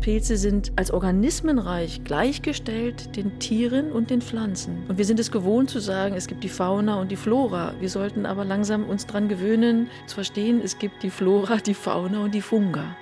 Pilze 0.00 0.38
sind 0.38 0.72
als 0.76 0.90
Organismenreich 0.90 2.04
gleichgestellt 2.04 3.16
den 3.16 3.38
Tieren 3.38 3.92
und 3.92 4.08
den 4.10 4.22
Pflanzen. 4.22 4.82
Und 4.88 4.96
wir 4.96 5.04
sind 5.04 5.20
es 5.20 5.30
gewohnt 5.30 5.68
zu 5.68 5.78
sagen, 5.78 6.14
es 6.14 6.26
gibt 6.26 6.42
die 6.42 6.48
Fauna 6.48 7.00
und 7.00 7.10
die 7.10 7.16
Flora. 7.16 7.74
Wir 7.80 7.90
sollten 7.90 8.24
aber 8.24 8.44
langsam 8.44 8.88
uns 8.88 9.06
daran 9.06 9.28
gewöhnen, 9.28 9.88
zu 10.06 10.14
verstehen, 10.14 10.60
es 10.64 10.78
gibt 10.78 11.02
die 11.02 11.10
Flora, 11.10 11.56
die 11.56 11.74
Fauna 11.74 12.24
und 12.24 12.34
die 12.34 12.40
Funga. 12.40 12.96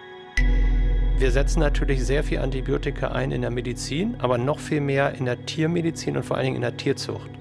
Wir 1.18 1.30
setzen 1.30 1.60
natürlich 1.60 2.04
sehr 2.04 2.24
viel 2.24 2.38
Antibiotika 2.38 3.08
ein 3.08 3.32
in 3.32 3.42
der 3.42 3.50
Medizin, 3.50 4.16
aber 4.18 4.38
noch 4.38 4.58
viel 4.58 4.80
mehr 4.80 5.14
in 5.14 5.24
der 5.24 5.44
Tiermedizin 5.46 6.16
und 6.16 6.24
vor 6.24 6.36
allen 6.36 6.46
Dingen 6.46 6.56
in 6.56 6.62
der 6.62 6.76
Tierzucht. 6.76 7.37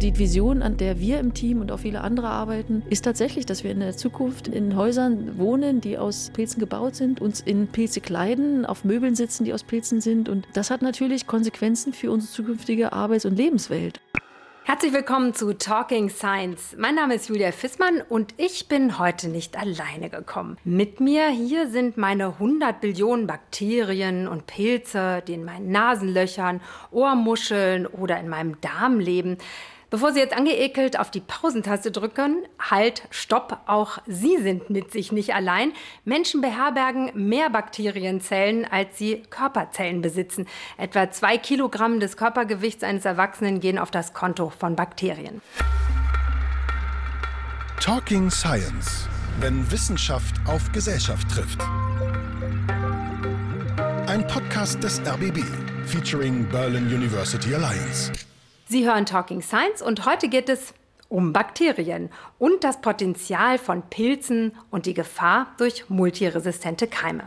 Die 0.00 0.18
Vision, 0.18 0.62
an 0.62 0.78
der 0.78 0.98
wir 0.98 1.20
im 1.20 1.34
Team 1.34 1.60
und 1.60 1.70
auch 1.70 1.80
viele 1.80 2.00
andere 2.00 2.28
arbeiten, 2.28 2.82
ist 2.88 3.04
tatsächlich, 3.04 3.44
dass 3.44 3.64
wir 3.64 3.70
in 3.70 3.80
der 3.80 3.94
Zukunft 3.94 4.48
in 4.48 4.74
Häusern 4.74 5.36
wohnen, 5.36 5.82
die 5.82 5.98
aus 5.98 6.30
Pilzen 6.32 6.58
gebaut 6.58 6.94
sind, 6.96 7.20
uns 7.20 7.42
in 7.42 7.68
Pilze 7.68 8.00
kleiden, 8.00 8.64
auf 8.64 8.82
Möbeln 8.82 9.14
sitzen, 9.14 9.44
die 9.44 9.52
aus 9.52 9.62
Pilzen 9.62 10.00
sind. 10.00 10.30
Und 10.30 10.48
das 10.54 10.70
hat 10.70 10.80
natürlich 10.80 11.26
Konsequenzen 11.26 11.92
für 11.92 12.10
unsere 12.10 12.32
zukünftige 12.32 12.94
Arbeits- 12.94 13.26
und 13.26 13.36
Lebenswelt. 13.36 14.00
Herzlich 14.64 14.92
willkommen 14.92 15.34
zu 15.34 15.52
Talking 15.52 16.08
Science. 16.08 16.76
Mein 16.78 16.94
Name 16.94 17.16
ist 17.16 17.28
Julia 17.28 17.50
Fissmann 17.50 18.02
und 18.08 18.34
ich 18.36 18.68
bin 18.68 18.98
heute 18.98 19.28
nicht 19.28 19.58
alleine 19.58 20.08
gekommen. 20.08 20.56
Mit 20.64 21.00
mir 21.00 21.28
hier 21.28 21.68
sind 21.68 21.96
meine 21.96 22.26
100 22.38 22.80
Billionen 22.80 23.26
Bakterien 23.26 24.28
und 24.28 24.46
Pilze, 24.46 25.22
die 25.26 25.34
in 25.34 25.44
meinen 25.44 25.72
Nasenlöchern, 25.72 26.60
Ohrmuscheln 26.90 27.86
oder 27.86 28.18
in 28.20 28.28
meinem 28.28 28.60
Darm 28.60 29.00
leben. 29.00 29.38
Bevor 29.90 30.12
Sie 30.12 30.20
jetzt 30.20 30.36
angeekelt 30.36 31.00
auf 31.00 31.10
die 31.10 31.20
Pausentaste 31.20 31.90
drücken, 31.90 32.44
halt, 32.60 33.02
stopp, 33.10 33.58
auch 33.66 33.98
Sie 34.06 34.38
sind 34.38 34.70
mit 34.70 34.92
sich 34.92 35.10
nicht 35.10 35.34
allein. 35.34 35.72
Menschen 36.04 36.40
beherbergen 36.40 37.10
mehr 37.14 37.50
Bakterienzellen, 37.50 38.64
als 38.70 38.96
sie 38.98 39.24
Körperzellen 39.30 40.00
besitzen. 40.00 40.46
Etwa 40.78 41.10
zwei 41.10 41.38
Kilogramm 41.38 41.98
des 41.98 42.16
Körpergewichts 42.16 42.84
eines 42.84 43.04
Erwachsenen 43.04 43.58
gehen 43.58 43.78
auf 43.78 43.90
das 43.90 44.14
Konto 44.14 44.50
von 44.50 44.76
Bakterien. 44.76 45.42
Talking 47.80 48.30
Science, 48.30 49.08
wenn 49.40 49.68
Wissenschaft 49.72 50.36
auf 50.46 50.70
Gesellschaft 50.70 51.28
trifft. 51.28 51.60
Ein 54.06 54.24
Podcast 54.28 54.84
des 54.84 55.00
RBB 55.00 55.42
featuring 55.84 56.48
Berlin 56.48 56.86
University 56.86 57.52
Alliance. 57.54 58.12
Sie 58.70 58.86
hören 58.86 59.04
Talking 59.04 59.42
Science 59.42 59.82
und 59.82 60.06
heute 60.06 60.28
geht 60.28 60.48
es 60.48 60.74
um 61.08 61.32
Bakterien 61.32 62.08
und 62.38 62.62
das 62.62 62.80
Potenzial 62.80 63.58
von 63.58 63.82
Pilzen 63.82 64.52
und 64.70 64.86
die 64.86 64.94
Gefahr 64.94 65.48
durch 65.58 65.90
multiresistente 65.90 66.86
Keime. 66.86 67.24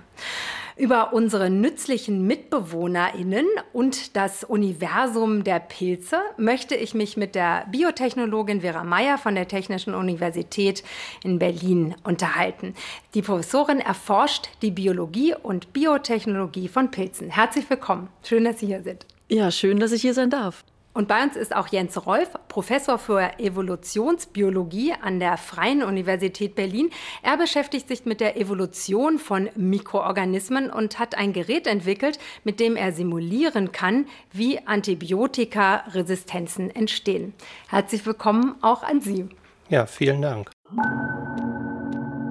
Über 0.78 1.12
unsere 1.12 1.50
nützlichen 1.50 2.26
MitbewohnerInnen 2.26 3.46
und 3.74 4.16
das 4.16 4.46
Universum 4.46 5.44
der 5.44 5.60
Pilze 5.60 6.22
möchte 6.38 6.76
ich 6.76 6.94
mich 6.94 7.18
mit 7.18 7.36
der 7.36 7.66
Biotechnologin 7.70 8.62
Vera 8.62 8.86
Meyer 8.86 9.18
von 9.18 9.36
der 9.36 9.50
Technischen 9.50 9.96
Universität 9.96 10.82
in 11.26 11.40
Berlin 11.40 11.94
unterhalten. 12.06 12.74
Die 13.16 13.22
Professorin 13.22 13.82
erforscht 13.82 14.48
die 14.62 14.72
Biologie 14.72 15.36
und 15.36 15.74
Biotechnologie 15.74 16.70
von 16.70 16.90
Pilzen. 16.90 17.32
Herzlich 17.32 17.70
willkommen. 17.70 18.08
Schön, 18.24 18.46
dass 18.46 18.62
Sie 18.62 18.68
hier 18.68 18.82
sind. 18.82 19.06
Ja, 19.28 19.52
schön, 19.52 19.82
dass 19.82 19.92
ich 19.92 20.04
hier 20.04 20.14
sein 20.14 20.30
darf. 20.30 20.64
Und 20.94 21.08
bei 21.08 21.24
uns 21.24 21.36
ist 21.36 21.56
auch 21.56 21.70
Jens 21.70 22.06
Rolf, 22.06 22.30
Professor 22.48 23.00
für 23.00 23.40
Evolutionsbiologie 23.40 24.94
an 25.02 25.20
der 25.20 25.38
Freien 25.38 25.82
Universität 25.82 26.54
Berlin. 26.54 26.92
Er 27.24 27.38
beschäftigt 27.38 27.88
sich 27.88 28.06
mit 28.06 28.22
der 28.22 28.38
Evolution 28.38 29.18
von 29.18 29.50
Mikroorganismen 29.56 30.70
und 30.70 31.00
hat 31.00 31.18
ein 31.18 31.34
Gerät 31.34 31.66
entwickelt, 31.66 32.20
mit 32.44 32.60
dem 32.60 32.76
er 32.76 32.92
simulieren 32.92 33.72
kann, 33.72 34.06
wie 34.32 34.60
Antibiotikaresistenzen 34.68 36.70
entstehen. 36.76 37.34
Herzlich 37.70 38.06
willkommen 38.06 38.56
auch 38.62 38.84
an 38.84 39.02
Sie. 39.02 39.28
Ja, 39.70 39.88
vielen 39.88 40.22
Dank. 40.22 40.52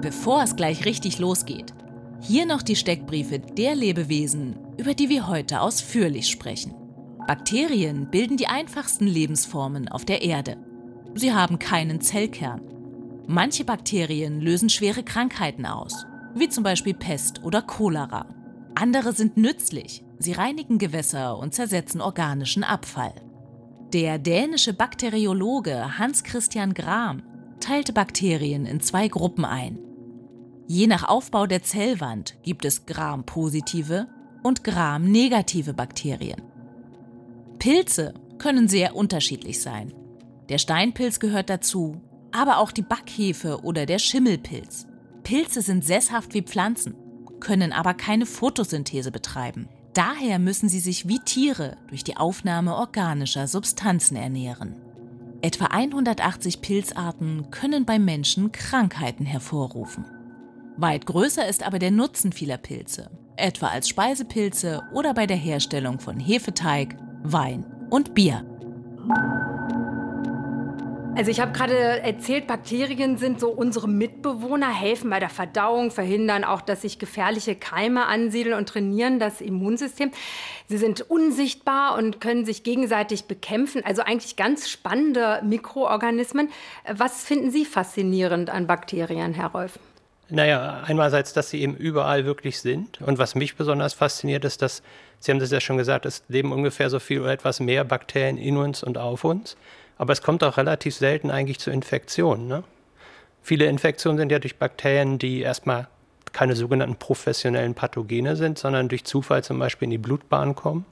Bevor 0.02 0.42
es 0.42 0.54
gleich 0.54 0.84
richtig 0.84 1.18
losgeht, 1.18 1.74
hier 2.20 2.46
noch 2.46 2.62
die 2.62 2.76
Steckbriefe 2.76 3.40
der 3.40 3.74
Lebewesen, 3.74 4.56
über 4.76 4.94
die 4.94 5.08
wir 5.08 5.26
heute 5.26 5.60
ausführlich 5.60 6.30
sprechen. 6.30 6.81
Bakterien 7.26 8.10
bilden 8.10 8.36
die 8.36 8.48
einfachsten 8.48 9.06
Lebensformen 9.06 9.88
auf 9.88 10.04
der 10.04 10.22
Erde. 10.22 10.56
Sie 11.14 11.32
haben 11.32 11.58
keinen 11.58 12.00
Zellkern. 12.00 12.60
Manche 13.26 13.64
Bakterien 13.64 14.40
lösen 14.40 14.68
schwere 14.68 15.02
Krankheiten 15.02 15.64
aus, 15.64 16.06
wie 16.34 16.48
zum 16.48 16.64
Beispiel 16.64 16.94
Pest 16.94 17.44
oder 17.44 17.62
Cholera. 17.62 18.26
Andere 18.74 19.12
sind 19.12 19.36
nützlich. 19.36 20.04
Sie 20.18 20.32
reinigen 20.32 20.78
Gewässer 20.78 21.38
und 21.38 21.54
zersetzen 21.54 22.00
organischen 22.00 22.64
Abfall. 22.64 23.14
Der 23.92 24.18
dänische 24.18 24.72
Bakteriologe 24.72 25.98
Hans 25.98 26.24
Christian 26.24 26.74
Gram 26.74 27.22
teilte 27.60 27.92
Bakterien 27.92 28.66
in 28.66 28.80
zwei 28.80 29.08
Gruppen 29.08 29.44
ein. 29.44 29.78
Je 30.66 30.86
nach 30.86 31.06
Aufbau 31.06 31.46
der 31.46 31.62
Zellwand 31.62 32.36
gibt 32.42 32.64
es 32.64 32.86
Gram-positive 32.86 34.08
und 34.42 34.64
Gram-negative 34.64 35.74
Bakterien. 35.74 36.51
Pilze 37.62 38.12
können 38.38 38.66
sehr 38.66 38.96
unterschiedlich 38.96 39.62
sein. 39.62 39.94
Der 40.48 40.58
Steinpilz 40.58 41.20
gehört 41.20 41.48
dazu, 41.48 42.02
aber 42.32 42.58
auch 42.58 42.72
die 42.72 42.82
Backhefe 42.82 43.60
oder 43.62 43.86
der 43.86 44.00
Schimmelpilz. 44.00 44.88
Pilze 45.22 45.62
sind 45.62 45.84
sesshaft 45.84 46.34
wie 46.34 46.42
Pflanzen, 46.42 46.96
können 47.38 47.72
aber 47.72 47.94
keine 47.94 48.26
Photosynthese 48.26 49.12
betreiben. 49.12 49.68
Daher 49.94 50.40
müssen 50.40 50.68
sie 50.68 50.80
sich 50.80 51.06
wie 51.06 51.20
Tiere 51.20 51.76
durch 51.86 52.02
die 52.02 52.16
Aufnahme 52.16 52.74
organischer 52.74 53.46
Substanzen 53.46 54.16
ernähren. 54.16 54.74
Etwa 55.40 55.66
180 55.66 56.62
Pilzarten 56.62 57.52
können 57.52 57.84
beim 57.84 58.04
Menschen 58.04 58.50
Krankheiten 58.50 59.24
hervorrufen. 59.24 60.04
Weit 60.78 61.06
größer 61.06 61.46
ist 61.46 61.64
aber 61.64 61.78
der 61.78 61.92
Nutzen 61.92 62.32
vieler 62.32 62.58
Pilze, 62.58 63.08
etwa 63.36 63.68
als 63.68 63.88
Speisepilze 63.88 64.82
oder 64.92 65.14
bei 65.14 65.28
der 65.28 65.36
Herstellung 65.36 66.00
von 66.00 66.18
Hefeteig, 66.18 66.96
Wein 67.24 67.64
und 67.90 68.14
Bier. 68.14 68.44
Also 71.14 71.30
ich 71.30 71.40
habe 71.40 71.52
gerade 71.52 71.76
erzählt, 71.76 72.46
Bakterien 72.46 73.18
sind 73.18 73.38
so 73.38 73.50
unsere 73.50 73.86
Mitbewohner, 73.86 74.72
helfen 74.72 75.10
bei 75.10 75.20
der 75.20 75.28
Verdauung, 75.28 75.90
verhindern 75.90 76.42
auch, 76.42 76.62
dass 76.62 76.82
sich 76.82 76.98
gefährliche 76.98 77.54
Keime 77.54 78.06
ansiedeln 78.06 78.56
und 78.56 78.68
trainieren 78.70 79.18
das 79.18 79.42
Immunsystem. 79.42 80.10
Sie 80.68 80.78
sind 80.78 81.02
unsichtbar 81.02 81.98
und 81.98 82.22
können 82.22 82.46
sich 82.46 82.64
gegenseitig 82.64 83.24
bekämpfen. 83.24 83.84
Also 83.84 84.02
eigentlich 84.02 84.36
ganz 84.36 84.70
spannende 84.70 85.42
Mikroorganismen. 85.44 86.48
Was 86.90 87.24
finden 87.24 87.50
Sie 87.50 87.66
faszinierend 87.66 88.48
an 88.48 88.66
Bakterien, 88.66 89.34
Herr 89.34 89.48
Rolf? 89.48 89.78
Naja, 90.30 90.80
einerseits, 90.86 91.34
dass 91.34 91.50
sie 91.50 91.60
eben 91.60 91.76
überall 91.76 92.24
wirklich 92.24 92.58
sind. 92.60 93.02
Und 93.02 93.18
was 93.18 93.34
mich 93.34 93.54
besonders 93.54 93.92
fasziniert, 93.92 94.46
ist, 94.46 94.62
dass, 94.62 94.82
Sie 95.22 95.30
haben 95.30 95.38
das 95.38 95.52
ja 95.52 95.60
schon 95.60 95.76
gesagt, 95.76 96.04
es 96.04 96.24
leben 96.26 96.50
ungefähr 96.50 96.90
so 96.90 96.98
viel 96.98 97.20
oder 97.20 97.30
etwas 97.30 97.60
mehr 97.60 97.84
Bakterien 97.84 98.38
in 98.38 98.56
uns 98.56 98.82
und 98.82 98.98
auf 98.98 99.22
uns. 99.22 99.56
Aber 99.96 100.12
es 100.12 100.20
kommt 100.20 100.42
auch 100.42 100.56
relativ 100.56 100.96
selten 100.96 101.30
eigentlich 101.30 101.60
zu 101.60 101.70
Infektionen. 101.70 102.48
Ne? 102.48 102.64
Viele 103.40 103.66
Infektionen 103.66 104.18
sind 104.18 104.32
ja 104.32 104.40
durch 104.40 104.56
Bakterien, 104.56 105.20
die 105.20 105.38
erstmal 105.38 105.86
keine 106.32 106.56
sogenannten 106.56 106.96
professionellen 106.96 107.74
Pathogene 107.74 108.34
sind, 108.34 108.58
sondern 108.58 108.88
durch 108.88 109.04
Zufall 109.04 109.44
zum 109.44 109.60
Beispiel 109.60 109.86
in 109.86 109.90
die 109.90 109.98
Blutbahn 109.98 110.56
kommen. 110.56 110.86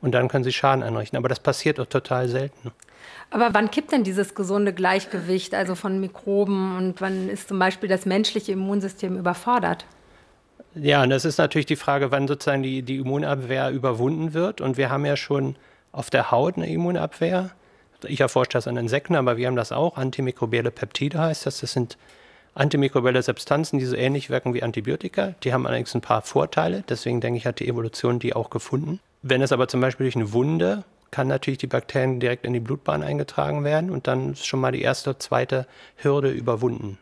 Und 0.00 0.12
dann 0.12 0.28
können 0.28 0.44
sie 0.44 0.52
Schaden 0.52 0.84
anrichten. 0.84 1.16
Aber 1.16 1.28
das 1.28 1.40
passiert 1.40 1.80
doch 1.80 1.86
total 1.86 2.28
selten. 2.28 2.70
Aber 3.30 3.54
wann 3.54 3.72
kippt 3.72 3.90
denn 3.90 4.04
dieses 4.04 4.36
gesunde 4.36 4.72
Gleichgewicht, 4.72 5.52
also 5.52 5.74
von 5.74 5.98
Mikroben, 5.98 6.76
und 6.76 7.00
wann 7.00 7.28
ist 7.28 7.48
zum 7.48 7.58
Beispiel 7.58 7.88
das 7.88 8.06
menschliche 8.06 8.52
Immunsystem 8.52 9.18
überfordert? 9.18 9.84
Ja, 10.74 11.02
und 11.02 11.10
das 11.10 11.24
ist 11.24 11.38
natürlich 11.38 11.66
die 11.66 11.76
Frage, 11.76 12.10
wann 12.10 12.26
sozusagen 12.26 12.62
die, 12.62 12.82
die 12.82 12.96
Immunabwehr 12.96 13.70
überwunden 13.70 14.34
wird. 14.34 14.60
Und 14.60 14.76
wir 14.76 14.90
haben 14.90 15.06
ja 15.06 15.16
schon 15.16 15.56
auf 15.92 16.10
der 16.10 16.30
Haut 16.30 16.56
eine 16.56 16.68
Immunabwehr. 16.68 17.50
Ich 18.06 18.20
erforsche 18.20 18.50
das 18.52 18.66
an 18.66 18.76
Insekten, 18.76 19.14
aber 19.14 19.36
wir 19.36 19.46
haben 19.46 19.56
das 19.56 19.72
auch. 19.72 19.96
Antimikrobielle 19.96 20.70
Peptide 20.70 21.18
heißt 21.18 21.46
das. 21.46 21.60
Das 21.60 21.72
sind 21.72 21.96
antimikrobielle 22.54 23.22
Substanzen, 23.22 23.78
die 23.78 23.84
so 23.84 23.96
ähnlich 23.96 24.30
wirken 24.30 24.52
wie 24.52 24.62
Antibiotika. 24.62 25.34
Die 25.42 25.52
haben 25.52 25.66
allerdings 25.66 25.94
ein 25.94 26.00
paar 26.00 26.22
Vorteile. 26.22 26.82
Deswegen 26.88 27.20
denke 27.20 27.38
ich, 27.38 27.46
hat 27.46 27.60
die 27.60 27.68
Evolution 27.68 28.18
die 28.18 28.34
auch 28.34 28.50
gefunden. 28.50 29.00
Wenn 29.22 29.42
es 29.42 29.52
aber 29.52 29.68
zum 29.68 29.80
Beispiel 29.80 30.04
durch 30.04 30.16
eine 30.16 30.32
Wunde 30.32 30.84
kann 31.14 31.28
natürlich 31.28 31.58
die 31.58 31.68
Bakterien 31.68 32.18
direkt 32.18 32.44
in 32.44 32.52
die 32.52 32.60
Blutbahn 32.60 33.04
eingetragen 33.04 33.62
werden 33.62 33.90
und 33.90 34.08
dann 34.08 34.32
ist 34.32 34.46
schon 34.46 34.58
mal 34.58 34.72
die 34.72 34.82
erste, 34.82 35.16
zweite 35.16 35.68
Hürde 35.96 36.32
überwunden. 36.32 36.98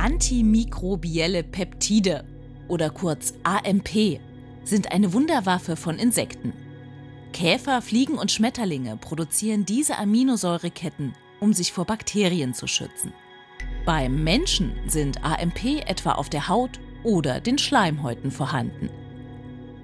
Antimikrobielle 0.00 1.42
Peptide 1.42 2.24
oder 2.68 2.88
kurz 2.88 3.34
AMP 3.42 4.18
sind 4.64 4.92
eine 4.92 5.12
Wunderwaffe 5.12 5.76
von 5.76 5.98
Insekten. 5.98 6.54
Käfer, 7.34 7.82
Fliegen 7.82 8.16
und 8.16 8.32
Schmetterlinge 8.32 8.96
produzieren 8.96 9.66
diese 9.66 9.98
Aminosäureketten, 9.98 11.12
um 11.38 11.52
sich 11.52 11.74
vor 11.74 11.84
Bakterien 11.84 12.54
zu 12.54 12.66
schützen. 12.66 13.12
Beim 13.84 14.24
Menschen 14.24 14.72
sind 14.86 15.22
AMP 15.22 15.86
etwa 15.86 16.12
auf 16.12 16.30
der 16.30 16.48
Haut 16.48 16.80
oder 17.04 17.38
den 17.38 17.58
Schleimhäuten 17.58 18.30
vorhanden. 18.30 18.88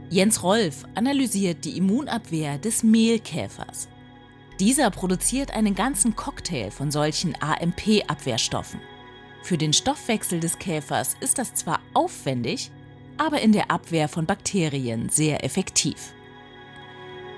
Jens 0.09 0.43
Rolf 0.43 0.87
analysiert 0.95 1.67
die 1.67 1.77
Immunabwehr 1.77 2.57
des 2.57 2.83
Mehlkäfers. 2.83 3.91
Dieser 4.61 4.91
produziert 4.91 5.51
einen 5.51 5.75
ganzen 5.75 6.17
Cocktail 6.17 6.71
von 6.71 6.91
solchen 6.91 7.35
AMP-Abwehrstoffen. 7.39 8.81
Für 9.43 9.59
den 9.59 9.73
Stoffwechsel 9.73 10.41
des 10.41 10.59
Käfers 10.59 11.17
ist 11.21 11.39
das 11.39 11.55
zwar 11.55 11.81
aufwendig, 11.95 12.71
aber 13.17 13.41
in 13.41 13.53
der 13.53 13.71
Abwehr 13.71 14.09
von 14.09 14.27
Bakterien 14.27 15.09
sehr 15.09 15.45
effektiv. 15.45 16.13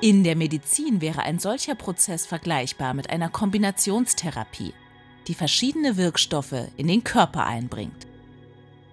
In 0.01 0.23
der 0.23 0.37
Medizin 0.37 1.01
wäre 1.01 1.23
ein 1.23 1.39
solcher 1.39 1.75
Prozess 1.75 2.25
vergleichbar 2.25 2.95
mit 2.95 3.11
einer 3.11 3.29
Kombinationstherapie, 3.29 4.73
die 5.27 5.35
verschiedene 5.35 5.97
Wirkstoffe 5.97 6.69
in 6.77 6.87
den 6.87 7.03
Körper 7.03 7.47
einbringt. 7.47 8.07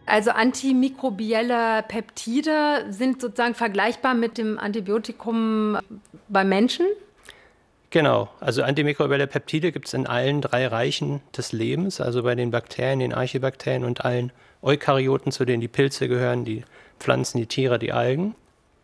Also 0.08 0.32
antimikrobielle 0.32 1.84
Peptide 1.88 2.86
sind 2.90 3.22
sozusagen 3.22 3.56
vergleichbar 3.56 4.14
mit 4.14 4.38
dem 4.38 4.60
Antibiotikum 4.60 5.78
beim 6.28 6.50
Menschen? 6.50 6.86
Genau, 7.90 8.30
also 8.40 8.64
antimikrobielle 8.64 9.28
Peptide 9.28 9.72
gibt 9.72 9.88
es 9.88 9.94
in 9.94 10.08
allen 10.08 10.42
drei 10.42 10.68
Reichen 10.68 11.22
des 11.36 11.52
Lebens, 11.52 12.02
also 12.02 12.24
bei 12.24 12.36
den 12.36 12.52
Bakterien, 12.52 13.00
den 13.00 13.14
Archibakterien 13.14 13.86
und 13.86 14.04
allen 14.04 14.32
Eukaryoten, 14.62 15.32
zu 15.32 15.46
denen 15.46 15.62
die 15.62 15.68
Pilze 15.68 16.08
gehören, 16.08 16.44
die 16.44 16.64
Pflanzen, 17.00 17.38
die 17.38 17.46
Tiere, 17.46 17.80
die 17.80 17.92
Algen. 17.92 18.36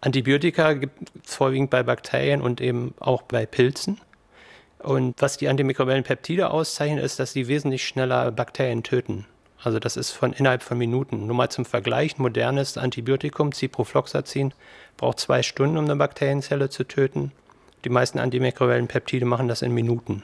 Antibiotika 0.02 0.74
gibt 0.74 1.12
es 1.26 1.36
vorwiegend 1.36 1.70
bei 1.70 1.84
Bakterien 1.84 2.42
und 2.42 2.62
eben 2.62 2.94
auch 3.00 3.22
bei 3.24 3.46
Pilzen. 3.46 4.00
Und 4.80 5.22
was 5.22 5.38
die 5.38 5.48
antimikrobiellen 5.48 6.04
Peptide 6.04 6.50
auszeichnet, 6.50 7.04
ist, 7.04 7.20
dass 7.20 7.34
sie 7.34 7.48
wesentlich 7.48 7.86
schneller 7.86 8.32
Bakterien 8.32 8.84
töten. 8.84 9.26
Also 9.64 9.78
das 9.78 9.96
ist 9.96 10.10
von 10.12 10.34
innerhalb 10.34 10.64
von 10.64 10.78
Minuten. 10.78 11.28
Nur 11.28 11.36
mal 11.36 11.50
zum 11.50 11.66
Vergleich, 11.66 12.18
modernes 12.18 12.78
Antibiotikum, 12.78 13.52
Ciprofloxacin, 13.52 14.54
braucht 14.98 15.20
zwei 15.20 15.44
Stunden, 15.44 15.78
um 15.78 15.86
eine 15.86 15.96
Bakterienzelle 15.96 16.70
zu 16.70 16.84
töten. 16.84 17.32
Die 17.86 17.90
meisten 17.90 18.20
antimikrobiellen 18.20 18.88
Peptide 18.88 19.26
machen 19.26 19.48
das 19.48 19.62
in 19.62 19.74
Minuten. 19.74 20.24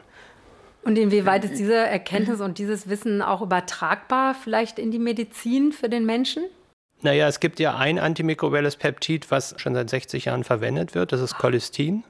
Und 0.83 0.97
inwieweit 0.97 1.43
ist 1.43 1.59
diese 1.59 1.75
Erkenntnis 1.75 2.39
und 2.39 2.59
dieses 2.59 2.87
Wissen 2.87 3.21
auch 3.21 3.41
übertragbar 3.41 4.35
vielleicht 4.35 4.79
in 4.79 4.91
die 4.91 4.99
Medizin 4.99 5.73
für 5.73 5.89
den 5.89 6.05
Menschen? 6.05 6.43
Naja, 7.01 7.27
es 7.27 7.39
gibt 7.39 7.59
ja 7.59 7.75
ein 7.75 7.99
antimikrobielles 7.99 8.77
Peptid, 8.77 9.29
was 9.29 9.53
schon 9.57 9.73
seit 9.75 9.89
60 9.89 10.25
Jahren 10.25 10.43
verwendet 10.43 10.95
wird. 10.95 11.11
Das 11.11 11.21
ist 11.21 11.37
Cholestin. 11.37 12.03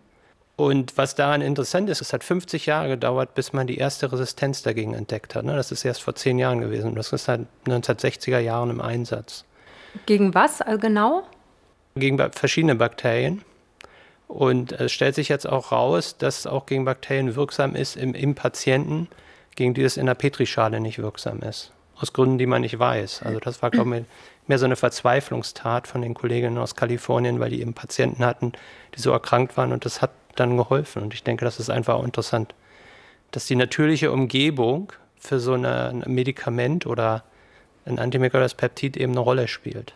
Und 0.58 0.98
was 0.98 1.14
daran 1.14 1.42
interessant 1.42 1.90
ist, 1.90 2.02
es 2.02 2.14
hat 2.14 2.24
50 2.24 2.66
Jahre 2.66 2.90
gedauert, 2.90 3.36
bis 3.36 3.54
man 3.54 3.68
die 3.68 3.78
erste 3.78 4.12
Resistenz 4.12 4.64
dagegen 4.64 4.94
entdeckt 4.94 5.36
hat. 5.36 5.46
Ne? 5.46 5.56
Das 5.56 5.72
ist 5.72 5.86
erst 5.86 6.02
vor 6.02 6.16
zehn 6.16 6.40
Jahren 6.40 6.62
gewesen. 6.62 6.96
Das 6.96 7.14
ist 7.14 7.26
seit 7.26 7.42
1960er 7.68 8.40
Jahren 8.40 8.72
im 8.72 8.82
Einsatz. 8.82 9.46
Gegen 10.06 10.34
was 10.34 10.62
genau? 10.80 11.24
Gegen 11.96 12.18
verschiedene 12.32 12.76
Bakterien. 12.76 13.44
Und 14.28 14.74
es 14.74 14.92
stellt 14.92 15.16
sich 15.16 15.30
jetzt 15.30 15.48
auch 15.48 15.72
raus, 15.72 16.18
dass 16.18 16.40
es 16.40 16.48
auch 16.48 16.66
gegen 16.66 16.86
Bakterien 16.86 17.36
wirksam 17.36 17.76
ist 17.76 17.96
im, 17.96 18.14
im 18.14 18.36
Patienten, 18.36 19.08
gegen 19.56 19.74
die 19.74 19.84
es 19.84 19.98
in 19.98 20.06
der 20.06 20.16
Petrischale 20.16 20.80
nicht 20.80 21.00
wirksam 21.00 21.42
ist. 21.42 21.72
Aus 21.96 22.14
Gründen, 22.14 22.38
die 22.38 22.46
man 22.46 22.62
nicht 22.62 22.78
weiß. 22.78 23.24
Also 23.24 23.40
das 23.40 23.62
war, 23.62 23.72
glaube 23.72 23.98
ich, 23.98 24.06
mehr 24.48 24.60
so 24.60 24.66
eine 24.66 24.76
Verzweiflungstat 24.76 25.88
von 25.88 26.02
den 26.02 26.14
Kolleginnen 26.14 26.58
aus 26.58 26.76
Kalifornien, 26.76 27.40
weil 27.40 27.50
die 27.50 27.62
eben 27.62 27.74
Patienten 27.74 28.24
hatten, 28.24 28.54
die 28.96 29.02
so 29.02 29.12
erkrankt 29.12 29.58
waren 29.58 29.74
und 29.74 29.86
das 29.86 30.02
hat 30.02 30.12
dann 30.36 30.58
geholfen. 30.58 31.02
Und 31.02 31.14
ich 31.14 31.24
denke, 31.24 31.44
das 31.44 31.60
ist 31.60 31.70
einfach 31.70 31.96
auch 31.96 32.04
interessant, 32.04 32.54
dass 33.32 33.46
die 33.46 33.56
natürliche 33.56 34.12
Umgebung 34.12 34.94
für 35.18 35.40
so 35.40 35.54
eine, 35.54 35.90
ein 35.90 36.04
Medikament 36.08 36.86
oder 36.86 37.24
ein 37.86 38.00
antimikrobielles 38.00 38.54
Peptid 38.54 38.98
eben 38.98 39.14
eine 39.14 39.22
Rolle 39.22 39.48
spielt. 39.48 39.94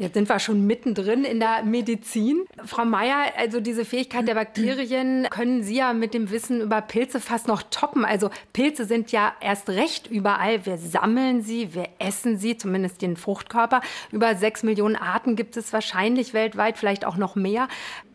Jetzt 0.00 0.14
sind 0.14 0.30
wir 0.30 0.38
schon 0.38 0.66
mittendrin 0.66 1.24
in 1.24 1.40
der 1.40 1.62
Medizin. 1.62 2.46
Frau 2.64 2.86
Meier, 2.86 3.34
also 3.36 3.60
diese 3.60 3.84
Fähigkeit 3.84 4.26
der 4.26 4.34
Bakterien 4.34 5.26
können 5.28 5.62
Sie 5.62 5.76
ja 5.76 5.92
mit 5.92 6.14
dem 6.14 6.30
Wissen 6.30 6.62
über 6.62 6.80
Pilze 6.80 7.20
fast 7.20 7.46
noch 7.48 7.62
toppen. 7.64 8.06
Also 8.06 8.30
Pilze 8.54 8.86
sind 8.86 9.12
ja 9.12 9.34
erst 9.42 9.68
recht 9.68 10.06
überall. 10.06 10.64
Wir 10.64 10.78
sammeln 10.78 11.42
sie, 11.42 11.74
wir 11.74 11.90
essen 11.98 12.38
sie, 12.38 12.56
zumindest 12.56 13.02
den 13.02 13.18
Fruchtkörper. 13.18 13.82
Über 14.10 14.34
sechs 14.36 14.62
Millionen 14.62 14.96
Arten 14.96 15.36
gibt 15.36 15.58
es 15.58 15.70
wahrscheinlich 15.74 16.32
weltweit, 16.32 16.78
vielleicht 16.78 17.04
auch 17.04 17.18
noch 17.18 17.36
mehr. 17.36 17.68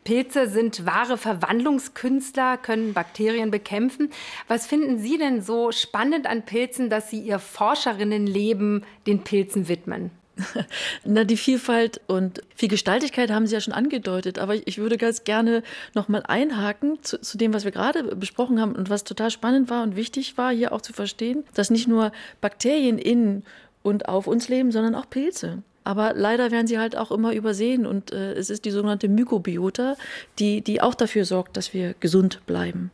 Pilze 0.06 0.50
sind 0.50 0.88
wahre 0.88 1.20
Verwandlungskünstler, 1.20 2.58
können 2.58 2.94
Bakterien 2.94 3.52
bekämpfen. 3.52 4.10
Was 4.48 4.66
finden 4.66 4.98
Sie 4.98 5.20
denn 5.20 5.44
so 5.44 5.72
spannend 5.72 6.26
an 6.26 6.46
Pilzen, 6.46 6.90
dass 6.90 7.12
Sie 7.12 7.20
Ihr 7.20 7.38
Forscherinnenleben 7.38 8.84
den 9.06 9.20
Pilzen 9.20 9.68
widmen? 9.68 10.10
Na, 11.06 11.24
die 11.24 11.38
Vielfalt 11.38 12.02
und 12.08 12.42
Vielgestaltigkeit 12.56 13.32
haben 13.32 13.48
Sie 13.48 13.54
ja 13.54 13.62
schon 13.62 13.74
angedeutet, 13.74 14.40
aber 14.40 14.56
ich 14.68 14.78
würde 14.78 14.98
ganz 14.98 15.24
gerne 15.24 15.64
noch 15.94 16.08
mal 16.08 16.24
einhaken 16.24 17.00
zu, 17.02 17.20
zu, 17.22 17.38
dem, 17.38 17.54
was 17.54 17.64
wir 17.64 17.72
gerade 17.72 18.16
besprochen 18.16 18.60
haben 18.60 18.76
und 18.76 18.90
was 18.90 19.04
total 19.04 19.32
spannend 19.32 19.70
war 19.70 19.84
und 19.84 19.96
wichtig 19.96 20.38
war, 20.38 20.52
hier 20.52 20.74
auch 20.74 20.82
zu 20.82 20.94
verstehen, 20.94 21.44
dass 21.54 21.70
nicht 21.70 21.88
nur 21.88 22.12
Bakterien 22.42 22.98
in 22.98 23.44
und 23.84 24.10
auf 24.10 24.28
uns 24.28 24.50
leben, 24.50 24.72
sondern 24.72 24.96
auch 24.96 25.10
Pilze. 25.10 25.64
Aber 25.86 26.14
leider 26.16 26.50
werden 26.50 26.66
sie 26.66 26.80
halt 26.80 26.98
auch 26.98 27.12
immer 27.12 27.34
übersehen 27.34 27.86
und 27.86 28.12
äh, 28.12 28.34
es 28.34 28.50
ist 28.50 28.66
die 28.66 28.72
sogenannte 28.72 29.08
Mykobiota, 29.08 29.96
die, 30.40 30.62
die 30.62 30.82
auch 30.82 30.96
dafür 30.96 31.26
sorgt, 31.26 31.56
dass 31.58 31.76
wir 31.76 31.94
gesund 32.00 32.42
bleiben. 32.48 32.90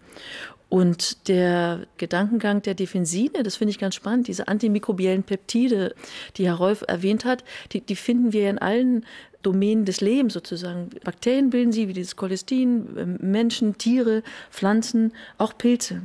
Und 0.71 1.27
der 1.27 1.85
Gedankengang 1.97 2.61
der 2.61 2.75
Defensine, 2.75 3.43
das 3.43 3.57
finde 3.57 3.71
ich 3.71 3.77
ganz 3.77 3.93
spannend, 3.93 4.29
diese 4.29 4.47
antimikrobiellen 4.47 5.23
Peptide, 5.23 5.93
die 6.37 6.45
Herr 6.45 6.55
Rolf 6.55 6.85
erwähnt 6.87 7.25
hat, 7.25 7.43
die, 7.73 7.81
die 7.81 7.97
finden 7.97 8.31
wir 8.31 8.49
in 8.49 8.57
allen 8.57 9.05
Domänen 9.41 9.83
des 9.83 9.99
Lebens 9.99 10.31
sozusagen. 10.31 10.89
Bakterien 11.03 11.49
bilden 11.49 11.73
sie, 11.73 11.89
wie 11.89 11.93
dieses 11.93 12.15
Cholestin, 12.15 12.87
ähm, 12.97 13.17
Menschen, 13.19 13.77
Tiere, 13.77 14.23
Pflanzen, 14.49 15.11
auch 15.37 15.57
Pilze. 15.57 16.03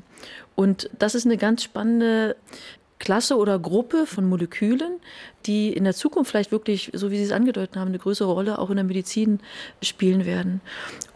Und 0.57 0.91
das 0.99 1.15
ist 1.15 1.27
eine 1.27 1.37
ganz 1.37 1.63
spannende 1.63 2.35
Klasse 2.99 3.37
oder 3.37 3.59
Gruppe 3.59 4.07
von 4.07 4.27
Molekülen, 4.27 5.01
die 5.45 5.73
in 5.73 5.85
der 5.85 5.95
Zukunft 5.95 6.31
vielleicht 6.31 6.51
wirklich, 6.51 6.91
so 6.95 7.11
wie 7.11 7.19
Sie 7.19 7.25
es 7.25 7.33
angedeutet 7.33 7.77
haben, 7.77 7.89
eine 7.89 7.99
größere 7.99 8.33
Rolle 8.33 8.59
auch 8.59 8.71
in 8.71 8.77
der 8.77 8.85
Medizin 8.85 9.41
spielen 9.83 10.25
werden. 10.25 10.61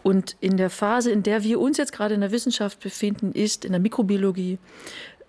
Und 0.03 0.35
in 0.41 0.57
der 0.57 0.69
Phase, 0.69 1.11
in 1.11 1.23
der 1.23 1.43
wir 1.43 1.59
uns 1.59 1.77
jetzt 1.77 1.91
gerade 1.91 2.13
in 2.13 2.21
der 2.21 2.31
Wissenschaft 2.31 2.79
befinden, 2.79 3.31
ist 3.31 3.65
in 3.65 3.71
der 3.71 3.81
Mikrobiologie 3.81 4.59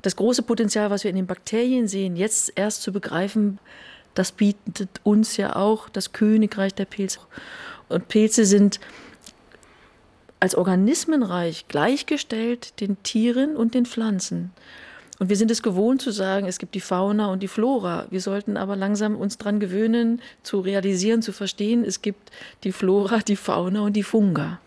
das 0.03 0.17
große 0.17 0.43
Potenzial, 0.43 0.91
was 0.91 1.05
wir 1.05 1.11
in 1.11 1.17
den 1.17 1.27
Bakterien 1.27 1.89
sehen, 1.89 2.17
jetzt 2.17 2.53
erst 2.57 2.83
zu 2.83 2.93
begreifen, 2.93 3.59
das 4.15 4.33
bietet 4.33 5.01
uns 5.05 5.37
ja 5.37 5.57
auch 5.57 5.89
das 5.89 6.13
Königreich 6.13 6.75
der 6.75 6.85
Pilze. 6.85 7.21
Und 7.89 8.09
Pilze 8.09 8.45
sind 8.45 8.79
als 10.41 10.55
Organismenreich 10.55 11.67
gleichgestellt 11.69 12.81
den 12.81 13.03
Tieren 13.05 13.57
und 13.57 13.75
den 13.75 13.87
Pflanzen. 13.87 14.51
Und 15.19 15.29
wir 15.29 15.37
sind 15.37 15.51
es 15.51 15.63
gewohnt 15.63 16.03
zu 16.03 16.11
sagen, 16.11 16.47
es 16.47 16.59
gibt 16.59 16.75
die 16.75 16.81
Fauna 16.81 17.31
und 17.31 17.43
die 17.43 17.49
Flora. 17.49 18.07
Wir 18.11 18.21
sollten 18.21 18.57
aber 18.57 18.77
langsam 18.77 19.17
uns 19.17 19.39
daran 19.39 19.61
gewöhnen, 19.61 20.21
zu 20.43 20.61
realisieren, 20.61 21.23
zu 21.23 21.33
verstehen, 21.33 21.85
es 21.85 22.03
gibt 22.03 22.31
die 22.65 22.73
Flora, 22.73 23.19
die 23.19 23.37
Fauna 23.37 23.83
und 23.83 23.93
die 23.95 24.03
Funga. 24.03 24.59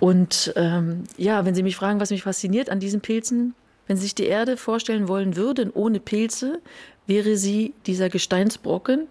Und 0.00 0.52
ähm, 0.56 1.04
ja, 1.16 1.44
wenn 1.44 1.54
Sie 1.54 1.62
mich 1.62 1.76
fragen, 1.76 2.00
was 2.00 2.10
mich 2.10 2.22
fasziniert 2.22 2.70
an 2.70 2.80
diesen 2.80 3.00
Pilzen, 3.00 3.54
wenn 3.86 3.96
Sie 3.96 4.04
sich 4.04 4.14
die 4.14 4.26
Erde 4.26 4.56
vorstellen 4.56 5.08
wollen 5.08 5.36
würden 5.36 5.70
ohne 5.70 6.00
Pilze, 6.00 6.60
wäre 7.08 7.36
sie 7.36 7.74
dieser 7.86 8.10
Gesteinsbrocken, 8.10 9.08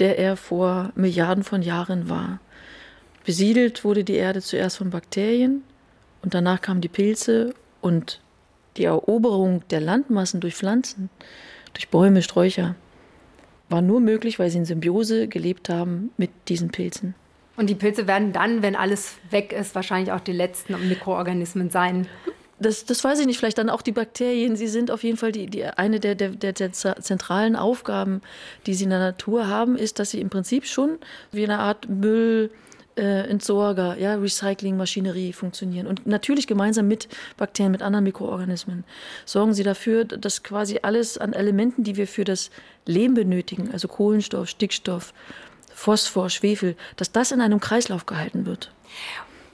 der 0.00 0.18
er 0.18 0.36
vor 0.36 0.90
Milliarden 0.96 1.44
von 1.44 1.62
Jahren 1.62 2.08
war. 2.08 2.40
Besiedelt 3.24 3.84
wurde 3.84 4.02
die 4.02 4.14
Erde 4.14 4.40
zuerst 4.40 4.78
von 4.78 4.90
Bakterien 4.90 5.62
und 6.22 6.34
danach 6.34 6.62
kamen 6.62 6.80
die 6.80 6.88
Pilze 6.88 7.54
und 7.82 8.20
die 8.76 8.84
Eroberung 8.84 9.62
der 9.70 9.80
Landmassen 9.80 10.40
durch 10.40 10.54
Pflanzen, 10.54 11.10
durch 11.74 11.88
Bäume, 11.88 12.22
Sträucher, 12.22 12.74
war 13.68 13.82
nur 13.82 14.00
möglich, 14.00 14.38
weil 14.38 14.50
sie 14.50 14.58
in 14.58 14.64
Symbiose 14.64 15.28
gelebt 15.28 15.68
haben 15.68 16.10
mit 16.16 16.30
diesen 16.48 16.70
Pilzen. 16.70 17.14
Und 17.56 17.68
die 17.68 17.74
Pilze 17.74 18.06
werden 18.06 18.32
dann, 18.32 18.62
wenn 18.62 18.74
alles 18.74 19.16
weg 19.30 19.52
ist, 19.52 19.74
wahrscheinlich 19.74 20.12
auch 20.12 20.20
die 20.20 20.32
letzten 20.32 20.88
Mikroorganismen 20.88 21.70
sein. 21.70 22.06
Das, 22.58 22.84
das 22.84 23.02
weiß 23.04 23.20
ich 23.20 23.26
nicht, 23.26 23.38
vielleicht 23.38 23.58
dann 23.58 23.70
auch 23.70 23.82
die 23.82 23.92
Bakterien. 23.92 24.56
Sie 24.56 24.66
sind 24.66 24.90
auf 24.90 25.02
jeden 25.02 25.16
Fall 25.16 25.32
die, 25.32 25.46
die 25.46 25.64
eine 25.64 26.00
der, 26.00 26.14
der, 26.14 26.30
der, 26.30 26.52
der 26.52 26.72
zentralen 26.72 27.56
Aufgaben, 27.56 28.22
die 28.66 28.74
sie 28.74 28.84
in 28.84 28.90
der 28.90 28.98
Natur 28.98 29.46
haben, 29.46 29.76
ist, 29.76 29.98
dass 29.98 30.10
sie 30.10 30.20
im 30.20 30.30
Prinzip 30.30 30.66
schon 30.66 30.98
wie 31.32 31.44
eine 31.44 31.58
Art 31.58 31.88
Müll, 31.88 32.50
äh, 33.00 33.22
Entsorger, 33.28 33.96
ja, 33.98 34.14
Recyclingmaschinerie 34.14 35.32
funktionieren. 35.32 35.86
Und 35.86 36.06
natürlich 36.06 36.46
gemeinsam 36.46 36.86
mit 36.86 37.08
Bakterien, 37.38 37.72
mit 37.72 37.82
anderen 37.82 38.04
Mikroorganismen 38.04 38.84
sorgen 39.24 39.54
sie 39.54 39.62
dafür, 39.62 40.04
dass 40.04 40.42
quasi 40.42 40.80
alles 40.82 41.16
an 41.16 41.32
Elementen, 41.32 41.82
die 41.82 41.96
wir 41.96 42.06
für 42.06 42.24
das 42.24 42.50
Leben 42.84 43.14
benötigen, 43.14 43.70
also 43.72 43.88
Kohlenstoff, 43.88 44.48
Stickstoff, 44.48 45.14
Phosphor, 45.72 46.28
Schwefel, 46.28 46.76
dass 46.96 47.10
das 47.10 47.32
in 47.32 47.40
einem 47.40 47.58
Kreislauf 47.58 48.04
gehalten 48.04 48.44
wird. 48.44 48.70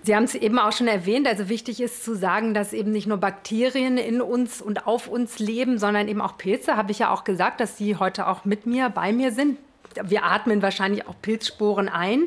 Sie 0.02 0.14
haben 0.14 0.24
es 0.24 0.34
eben 0.34 0.58
auch 0.58 0.72
schon 0.72 0.86
erwähnt, 0.86 1.26
also 1.26 1.48
wichtig 1.48 1.80
ist 1.80 2.04
zu 2.04 2.14
sagen, 2.14 2.54
dass 2.54 2.72
eben 2.72 2.92
nicht 2.92 3.06
nur 3.06 3.18
Bakterien 3.18 3.98
in 3.98 4.20
uns 4.20 4.62
und 4.62 4.86
auf 4.86 5.08
uns 5.08 5.38
leben, 5.38 5.78
sondern 5.78 6.08
eben 6.08 6.20
auch 6.20 6.36
Pilze, 6.36 6.76
habe 6.76 6.92
ich 6.92 7.00
ja 7.00 7.10
auch 7.10 7.24
gesagt, 7.24 7.60
dass 7.60 7.76
die 7.76 7.96
heute 7.96 8.26
auch 8.28 8.44
mit 8.44 8.66
mir, 8.66 8.88
bei 8.88 9.12
mir 9.12 9.32
sind. 9.32 9.58
Wir 10.04 10.24
atmen 10.24 10.62
wahrscheinlich 10.62 11.06
auch 11.06 11.14
Pilzsporen 11.20 11.88
ein, 11.88 12.24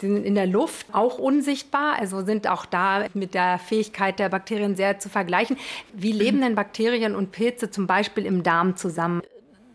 sind 0.00 0.24
in 0.24 0.34
der 0.34 0.46
Luft 0.46 0.86
auch 0.92 1.18
unsichtbar, 1.18 1.98
also 1.98 2.24
sind 2.24 2.48
auch 2.48 2.66
da 2.66 3.06
mit 3.14 3.34
der 3.34 3.58
Fähigkeit 3.58 4.18
der 4.18 4.28
Bakterien 4.28 4.76
sehr 4.76 4.98
zu 4.98 5.08
vergleichen. 5.08 5.56
Wie 5.92 6.12
leben 6.12 6.40
denn 6.40 6.54
Bakterien 6.54 7.14
und 7.14 7.32
Pilze 7.32 7.70
zum 7.70 7.86
Beispiel 7.86 8.26
im 8.26 8.42
Darm 8.42 8.76
zusammen? 8.76 9.22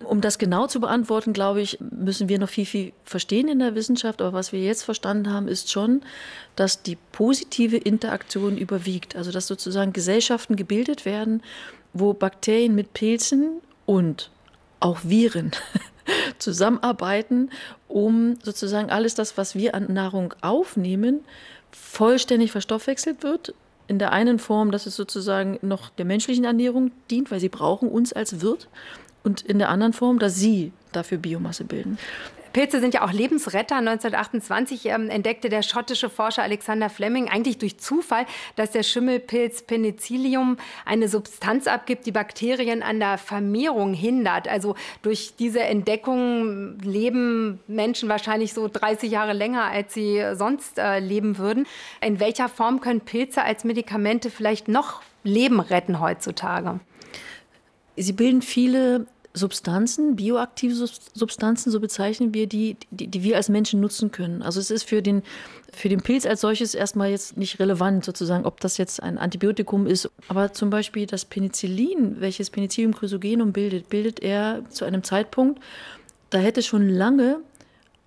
Um 0.03 0.19
das 0.19 0.37
genau 0.39 0.67
zu 0.67 0.79
beantworten, 0.79 1.31
glaube 1.31 1.61
ich, 1.61 1.77
müssen 1.79 2.27
wir 2.27 2.39
noch 2.39 2.49
viel, 2.49 2.65
viel 2.65 2.93
verstehen 3.03 3.47
in 3.47 3.59
der 3.59 3.75
Wissenschaft. 3.75 4.21
Aber 4.21 4.33
was 4.33 4.51
wir 4.51 4.59
jetzt 4.59 4.83
verstanden 4.83 5.31
haben, 5.31 5.47
ist 5.47 5.71
schon, 5.71 6.01
dass 6.55 6.81
die 6.81 6.97
positive 7.11 7.77
Interaktion 7.77 8.57
überwiegt. 8.57 9.15
Also 9.15 9.31
dass 9.31 9.47
sozusagen 9.47 9.93
Gesellschaften 9.93 10.55
gebildet 10.55 11.05
werden, 11.05 11.43
wo 11.93 12.13
Bakterien 12.13 12.73
mit 12.73 12.93
Pilzen 12.93 13.61
und 13.85 14.31
auch 14.79 14.99
Viren 15.03 15.51
zusammenarbeiten, 16.39 17.49
um 17.87 18.37
sozusagen 18.43 18.89
alles 18.89 19.15
das, 19.15 19.37
was 19.37 19.55
wir 19.55 19.75
an 19.75 19.93
Nahrung 19.93 20.33
aufnehmen, 20.41 21.21
vollständig 21.71 22.51
verstoffwechselt 22.51 23.23
wird. 23.23 23.53
In 23.87 23.99
der 23.99 24.11
einen 24.11 24.39
Form, 24.39 24.71
dass 24.71 24.85
es 24.85 24.95
sozusagen 24.95 25.59
noch 25.61 25.89
der 25.89 26.05
menschlichen 26.05 26.45
Ernährung 26.45 26.91
dient, 27.09 27.31
weil 27.31 27.39
sie 27.39 27.49
brauchen 27.49 27.89
uns 27.89 28.13
als 28.13 28.41
Wirt 28.41 28.69
und 29.23 29.41
in 29.41 29.59
der 29.59 29.69
anderen 29.69 29.93
Form, 29.93 30.19
dass 30.19 30.35
sie 30.35 30.71
dafür 30.91 31.17
Biomasse 31.17 31.63
bilden. 31.63 31.97
Pilze 32.53 32.79
sind 32.79 32.93
ja 32.93 33.03
auch 33.03 33.11
Lebensretter. 33.11 33.77
1928 33.77 34.85
ähm, 34.87 35.09
entdeckte 35.09 35.49
der 35.49 35.61
schottische 35.61 36.09
Forscher 36.09 36.43
Alexander 36.43 36.89
Fleming 36.89 37.29
eigentlich 37.29 37.57
durch 37.57 37.79
Zufall, 37.79 38.25
dass 38.55 38.71
der 38.71 38.83
Schimmelpilz 38.83 39.63
Penicillium 39.63 40.57
eine 40.85 41.07
Substanz 41.07 41.67
abgibt, 41.67 42.05
die 42.05 42.11
Bakterien 42.11 42.83
an 42.83 42.99
der 42.99 43.17
Vermehrung 43.17 43.93
hindert. 43.93 44.47
Also 44.47 44.75
durch 45.01 45.33
diese 45.37 45.61
Entdeckung 45.61 46.77
leben 46.79 47.59
Menschen 47.67 48.09
wahrscheinlich 48.09 48.53
so 48.53 48.67
30 48.67 49.11
Jahre 49.11 49.33
länger, 49.33 49.63
als 49.63 49.93
sie 49.93 50.23
sonst 50.33 50.77
äh, 50.77 50.99
leben 50.99 51.37
würden. 51.37 51.65
In 52.01 52.19
welcher 52.19 52.49
Form 52.49 52.81
können 52.81 53.01
Pilze 53.01 53.43
als 53.43 53.63
Medikamente 53.63 54.29
vielleicht 54.29 54.67
noch 54.67 55.01
Leben 55.23 55.59
retten 55.59 55.99
heutzutage? 55.99 56.79
Sie 57.95 58.13
bilden 58.13 58.41
viele 58.41 59.05
Substanzen, 59.33 60.15
bioaktive 60.15 60.75
Substanzen, 61.13 61.71
so 61.71 61.79
bezeichnen 61.79 62.33
wir 62.33 62.47
die, 62.47 62.75
die, 62.91 63.07
die, 63.07 63.23
wir 63.23 63.37
als 63.37 63.49
Menschen 63.49 63.79
nutzen 63.79 64.11
können. 64.11 64.41
Also 64.41 64.59
es 64.59 64.71
ist 64.71 64.83
für 64.83 65.01
den, 65.01 65.23
für 65.71 65.89
den 65.89 66.01
Pilz 66.01 66.25
als 66.25 66.41
solches 66.41 66.75
erstmal 66.75 67.11
jetzt 67.11 67.37
nicht 67.37 67.59
relevant, 67.59 68.03
sozusagen, 68.03 68.45
ob 68.45 68.59
das 68.59 68.77
jetzt 68.77 69.01
ein 69.01 69.17
Antibiotikum 69.17 69.87
ist. 69.87 70.09
Aber 70.27 70.51
zum 70.51 70.69
Beispiel 70.69 71.05
das 71.05 71.25
Penicillin, 71.25 72.19
welches 72.19 72.49
Penicillium 72.49 72.93
chrysogenum 72.93 73.53
bildet, 73.53 73.89
bildet 73.89 74.19
er 74.19 74.63
zu 74.69 74.83
einem 74.85 75.03
Zeitpunkt, 75.03 75.61
da 76.29 76.37
hätte 76.39 76.61
schon 76.61 76.89
lange 76.89 77.39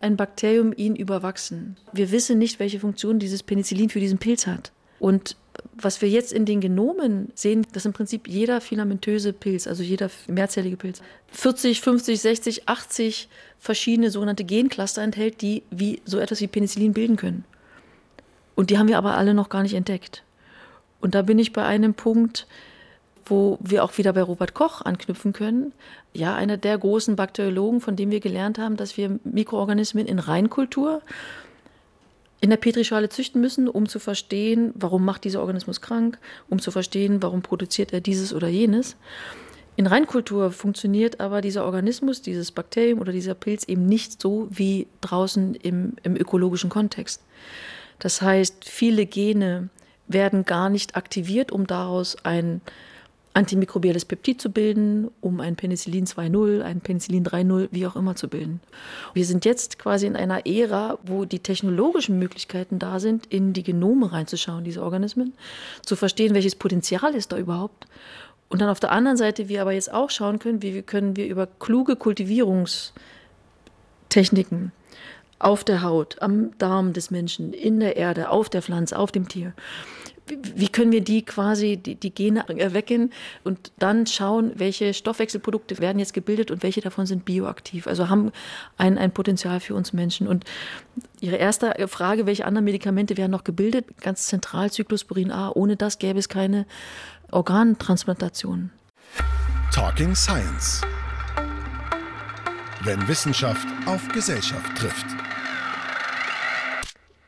ein 0.00 0.16
Bakterium 0.16 0.75
ihn 0.76 0.97
überwachsen. 0.97 1.76
Wir 1.93 2.11
wissen 2.11 2.38
nicht, 2.38 2.61
welche 2.61 2.81
Funktion 2.81 3.19
dieses 3.19 3.43
Penicillin 3.43 3.88
für 3.88 4.00
diesen 4.00 4.19
Pilz 4.19 4.47
hat. 4.47 4.73
Und 4.99 5.37
was 5.76 6.00
wir 6.02 6.09
jetzt 6.09 6.33
in 6.33 6.45
den 6.45 6.61
Genomen 6.61 7.31
sehen, 7.35 7.66
dass 7.73 7.85
im 7.85 7.93
Prinzip 7.93 8.28
jeder 8.28 8.61
filamentöse 8.61 9.33
Pilz, 9.33 9.66
also 9.66 9.83
jeder 9.83 10.11
mehrzellige 10.26 10.76
Pilz, 10.76 11.02
40, 11.33 11.81
50, 11.81 12.21
60, 12.21 12.69
80 12.69 13.28
verschiedene 13.59 14.11
sogenannte 14.11 14.45
Gencluster 14.45 15.02
enthält, 15.02 15.40
die 15.40 15.62
wie 15.71 16.00
so 16.04 16.19
etwas 16.19 16.40
wie 16.40 16.47
Penicillin 16.47 16.93
bilden 16.93 17.16
können. 17.16 17.45
Und 18.54 18.71
die 18.71 18.78
haben 18.78 18.88
wir 18.88 18.99
aber 18.99 19.16
alle 19.16 19.35
noch 19.35 19.49
gar 19.49 19.62
nicht 19.62 19.75
entdeckt. 19.75 20.23
Und 21.00 21.14
da 21.14 21.23
bin 21.23 21.38
ich 21.38 21.52
bei 21.52 21.64
einem 21.64 21.95
Punkt, 21.95 22.47
wo 23.26 23.59
wir 23.61 23.85
auch 23.85 23.97
wieder 23.99 24.12
bei 24.12 24.23
Robert 24.23 24.54
Koch 24.54 24.83
anknüpfen 24.83 25.33
können. 25.33 25.73
Ja, 26.12 26.35
einer 26.35 26.57
der 26.57 26.78
großen 26.78 27.16
Bakteriologen, 27.16 27.81
von 27.81 27.97
dem 27.97 28.11
wir 28.11 28.21
gelernt 28.21 28.59
haben, 28.59 28.76
dass 28.76 28.97
wir 28.97 29.19
Mikroorganismen 29.25 30.07
in 30.07 30.19
Reinkultur 30.19 31.02
in 32.44 32.50
der 32.50 32.58
Petrischale 32.58 33.08
züchten 33.08 33.40
müssen, 33.40 33.70
um 33.70 33.88
zu 33.88 33.98
verstehen, 33.98 34.74
warum 34.74 35.02
macht 35.02 35.24
dieser 35.24 35.40
Organismus 35.40 35.80
krank, 35.80 36.18
um 36.50 36.58
zu 36.58 36.70
verstehen, 36.70 37.22
warum 37.22 37.40
produziert 37.40 37.94
er 37.94 38.02
dieses 38.02 38.34
oder 38.34 38.48
jenes. 38.48 38.96
In 39.76 39.86
Reinkultur 39.86 40.50
funktioniert 40.50 41.20
aber 41.20 41.40
dieser 41.40 41.64
Organismus, 41.64 42.20
dieses 42.20 42.52
Bakterium 42.52 43.00
oder 43.00 43.12
dieser 43.12 43.32
Pilz 43.32 43.64
eben 43.64 43.86
nicht 43.86 44.20
so 44.20 44.46
wie 44.50 44.88
draußen 45.00 45.54
im, 45.54 45.94
im 46.02 46.16
ökologischen 46.16 46.68
Kontext. 46.68 47.22
Das 47.98 48.20
heißt, 48.20 48.68
viele 48.68 49.06
Gene 49.06 49.70
werden 50.06 50.44
gar 50.44 50.68
nicht 50.68 50.96
aktiviert, 50.96 51.50
um 51.50 51.66
daraus 51.66 52.14
ein 52.26 52.60
antimikrobielles 53.34 54.04
Peptid 54.04 54.40
zu 54.40 54.50
bilden, 54.50 55.10
um 55.20 55.40
ein 55.40 55.56
Penicillin 55.56 56.06
2.0, 56.06 56.62
ein 56.62 56.80
Penicillin 56.80 57.24
3.0, 57.24 57.68
wie 57.72 57.86
auch 57.86 57.96
immer 57.96 58.14
zu 58.14 58.28
bilden. 58.28 58.60
Wir 59.12 59.26
sind 59.26 59.44
jetzt 59.44 59.78
quasi 59.78 60.06
in 60.06 60.16
einer 60.16 60.46
Ära, 60.46 60.98
wo 61.02 61.24
die 61.24 61.40
technologischen 61.40 62.18
Möglichkeiten 62.18 62.78
da 62.78 63.00
sind, 63.00 63.26
in 63.26 63.52
die 63.52 63.64
Genome 63.64 64.12
reinzuschauen, 64.12 64.64
diese 64.64 64.82
Organismen, 64.82 65.34
zu 65.82 65.96
verstehen, 65.96 66.32
welches 66.32 66.54
Potenzial 66.54 67.14
ist 67.14 67.32
da 67.32 67.36
überhaupt. 67.36 67.86
Und 68.48 68.60
dann 68.60 68.68
auf 68.68 68.78
der 68.78 68.92
anderen 68.92 69.16
Seite 69.16 69.48
wir 69.48 69.62
aber 69.62 69.72
jetzt 69.72 69.92
auch 69.92 70.10
schauen 70.10 70.38
können, 70.38 70.62
wie 70.62 70.82
können 70.82 71.16
wir 71.16 71.26
über 71.26 71.48
kluge 71.58 71.96
Kultivierungstechniken 71.96 74.70
auf 75.40 75.64
der 75.64 75.82
Haut, 75.82 76.22
am 76.22 76.56
Darm 76.58 76.92
des 76.92 77.10
Menschen, 77.10 77.52
in 77.52 77.80
der 77.80 77.96
Erde, 77.96 78.30
auf 78.30 78.48
der 78.48 78.62
Pflanze, 78.62 78.96
auf 78.96 79.10
dem 79.10 79.28
Tier, 79.28 79.54
wie 80.26 80.69
können 80.69 80.90
wir 80.90 81.02
die 81.02 81.23
quasi, 81.23 81.76
die, 81.76 81.97
die 81.97 82.14
Gene 82.14 82.49
erwecken 82.49 83.12
und 83.43 83.73
dann 83.78 84.07
schauen, 84.07 84.52
welche 84.54 84.95
Stoffwechselprodukte 84.95 85.78
werden 85.78 85.99
jetzt 85.99 86.14
gebildet 86.14 86.50
und 86.50 86.62
welche 86.62 86.81
davon 86.81 87.04
sind 87.04 87.25
bioaktiv, 87.25 87.87
also 87.87 88.09
haben 88.09 88.33
ein, 88.78 88.97
ein 88.97 89.12
Potenzial 89.12 89.61
für 89.61 89.75
uns 89.75 89.93
Menschen. 89.93 90.26
Und 90.26 90.45
Ihre 91.21 91.37
erste 91.37 91.75
Frage, 91.88 92.26
welche 92.26 92.47
anderen 92.47 92.64
Medikamente 92.64 93.16
werden 93.16 93.33
noch 93.33 93.45
gebildet? 93.45 93.87
Ganz 94.00 94.26
zentral 94.26 94.71
Cyclosporin 94.71 95.31
A. 95.31 95.50
Ohne 95.50 95.76
das 95.76 95.99
gäbe 95.99 96.19
es 96.19 96.28
keine 96.28 96.66
Organtransplantationen. 97.31 98.71
Talking 99.73 100.14
Science. 100.14 100.83
Wenn 102.83 103.07
Wissenschaft 103.09 103.66
auf 103.87 104.07
Gesellschaft 104.09 104.76
trifft. 104.76 105.13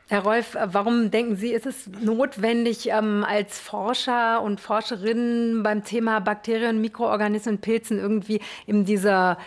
Herr 0.09 0.21
Rolf, 0.21 0.55
warum 0.67 1.11
denken 1.11 1.35
Sie, 1.35 1.51
ist 1.51 1.65
es 1.65 1.89
notwendig, 2.01 2.87
ähm, 2.89 3.25
als 3.27 3.59
Forscher 3.59 4.41
und 4.41 4.61
Forscherinnen 4.61 5.63
beim 5.63 5.83
Thema 5.83 6.21
Bakterien, 6.21 6.79
Mikroorganismen, 6.79 7.57
Pilzen 7.57 7.99
irgendwie 7.99 8.39
in 8.65 8.85
dieser 8.85 9.37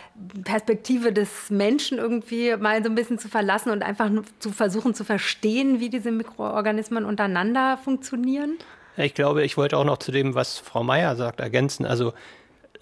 Perspektive 0.43 1.13
des 1.13 1.49
Menschen 1.49 1.97
irgendwie 1.97 2.55
mal 2.57 2.83
so 2.83 2.91
ein 2.91 2.95
bisschen 2.95 3.17
zu 3.17 3.27
verlassen 3.27 3.71
und 3.71 3.81
einfach 3.81 4.11
zu 4.37 4.51
versuchen 4.51 4.93
zu 4.93 5.03
verstehen, 5.03 5.79
wie 5.79 5.89
diese 5.89 6.11
Mikroorganismen 6.11 7.05
untereinander 7.05 7.79
funktionieren? 7.83 8.59
Ich 8.97 9.15
glaube, 9.15 9.43
ich 9.43 9.57
wollte 9.57 9.77
auch 9.77 9.85
noch 9.85 9.97
zu 9.97 10.11
dem, 10.11 10.35
was 10.35 10.59
Frau 10.59 10.83
Meier 10.83 11.15
sagt, 11.15 11.39
ergänzen. 11.39 11.87
Also 11.87 12.13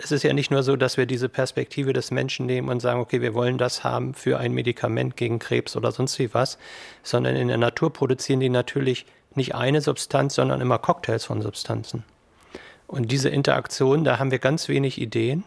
es 0.02 0.14
ist 0.14 0.24
ja 0.24 0.32
nicht 0.32 0.50
nur 0.50 0.64
so, 0.64 0.78
dass 0.78 0.96
wir 0.96 1.06
diese 1.06 1.28
Perspektive 1.28 1.92
des 1.92 2.10
Menschen 2.10 2.46
nehmen 2.46 2.70
und 2.70 2.80
sagen, 2.80 3.02
okay, 3.02 3.22
wir 3.22 3.34
wollen 3.34 3.58
das 3.58 3.84
haben 3.84 4.14
für 4.14 4.40
ein 4.40 4.54
Medikament 4.54 5.18
gegen 5.18 5.40
Krebs 5.40 5.76
oder 5.76 5.92
sonst 5.92 6.18
wie 6.20 6.34
was, 6.34 6.58
sondern 7.04 7.36
in 7.36 7.50
der 7.50 7.58
Natur 7.58 7.92
produzieren 7.92 8.40
die 8.40 8.50
natürlich 8.50 9.06
nicht 9.36 9.56
eine 9.56 9.82
Substanz, 9.82 10.36
sondern 10.36 10.62
immer 10.62 10.80
Cocktails 10.80 11.26
von 11.26 11.42
Substanzen. 11.42 12.06
Und 12.88 13.12
diese 13.12 13.30
Interaktion, 13.30 14.06
da 14.06 14.20
haben 14.20 14.32
wir 14.32 14.40
ganz 14.40 14.70
wenig 14.70 15.00
Ideen. 15.00 15.44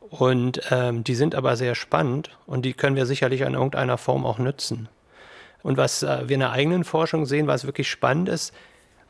Und 0.00 0.60
ähm, 0.70 1.02
die 1.04 1.14
sind 1.14 1.34
aber 1.34 1.56
sehr 1.56 1.74
spannend 1.74 2.36
und 2.46 2.64
die 2.64 2.74
können 2.74 2.96
wir 2.96 3.06
sicherlich 3.06 3.40
in 3.40 3.54
irgendeiner 3.54 3.98
Form 3.98 4.24
auch 4.24 4.38
nützen. 4.38 4.88
Und 5.62 5.76
was 5.76 6.02
äh, 6.02 6.28
wir 6.28 6.34
in 6.34 6.40
der 6.40 6.52
eigenen 6.52 6.84
Forschung 6.84 7.26
sehen, 7.26 7.46
was 7.46 7.66
wirklich 7.66 7.88
spannend 7.88 8.28
ist, 8.28 8.52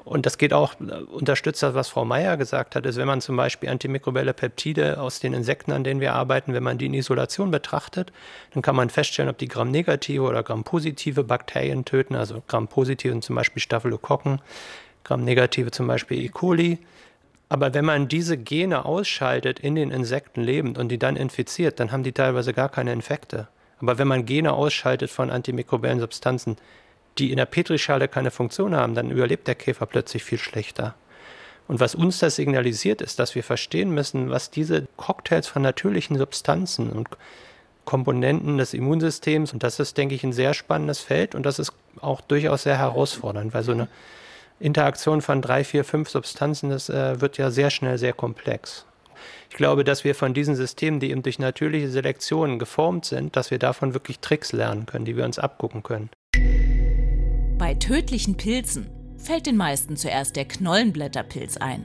und 0.07 0.25
das 0.25 0.39
geht 0.39 0.53
auch, 0.53 0.75
äh, 0.75 1.03
unterstützt 1.03 1.65
das, 1.65 1.75
was 1.75 1.89
Frau 1.89 2.05
Meier 2.05 2.37
gesagt 2.37 2.77
hat, 2.77 2.87
ist, 2.87 2.97
wenn 2.97 3.09
man 3.09 3.21
zum 3.21 3.37
Beispiel 3.37 3.69
antimikrobielle 3.69 4.35
Peptide 4.35 5.01
aus 5.01 5.19
den 5.19 5.35
Insekten, 5.35 5.73
an 5.73 5.83
denen 5.83 6.01
wir 6.01 6.15
arbeiten, 6.15 6.55
wenn 6.55 6.63
man 6.63 6.79
die 6.79 6.87
in 6.87 6.95
Isolation 6.95 7.51
betrachtet, 7.51 8.13
dann 8.55 8.63
kann 8.63 8.77
man 8.77 8.89
feststellen, 8.89 9.29
ob 9.29 9.37
die 9.39 9.49
Gram-negative 9.49 10.23
oder 10.23 10.45
Gram-positive 10.45 11.25
Bakterien 11.25 11.85
töten. 11.85 12.15
Also 12.15 12.41
Gram-positive 12.47 13.11
sind 13.13 13.25
zum 13.25 13.35
Beispiel 13.35 13.61
Staphylokokken, 13.61 14.41
Gram-negative 15.03 15.73
zum 15.73 15.89
Beispiel 15.89 16.23
E. 16.23 16.29
coli. 16.29 16.79
Aber 17.49 17.75
wenn 17.75 17.85
man 17.85 18.07
diese 18.07 18.39
Gene 18.39 18.85
ausschaltet 18.85 19.59
in 19.59 19.75
den 19.75 19.91
Insekten 19.91 20.41
lebend 20.41 20.79
und 20.79 20.89
die 20.89 20.99
dann 20.99 21.17
infiziert, 21.17 21.81
dann 21.81 21.91
haben 21.91 22.05
die 22.05 22.13
teilweise 22.13 22.53
gar 22.53 22.69
keine 22.69 22.93
Infekte. 22.93 23.49
Aber 23.81 23.99
wenn 23.99 24.07
man 24.07 24.25
Gene 24.25 24.53
ausschaltet 24.53 25.11
von 25.11 25.31
antimikrobiellen 25.31 25.99
Substanzen, 25.99 26.57
die 27.19 27.31
in 27.31 27.37
der 27.37 27.47
Petrischale 27.47 28.09
keine 28.09 28.31
Funktion 28.31 28.75
haben, 28.75 28.95
dann 28.95 29.11
überlebt 29.11 29.49
der 29.49 29.55
Käfer 29.55 29.87
plötzlich 29.87 30.25
viel 30.25 30.39
schlechter. 30.39 30.95
Und 31.69 31.81
was 31.81 31.95
uns 31.95 32.19
das 32.19 32.37
signalisiert, 32.37 33.01
ist, 33.01 33.19
dass 33.19 33.35
wir 33.35 33.43
verstehen 33.43 33.91
müssen, 33.91 34.31
was 34.31 34.51
diese 34.51 34.87
Cocktails 34.97 35.49
von 35.49 35.63
natürlichen 35.63 36.17
Substanzen 36.17 36.91
und 36.91 37.09
Komponenten 37.85 38.59
des 38.59 38.75
Immunsystems, 38.75 39.53
und 39.53 39.63
das 39.63 39.81
ist, 39.81 39.97
denke 39.97 40.15
ich, 40.15 40.25
ein 40.25 40.33
sehr 40.33 40.55
spannendes 40.55 41.01
Feld 41.01 41.35
und 41.35 41.47
das 41.47 41.59
ist 41.59 41.73
auch 42.01 42.21
durchaus 42.21 42.65
sehr 42.65 42.79
herausfordernd, 42.79 43.55
weil 43.55 43.63
so 43.63 43.73
eine 43.73 43.89
Interaktion 44.59 45.23
von 45.23 45.43
drei, 45.43 45.65
vier, 45.65 45.85
fünf 45.85 46.09
Substanzen, 46.09 46.71
das 46.71 46.89
äh, 46.89 47.21
wird 47.21 47.39
ja 47.39 47.51
sehr 47.51 47.71
schnell 47.71 47.99
sehr 47.99 48.13
komplex. 48.13 48.87
Ich 49.51 49.57
glaube, 49.57 49.85
dass 49.85 50.05
wir 50.05 50.15
von 50.15 50.35
diesen 50.35 50.57
Systemen, 50.57 51.01
die 51.01 51.11
eben 51.11 51.23
durch 51.23 51.39
natürliche 51.39 51.89
Selektion 51.89 52.59
geformt 52.59 53.05
sind, 53.05 53.37
dass 53.37 53.51
wir 53.51 53.59
davon 53.59 53.95
wirklich 53.95 54.19
Tricks 54.19 54.53
lernen 54.53 54.87
können, 54.87 55.05
die 55.05 55.17
wir 55.17 55.25
uns 55.25 55.39
abgucken 55.39 55.83
können. 55.83 56.11
Bei 57.67 57.75
tödlichen 57.75 58.37
Pilzen 58.37 58.87
fällt 59.17 59.47
den 59.47 59.57
meisten 59.57 59.97
zuerst 59.97 60.37
der 60.37 60.45
Knollenblätterpilz 60.45 61.57
ein. 61.57 61.85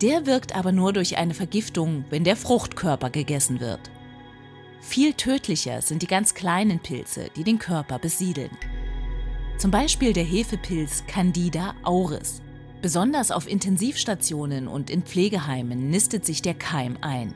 Der 0.00 0.24
wirkt 0.24 0.56
aber 0.56 0.72
nur 0.72 0.94
durch 0.94 1.18
eine 1.18 1.34
Vergiftung, 1.34 2.06
wenn 2.08 2.24
der 2.24 2.34
Fruchtkörper 2.34 3.10
gegessen 3.10 3.60
wird. 3.60 3.90
Viel 4.80 5.12
tödlicher 5.12 5.82
sind 5.82 6.00
die 6.00 6.06
ganz 6.06 6.32
kleinen 6.32 6.78
Pilze, 6.78 7.28
die 7.36 7.44
den 7.44 7.58
Körper 7.58 7.98
besiedeln. 7.98 8.56
Zum 9.58 9.70
Beispiel 9.70 10.14
der 10.14 10.24
Hefepilz 10.24 11.04
Candida 11.06 11.74
auris. 11.82 12.40
Besonders 12.80 13.32
auf 13.32 13.46
Intensivstationen 13.46 14.66
und 14.66 14.88
in 14.88 15.02
Pflegeheimen 15.02 15.90
nistet 15.90 16.24
sich 16.24 16.40
der 16.40 16.54
Keim 16.54 16.96
ein. 17.02 17.34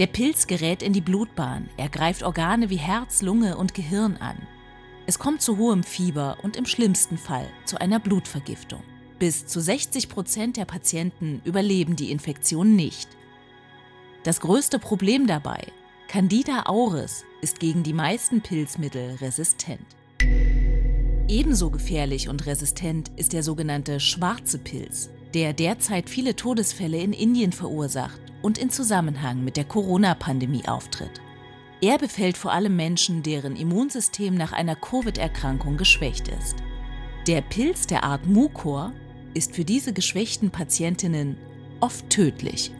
Der 0.00 0.08
Pilz 0.08 0.48
gerät 0.48 0.82
in 0.82 0.92
die 0.92 1.00
Blutbahn, 1.00 1.68
er 1.76 1.88
greift 1.88 2.24
Organe 2.24 2.68
wie 2.68 2.78
Herz, 2.78 3.22
Lunge 3.22 3.56
und 3.58 3.74
Gehirn 3.74 4.16
an. 4.16 4.38
Es 5.12 5.18
kommt 5.18 5.42
zu 5.42 5.58
hohem 5.58 5.82
Fieber 5.82 6.38
und 6.42 6.56
im 6.56 6.64
schlimmsten 6.64 7.18
Fall 7.18 7.46
zu 7.66 7.78
einer 7.78 8.00
Blutvergiftung. 8.00 8.82
Bis 9.18 9.44
zu 9.44 9.60
60 9.60 10.08
Prozent 10.08 10.56
der 10.56 10.64
Patienten 10.64 11.42
überleben 11.44 11.96
die 11.96 12.10
Infektion 12.10 12.76
nicht. 12.76 13.10
Das 14.22 14.40
größte 14.40 14.78
Problem 14.78 15.26
dabei, 15.26 15.66
Candida 16.08 16.62
auris 16.64 17.26
ist 17.42 17.60
gegen 17.60 17.82
die 17.82 17.92
meisten 17.92 18.40
Pilzmittel 18.40 19.16
resistent. 19.16 19.84
Ebenso 21.28 21.68
gefährlich 21.68 22.30
und 22.30 22.46
resistent 22.46 23.10
ist 23.16 23.34
der 23.34 23.42
sogenannte 23.42 24.00
schwarze 24.00 24.56
Pilz, 24.56 25.10
der 25.34 25.52
derzeit 25.52 26.08
viele 26.08 26.36
Todesfälle 26.36 26.96
in 26.96 27.12
Indien 27.12 27.52
verursacht 27.52 28.22
und 28.40 28.56
in 28.56 28.70
Zusammenhang 28.70 29.44
mit 29.44 29.58
der 29.58 29.66
Corona-Pandemie 29.66 30.66
auftritt. 30.66 31.20
Er 31.84 31.98
befällt 31.98 32.36
vor 32.36 32.52
allem 32.52 32.76
Menschen, 32.76 33.24
deren 33.24 33.56
Immunsystem 33.56 34.36
nach 34.36 34.52
einer 34.52 34.76
Covid-Erkrankung 34.76 35.76
geschwächt 35.76 36.28
ist. 36.28 36.62
Der 37.26 37.40
Pilz 37.40 37.88
der 37.88 38.04
Art 38.04 38.24
Mucor 38.24 38.92
ist 39.34 39.56
für 39.56 39.64
diese 39.64 39.92
geschwächten 39.92 40.50
Patientinnen 40.50 41.36
oft 41.80 42.08
tödlich. 42.08 42.70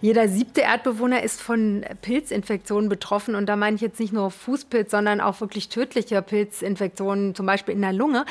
Jeder 0.00 0.26
siebte 0.26 0.62
Erdbewohner 0.62 1.22
ist 1.22 1.40
von 1.40 1.84
Pilzinfektionen 2.02 2.88
betroffen. 2.88 3.36
Und 3.36 3.46
da 3.46 3.54
meine 3.54 3.76
ich 3.76 3.82
jetzt 3.82 4.00
nicht 4.00 4.12
nur 4.12 4.32
Fußpilz, 4.32 4.90
sondern 4.90 5.20
auch 5.20 5.40
wirklich 5.40 5.68
tödliche 5.68 6.20
Pilzinfektionen, 6.22 7.36
zum 7.36 7.46
Beispiel 7.46 7.76
in 7.76 7.82
der 7.82 7.92
Lunge. 7.92 8.24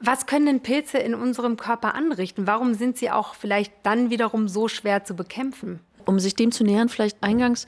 Was 0.00 0.24
können 0.24 0.46
denn 0.46 0.60
Pilze 0.60 0.96
in 0.96 1.14
unserem 1.14 1.58
Körper 1.58 1.94
anrichten? 1.94 2.46
Warum 2.46 2.72
sind 2.72 2.96
sie 2.96 3.10
auch 3.10 3.34
vielleicht 3.34 3.74
dann 3.82 4.08
wiederum 4.08 4.48
so 4.48 4.68
schwer 4.68 5.04
zu 5.04 5.14
bekämpfen? 5.14 5.80
Um 6.06 6.18
sich 6.18 6.34
dem 6.34 6.52
zu 6.52 6.64
nähern, 6.64 6.88
vielleicht 6.88 7.22
eingangs, 7.22 7.66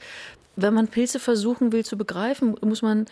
wenn 0.57 0.73
man 0.73 0.87
Pilze 0.87 1.19
versuchen 1.19 1.71
will 1.71 1.85
zu 1.85 1.97
begreifen, 1.97 2.55
muss 2.61 2.81
man 2.81 3.05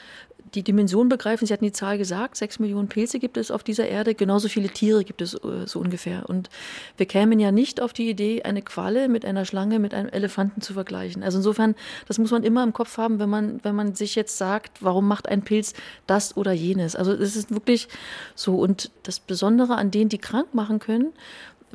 die 0.53 0.63
Dimension 0.63 1.09
begreifen. 1.09 1.45
Sie 1.45 1.53
hatten 1.53 1.65
die 1.65 1.71
Zahl 1.71 1.97
gesagt, 1.97 2.37
sechs 2.37 2.59
Millionen 2.59 2.87
Pilze 2.87 3.19
gibt 3.19 3.37
es 3.37 3.51
auf 3.51 3.63
dieser 3.63 3.87
Erde, 3.87 4.15
genauso 4.15 4.47
viele 4.47 4.69
Tiere 4.69 5.03
gibt 5.03 5.21
es 5.21 5.33
äh, 5.33 5.65
so 5.65 5.79
ungefähr. 5.79 6.29
Und 6.29 6.49
wir 6.97 7.05
kämen 7.05 7.39
ja 7.39 7.51
nicht 7.51 7.81
auf 7.81 7.93
die 7.93 8.09
Idee, 8.09 8.43
eine 8.43 8.61
Qualle 8.61 9.09
mit 9.09 9.25
einer 9.25 9.45
Schlange, 9.45 9.79
mit 9.79 9.93
einem 9.93 10.09
Elefanten 10.09 10.61
zu 10.61 10.73
vergleichen. 10.73 11.23
Also 11.23 11.37
insofern, 11.39 11.75
das 12.07 12.17
muss 12.17 12.31
man 12.31 12.43
immer 12.43 12.63
im 12.63 12.73
Kopf 12.73 12.97
haben, 12.97 13.19
wenn 13.19 13.29
man, 13.29 13.59
wenn 13.63 13.75
man 13.75 13.95
sich 13.95 14.15
jetzt 14.15 14.37
sagt, 14.37 14.81
warum 14.81 15.07
macht 15.07 15.27
ein 15.27 15.43
Pilz 15.43 15.73
das 16.07 16.37
oder 16.37 16.51
jenes. 16.51 16.95
Also 16.95 17.11
es 17.11 17.35
ist 17.35 17.51
wirklich 17.51 17.87
so. 18.35 18.55
Und 18.55 18.91
das 19.03 19.19
Besondere 19.19 19.75
an 19.75 19.91
denen, 19.91 20.09
die 20.09 20.17
krank 20.17 20.53
machen 20.53 20.79
können, 20.79 21.13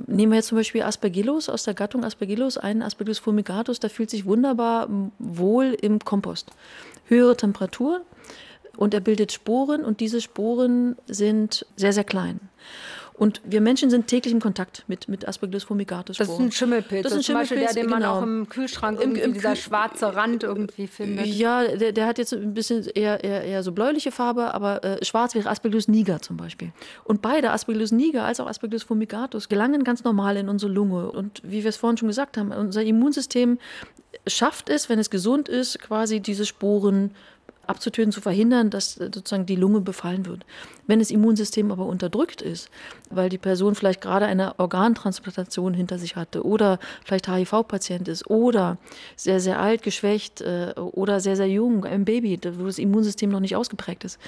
Nehmen 0.07 0.33
wir 0.33 0.37
jetzt 0.37 0.49
zum 0.49 0.59
Beispiel 0.59 0.83
Aspergillus 0.83 1.49
aus 1.49 1.65
der 1.65 1.75
Gattung 1.75 2.05
Aspergillus, 2.05 2.57
einen 2.59 2.83
Aspergillus 2.83 3.19
fumigatus, 3.19 3.81
der 3.81 3.91
fühlt 3.91 4.11
sich 4.11 4.25
wunderbar 4.25 4.89
wohl 5.19 5.77
im 5.81 5.99
Kompost. 5.99 6.51
Höhere 7.07 7.37
Temperatur, 7.37 8.03
und 8.77 8.95
er 8.95 9.01
bildet 9.01 9.31
Sporen 9.31 9.85
und 9.85 10.01
diese 10.01 10.23
Sporen 10.23 10.97
sind 11.07 11.67
sehr, 11.77 11.93
sehr 11.93 12.05
klein. 12.05 12.41
Und 13.21 13.43
wir 13.45 13.61
Menschen 13.61 13.91
sind 13.91 14.07
täglich 14.07 14.33
im 14.33 14.41
Kontakt 14.41 14.85
mit, 14.89 15.07
mit 15.07 15.29
Aspergillus 15.29 15.65
fumigatus. 15.65 16.17
Das 16.17 16.27
ist 16.27 16.41
ein 16.41 16.51
Schimmelpilz. 16.51 17.03
Das 17.03 17.13
ist 17.13 17.19
ein 17.19 17.23
Schimmelpilz, 17.23 17.61
Beispiel 17.61 17.75
der, 17.75 17.83
den 17.83 17.91
man 17.91 18.01
genau. 18.01 18.17
auch 18.17 18.23
im 18.23 18.49
Kühlschrank 18.49 18.99
Im, 18.99 19.15
im 19.15 19.35
dieser 19.35 19.57
schwarze 19.57 20.17
Rand 20.17 20.43
irgendwie 20.43 20.87
findet. 20.87 21.27
Ja, 21.27 21.65
der, 21.65 21.93
der, 21.93 22.07
hat 22.07 22.17
jetzt 22.17 22.33
ein 22.33 22.55
bisschen 22.55 22.87
eher, 22.87 23.23
eher, 23.23 23.45
eher 23.45 23.63
so 23.63 23.73
bläuliche 23.73 24.11
Farbe, 24.11 24.55
aber 24.55 24.83
äh, 24.83 25.05
schwarz 25.05 25.35
wäre 25.35 25.51
Aspergillus 25.51 25.87
niger 25.87 26.23
zum 26.23 26.39
Beispiel. 26.39 26.73
Und 27.05 27.21
beide, 27.21 27.51
Aspergillus 27.51 27.93
niger 27.93 28.25
als 28.25 28.41
auch 28.41 28.47
Aspergillus 28.47 28.85
fumigatus, 28.85 29.51
gelangen 29.51 29.85
ganz 29.85 30.03
normal 30.03 30.39
in 30.39 30.49
unsere 30.49 30.73
Lunge. 30.73 31.13
Und 31.13 31.43
wie 31.45 31.63
wir 31.63 31.69
es 31.69 31.77
vorhin 31.77 31.99
schon 31.99 32.09
gesagt 32.09 32.39
haben, 32.39 32.53
unser 32.53 32.83
Immunsystem 32.83 33.59
schafft 34.27 34.71
es, 34.71 34.89
wenn 34.89 34.99
es 34.99 35.11
gesund 35.11 35.51
ist, 35.51 35.79
quasi 35.79 36.21
diese 36.21 36.47
Sporen 36.47 37.11
abzutöten, 37.67 38.13
zu 38.13 38.21
verhindern, 38.21 38.71
dass 38.71 38.97
äh, 38.97 39.11
sozusagen 39.15 39.47
die 39.47 39.57
Lunge 39.57 39.81
befallen 39.81 40.27
wird. 40.27 40.45
Wenn 40.87 40.99
das 40.99 41.11
Immunsystem 41.11 41.71
aber 41.71 41.87
unterdrückt 41.87 42.43
ist, 42.43 42.71
weil 43.11 43.29
die 43.29 43.39
Person 43.39 43.75
vielleicht 43.75 44.01
gerade 44.01 44.27
eine 44.27 44.59
Organtransplantation 44.59 45.75
hinter 45.75 45.99
sich 45.99 46.17
hatte 46.17 46.45
oder 46.45 46.79
vielleicht 47.05 47.29
HIV-Patient 47.29 48.09
ist 48.09 48.29
oder 48.29 48.79
sehr, 49.17 49.41
sehr 49.41 49.61
alt, 49.61 49.83
geschwächt 49.83 50.41
äh, 50.41 50.73
oder 50.77 51.21
sehr, 51.21 51.37
sehr 51.37 51.49
jung, 51.49 51.85
ein 51.85 52.05
Baby, 52.05 52.39
wo 52.59 52.67
das 52.67 52.79
Immunsystem 52.79 53.31
noch 53.31 53.41
nicht 53.41 53.57
ausgeprägt 53.57 54.05
ist, 54.05 54.19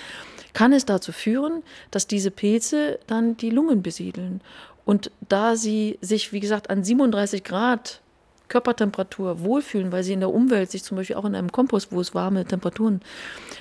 kann 0.52 0.72
es 0.72 0.84
dazu 0.84 1.12
führen, 1.12 1.62
dass 1.90 2.06
diese 2.06 2.30
Pilze 2.30 2.98
dann 3.06 3.36
die 3.36 3.50
Lungen 3.50 3.82
besiedeln. 3.82 4.40
Und 4.84 5.10
da 5.28 5.56
sie 5.56 5.98
sich, 6.00 6.32
wie 6.32 6.40
gesagt, 6.40 6.68
an 6.70 6.82
37 6.84 7.44
Grad 7.44 8.01
Körpertemperatur 8.52 9.40
wohlfühlen, 9.40 9.92
weil 9.92 10.04
sie 10.04 10.12
in 10.12 10.20
der 10.20 10.32
Umwelt 10.32 10.70
sich 10.70 10.84
zum 10.84 10.98
Beispiel 10.98 11.16
auch 11.16 11.24
in 11.24 11.34
einem 11.34 11.50
Kompost, 11.50 11.90
wo 11.90 12.02
es 12.02 12.14
warme 12.14 12.44
Temperaturen, 12.44 13.00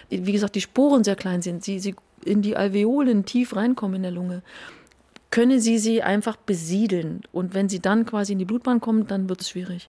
wie 0.09 0.33
gesagt, 0.33 0.55
die 0.55 0.61
Sporen 0.61 1.05
sehr 1.05 1.15
klein 1.15 1.41
sind, 1.41 1.63
sie, 1.63 1.79
sie 1.79 1.95
in 2.25 2.41
die 2.41 2.57
Alveolen 2.57 3.23
tief 3.23 3.55
reinkommen 3.55 3.95
in 3.95 4.01
der 4.03 4.11
Lunge, 4.11 4.41
können 5.29 5.61
sie 5.61 5.77
sie 5.77 6.03
einfach 6.03 6.35
besiedeln. 6.35 7.21
Und 7.31 7.53
wenn 7.53 7.69
sie 7.69 7.79
dann 7.79 8.05
quasi 8.05 8.33
in 8.33 8.39
die 8.39 8.45
Blutbahn 8.45 8.81
kommen, 8.81 9.07
dann 9.07 9.29
wird 9.29 9.39
es 9.39 9.49
schwierig. 9.49 9.87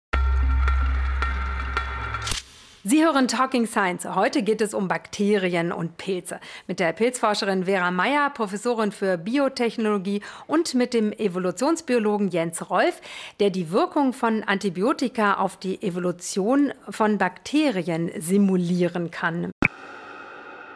Sie 2.84 3.06
hören 3.06 3.28
Talking 3.28 3.68
Science. 3.68 4.06
Heute 4.16 4.42
geht 4.42 4.60
es 4.60 4.74
um 4.74 4.88
Bakterien 4.88 5.72
und 5.72 5.98
Pilze. 5.98 6.40
Mit 6.66 6.80
der 6.80 6.94
Pilzforscherin 6.94 7.66
Vera 7.66 7.92
Meyer, 7.92 8.32
Professorin 8.32 8.92
für 8.92 9.20
Biotechnologie 9.20 10.22
und 10.48 10.74
mit 10.74 10.96
dem 10.96 11.12
Evolutionsbiologen 11.12 12.30
Jens 12.30 12.72
Rolf, 12.72 13.00
der 13.40 13.52
die 13.52 13.70
Wirkung 13.70 14.14
von 14.14 14.42
Antibiotika 14.44 15.36
auf 15.36 15.58
die 15.58 15.84
Evolution 15.84 16.74
von 16.90 17.20
Bakterien 17.20 18.10
simulieren 18.20 19.12
kann. 19.12 19.52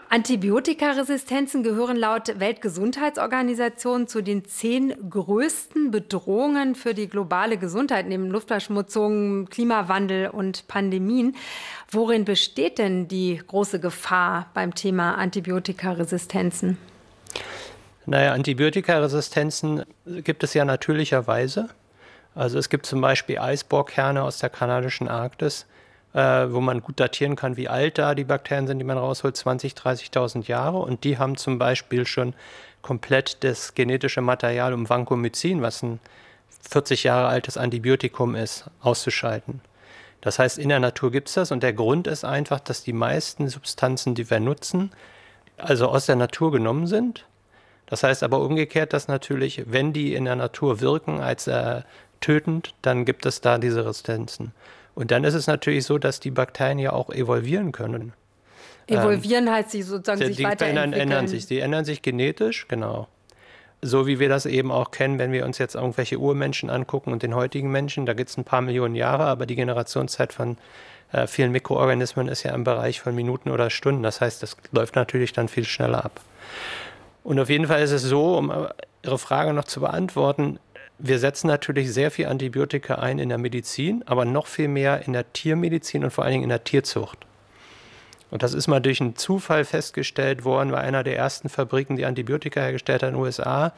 Antibiotikaresistenzen 0.10 1.64
gehören 1.64 1.98
laut 1.98 2.40
Weltgesundheitsorganisation 2.40 4.08
zu 4.08 4.22
den 4.22 4.46
zehn 4.46 4.94
größten 5.10 5.92
Bedrohungen 5.92 6.76
für 6.76 6.94
die 6.94 7.08
globale 7.08 7.58
Gesundheit 7.58 8.08
neben 8.08 8.30
Luftverschmutzung, 8.30 9.48
Klimawandel 9.48 10.30
und 10.30 10.68
Pandemien. 10.68 11.36
Worin 11.92 12.24
besteht 12.24 12.78
denn 12.78 13.08
die 13.08 13.42
große 13.46 13.80
Gefahr 13.80 14.50
beim 14.54 14.76
Thema 14.76 15.16
Antibiotikaresistenzen? 15.16 16.78
Naja, 18.06 18.34
Antibiotikaresistenzen 18.34 19.84
gibt 20.06 20.44
es 20.44 20.54
ja 20.54 20.64
natürlicherweise. 20.64 21.70
Also 22.36 22.60
es 22.60 22.70
gibt 22.70 22.86
zum 22.86 23.02
Beispiel 23.02 23.40
Eisbohrkerne 23.40 24.22
aus 24.22 24.40
der 24.40 24.50
kanadischen 24.50 25.08
Arktis, 25.08 25.66
äh, 26.16 26.52
wo 26.54 26.62
man 26.62 26.82
gut 26.82 27.00
datieren 27.00 27.36
kann, 27.36 27.58
wie 27.58 27.68
alt 27.68 27.98
da 27.98 28.16
die 28.16 28.24
Bakterien 28.24 28.68
sind, 28.68 28.80
die 28.80 28.86
man 28.86 28.98
rausholt, 28.98 29.36
20, 29.36 29.74
30.000 29.74 30.48
Jahre. 30.48 30.78
Und 30.78 31.04
die 31.04 31.18
haben 31.18 31.36
zum 31.36 31.60
Beispiel 31.60 32.08
schon 32.08 32.34
komplett 32.82 33.44
das 33.44 33.76
genetische 33.76 34.22
Material, 34.22 34.74
um 34.74 34.88
Vancomycin, 34.88 35.62
was 35.62 35.84
ein 35.84 36.00
40 36.70 37.04
Jahre 37.04 37.28
altes 37.28 37.58
Antibiotikum 37.58 38.34
ist, 38.34 38.66
auszuschalten. 38.80 39.60
Das 40.22 40.40
heißt, 40.40 40.58
in 40.58 40.70
der 40.70 40.80
Natur 40.80 41.12
gibt 41.12 41.28
es 41.28 41.36
das 41.36 41.52
und 41.52 41.62
der 41.62 41.74
Grund 41.74 42.08
ist 42.08 42.24
einfach, 42.24 42.62
dass 42.62 42.84
die 42.84 42.94
meisten 42.94 43.50
Substanzen, 43.50 44.16
die 44.16 44.30
wir 44.30 44.40
nutzen, 44.40 44.92
also 45.58 45.90
aus 45.90 46.06
der 46.06 46.16
Natur 46.16 46.52
genommen 46.52 46.88
sind. 46.88 47.26
Das 47.88 48.04
heißt 48.04 48.24
aber 48.24 48.40
umgekehrt, 48.40 48.94
dass 48.94 49.08
natürlich, 49.08 49.64
wenn 49.68 49.94
die 49.94 50.16
in 50.16 50.26
der 50.26 50.36
Natur 50.36 50.80
wirken 50.80 51.20
als 51.20 51.46
äh, 51.46 51.82
tötend, 52.22 52.74
dann 52.82 53.06
gibt 53.06 53.26
es 53.26 53.42
da 53.42 53.58
diese 53.60 53.86
Resistenzen. 53.86 54.54
Und 54.96 55.12
dann 55.12 55.24
ist 55.26 55.34
es 55.34 55.48
natürlich 55.48 55.86
so, 55.86 55.98
dass 55.98 56.20
die 56.20 56.32
Bakterien 56.32 56.80
ja 56.80 56.94
auch 56.94 57.10
evolvieren 57.10 57.72
können. 57.72 58.14
Evolvieren 58.88 59.48
ähm, 59.48 59.54
heißt, 59.54 59.72
sie 59.72 59.82
sozusagen 59.82 60.22
die, 60.22 60.28
sich 60.28 60.44
weiterentwickeln. 60.44 60.92
Die 60.94 61.00
ändern 61.00 61.28
sich, 61.28 61.46
die 61.48 61.60
ändern 61.60 61.86
sich 61.86 62.02
genetisch, 62.02 62.68
genau. 62.68 63.08
So 63.82 64.08
wie 64.08 64.20
wir 64.20 64.30
das 64.30 64.46
eben 64.46 64.72
auch 64.72 64.92
kennen, 64.92 65.20
wenn 65.20 65.32
wir 65.32 65.46
uns 65.46 65.58
jetzt 65.58 65.76
irgendwelche 65.76 66.18
Urmenschen 66.18 66.70
angucken 66.70 67.12
und 67.12 67.24
den 67.24 67.36
heutigen 67.36 67.72
Menschen, 67.72 68.06
da 68.06 68.14
gibt 68.14 68.30
es 68.30 68.38
ein 68.38 68.46
paar 68.46 68.62
Millionen 68.62 68.96
Jahre, 68.96 69.26
aber 69.26 69.46
die 69.46 69.56
Generationszeit 69.56 70.34
von 70.34 70.58
äh, 71.12 71.28
vielen 71.28 71.52
Mikroorganismen 71.52 72.28
ist 72.28 72.44
ja 72.44 72.54
im 72.54 72.64
Bereich 72.64 73.02
von 73.02 73.14
Minuten 73.14 73.52
oder 73.52 73.70
Stunden. 73.70 74.02
Das 74.02 74.22
heißt, 74.22 74.42
das 74.42 74.56
läuft 74.72 74.96
natürlich 74.96 75.34
dann 75.34 75.50
viel 75.50 75.66
schneller 75.66 76.06
ab. 76.06 76.22
Und 77.24 77.40
auf 77.40 77.50
jeden 77.50 77.68
Fall 77.68 77.82
ist 77.82 77.92
es 77.92 78.04
so, 78.04 78.38
um 78.38 78.52
Ihre 79.04 79.18
Frage 79.18 79.54
noch 79.54 79.66
zu 79.66 79.82
beantworten, 79.82 80.60
wir 80.98 81.20
setzen 81.20 81.48
natürlich 81.48 81.92
sehr 81.94 82.12
viel 82.12 82.28
Antibiotika 82.28 82.96
ein 82.96 83.20
in 83.20 83.30
der 83.30 83.38
Medizin, 83.38 84.04
aber 84.06 84.26
noch 84.26 84.48
viel 84.48 84.68
mehr 84.68 85.06
in 85.06 85.14
der 85.14 85.32
Tiermedizin 85.34 86.04
und 86.04 86.12
vor 86.12 86.24
allen 86.24 86.34
Dingen 86.34 86.44
in 86.44 86.50
der 86.50 86.64
Tierzucht. 86.64 87.26
Und 88.32 88.44
das 88.44 88.54
ist 88.54 88.68
mal 88.68 88.80
durch 88.80 89.02
einen 89.02 89.16
Zufall 89.16 89.66
festgestellt 89.66 90.46
worden 90.46 90.72
bei 90.72 90.80
einer 90.80 91.04
der 91.04 91.18
ersten 91.18 91.50
Fabriken, 91.50 91.96
die 91.96 92.06
Antibiotika 92.06 92.60
hergestellt 92.62 93.04
hat 93.04 93.10
in 93.10 93.16
den 93.16 93.24
USA. 93.24 93.74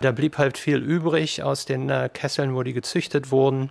Da 0.00 0.12
blieb 0.12 0.38
halt 0.38 0.56
viel 0.56 0.78
übrig 0.78 1.42
aus 1.42 1.64
den 1.64 1.90
äh, 1.90 2.08
Kesseln, 2.12 2.54
wo 2.54 2.62
die 2.62 2.72
gezüchtet 2.72 3.30
wurden. 3.30 3.70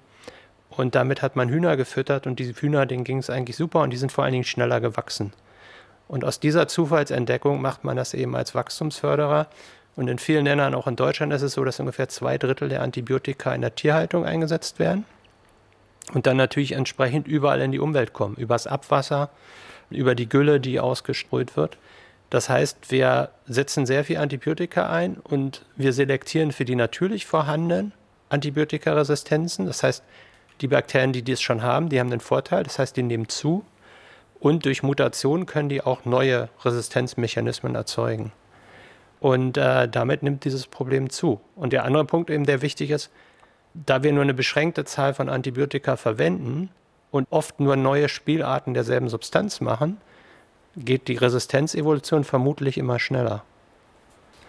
Und 0.69 0.95
damit 0.95 1.21
hat 1.21 1.36
man 1.36 1.49
Hühner 1.49 1.77
gefüttert 1.77 2.27
und 2.27 2.39
diese 2.39 2.53
Hühner, 2.53 2.86
denen 2.86 3.03
ging 3.03 3.19
es 3.19 3.29
eigentlich 3.29 3.55
super 3.55 3.81
und 3.81 3.91
die 3.91 3.97
sind 3.97 4.12
vor 4.12 4.23
allen 4.23 4.33
Dingen 4.33 4.43
schneller 4.43 4.81
gewachsen. 4.81 5.33
Und 6.07 6.23
aus 6.23 6.39
dieser 6.39 6.67
Zufallsentdeckung 6.67 7.62
macht 7.62 7.83
man 7.83 7.97
das 7.97 8.13
eben 8.13 8.36
als 8.36 8.55
Wachstumsförderer. 8.55 9.47
Und 9.97 10.07
in 10.07 10.19
vielen 10.19 10.45
Ländern, 10.45 10.75
auch 10.75 10.86
in 10.86 10.95
Deutschland, 10.95 11.33
ist 11.33 11.41
es 11.41 11.53
so, 11.53 11.65
dass 11.65 11.79
ungefähr 11.79 12.07
zwei 12.07 12.38
Drittel 12.38 12.69
der 12.69 12.83
Antibiotika 12.83 13.53
in 13.53 13.62
der 13.62 13.73
Tierhaltung 13.73 14.25
eingesetzt 14.25 14.77
werden 14.77 15.05
und 16.13 16.27
dann 16.27 16.38
natürlich 16.38 16.73
entsprechend 16.73 17.27
überall 17.27 17.62
in 17.62 17.71
die 17.71 17.79
Umwelt 17.79 18.13
kommen, 18.13 18.36
übers 18.36 18.67
Abwasser, 18.67 19.31
über 19.89 20.13
die 20.13 20.29
Gülle, 20.29 20.60
die 20.60 20.79
ausgesprüht 20.79 21.57
wird. 21.57 21.79
Das 22.29 22.47
heißt, 22.47 22.91
wir 22.91 23.31
setzen 23.47 23.88
sehr 23.88 24.03
viel 24.03 24.17
Antibiotika 24.17 24.88
ein 24.88 25.17
und 25.17 25.65
wir 25.75 25.91
selektieren 25.93 26.51
für 26.51 26.65
die 26.65 26.75
natürlich 26.75 27.25
vorhandenen 27.25 27.91
Antibiotikaresistenzen. 28.29 29.65
Das 29.65 29.81
heißt, 29.81 30.03
die 30.62 30.67
Bakterien, 30.67 31.12
die 31.12 31.23
das 31.23 31.41
schon 31.41 31.63
haben, 31.63 31.89
die 31.89 31.99
haben 31.99 32.12
den 32.12 32.19
Vorteil, 32.19 32.63
das 32.63 32.77
heißt, 32.77 32.95
die 32.95 33.03
nehmen 33.03 33.29
zu 33.29 33.65
und 34.39 34.65
durch 34.65 34.83
Mutation 34.83 35.47
können 35.47 35.69
die 35.69 35.81
auch 35.81 36.05
neue 36.05 36.49
Resistenzmechanismen 36.63 37.73
erzeugen. 37.73 38.31
Und 39.19 39.58
äh, 39.58 39.88
damit 39.88 40.23
nimmt 40.23 40.45
dieses 40.45 40.67
Problem 40.67 41.10
zu. 41.10 41.41
Und 41.56 41.73
der 41.73 41.86
andere 41.86 42.06
Punkt 42.06 42.30
eben, 42.30 42.45
der 42.45 42.62
wichtig 42.62 42.91
ist, 42.91 43.10
da 43.73 44.03
wir 44.03 44.12
nur 44.12 44.23
eine 44.23 44.34
beschränkte 44.34 44.86
Zahl 44.86 45.13
von 45.13 45.30
Antibiotika 45.30 45.97
verwenden 45.97 46.69
und 47.12 47.27
oft 47.30 47.60
nur 47.60 47.75
neue 47.75 48.10
Spielarten 48.10 48.73
derselben 48.73 49.10
Substanz 49.10 49.62
machen, 49.62 49.97
geht 50.75 51.08
die 51.08 51.15
Resistenzevolution 51.15 52.23
vermutlich 52.23 52.77
immer 52.77 52.99
schneller. 52.99 53.43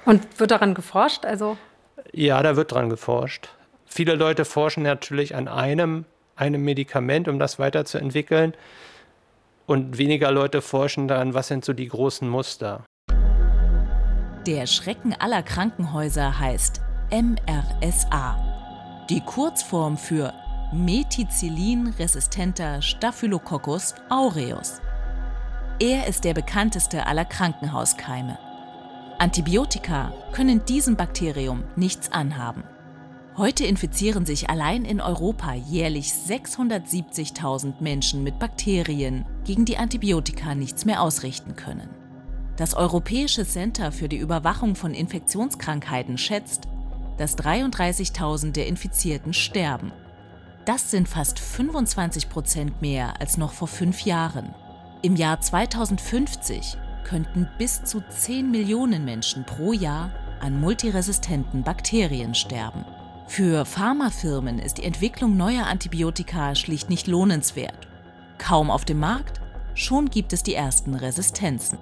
Und 0.05 0.39
wird 0.39 0.51
daran 0.51 0.75
geforscht? 0.75 1.25
Also 1.25 1.57
ja, 2.13 2.43
da 2.43 2.57
wird 2.57 2.73
daran 2.73 2.91
geforscht. 2.91 3.49
Viele 3.87 4.15
Leute 4.15 4.45
forschen 4.45 4.83
natürlich 4.83 5.35
an 5.35 5.49
einem, 5.49 6.05
einem 6.37 6.65
Medikament, 6.65 7.29
um 7.29 7.39
das 7.39 7.59
weiterzuentwickeln. 7.59 8.55
Und 9.67 9.99
weniger 9.99 10.31
Leute 10.31 10.63
forschen 10.63 11.09
daran, 11.09 11.35
was 11.35 11.49
sind 11.49 11.65
so 11.65 11.73
die 11.75 11.89
großen 11.89 12.29
Muster. 12.29 12.85
Der 14.49 14.67
Schrecken 14.67 15.13
aller 15.13 15.43
Krankenhäuser 15.43 16.39
heißt 16.39 16.81
MRSA. 17.11 19.05
Die 19.11 19.21
Kurzform 19.21 19.99
für 19.99 20.33
Methicillin-resistenter 20.73 22.81
Staphylococcus 22.81 23.95
aureus. 24.09 24.81
Er 25.81 26.07
ist 26.07 26.25
der 26.25 26.33
bekannteste 26.33 27.05
aller 27.05 27.27
Krankenhauskeime. 27.27 28.39
Antibiotika 29.19 30.15
können 30.33 30.65
diesem 30.65 30.97
Bakterium 30.97 31.65
nichts 31.77 32.11
anhaben. 32.11 32.65
Heute 33.37 33.67
infizieren 33.67 34.25
sich 34.25 34.49
allein 34.49 34.87
in 34.87 35.03
Europa 35.03 35.53
jährlich 35.53 36.11
670.000 36.11 37.75
Menschen 37.81 38.23
mit 38.23 38.39
Bakterien, 38.39 39.27
gegen 39.45 39.67
die 39.67 39.77
Antibiotika 39.77 40.55
nichts 40.55 40.87
mehr 40.87 41.03
ausrichten 41.03 41.55
können. 41.55 41.98
Das 42.59 42.75
Europäische 42.75 43.47
Center 43.47 43.93
für 43.93 44.09
die 44.09 44.17
Überwachung 44.17 44.75
von 44.75 44.93
Infektionskrankheiten 44.93 46.19
schätzt, 46.19 46.67
dass 47.17 47.39
33.000 47.39 48.51
der 48.51 48.67
Infizierten 48.67 49.33
sterben. 49.33 49.93
Das 50.65 50.91
sind 50.91 51.09
fast 51.09 51.39
25 51.39 52.29
Prozent 52.29 52.83
mehr 52.83 53.21
als 53.21 53.37
noch 53.37 53.53
vor 53.53 53.69
fünf 53.69 54.01
Jahren. 54.01 54.57
Im 55.03 55.15
Jahr 55.15 55.41
2050 55.41 56.77
könnten 57.05 57.49
bis 57.59 57.85
zu 57.85 58.03
10 58.07 58.51
Millionen 58.51 59.05
Menschen 59.05 59.47
pro 59.47 59.73
Jahr 59.73 60.11
an 60.41 60.61
multiresistenten 60.61 61.63
Bakterien 61.63 62.35
sterben. 62.35 62.85
Für 63.29 63.67
Pharmafirmen 63.67 64.59
ist 64.59 64.79
die 64.79 64.85
Entwicklung 64.85 65.37
neuer 65.37 65.67
Antibiotika 65.67 66.57
schlicht 66.57 66.91
nicht 66.91 67.07
lohnenswert. 67.07 67.87
Kaum 68.39 68.69
auf 68.69 68.85
dem 68.85 68.99
Markt, 68.99 69.41
schon 69.75 70.11
gibt 70.11 70.33
es 70.33 70.43
die 70.43 70.55
ersten 70.55 70.97
Resistenzen. 70.97 71.79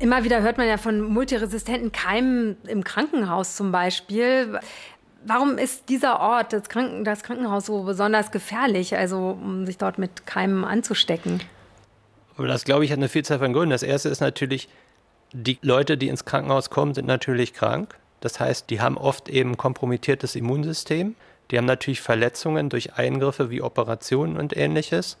Immer 0.00 0.24
wieder 0.24 0.42
hört 0.42 0.58
man 0.58 0.66
ja 0.66 0.76
von 0.76 1.00
multiresistenten 1.00 1.92
Keimen 1.92 2.56
im 2.66 2.82
Krankenhaus 2.82 3.56
zum 3.56 3.70
Beispiel. 3.70 4.58
Warum 5.24 5.56
ist 5.56 5.88
dieser 5.88 6.20
Ort, 6.20 6.52
das, 6.52 6.68
Kranken 6.68 7.04
das 7.04 7.22
Krankenhaus, 7.22 7.66
so 7.66 7.84
besonders 7.84 8.30
gefährlich, 8.30 8.96
also 8.96 9.38
um 9.40 9.64
sich 9.66 9.78
dort 9.78 9.98
mit 9.98 10.26
Keimen 10.26 10.64
anzustecken? 10.64 11.40
Das, 12.36 12.64
glaube 12.64 12.84
ich, 12.84 12.90
hat 12.90 12.98
eine 12.98 13.08
Vielzahl 13.08 13.38
von 13.38 13.52
Gründen. 13.52 13.70
Das 13.70 13.84
erste 13.84 14.08
ist 14.08 14.20
natürlich, 14.20 14.68
die 15.32 15.58
Leute, 15.62 15.96
die 15.96 16.08
ins 16.08 16.24
Krankenhaus 16.24 16.68
kommen, 16.68 16.92
sind 16.92 17.06
natürlich 17.06 17.54
krank. 17.54 17.96
Das 18.20 18.40
heißt, 18.40 18.70
die 18.70 18.80
haben 18.80 18.98
oft 18.98 19.28
eben 19.28 19.56
kompromittiertes 19.56 20.34
Immunsystem. 20.34 21.14
Die 21.50 21.58
haben 21.58 21.66
natürlich 21.66 22.00
Verletzungen 22.00 22.68
durch 22.68 22.94
Eingriffe 22.94 23.50
wie 23.50 23.62
Operationen 23.62 24.36
und 24.36 24.56
ähnliches. 24.56 25.18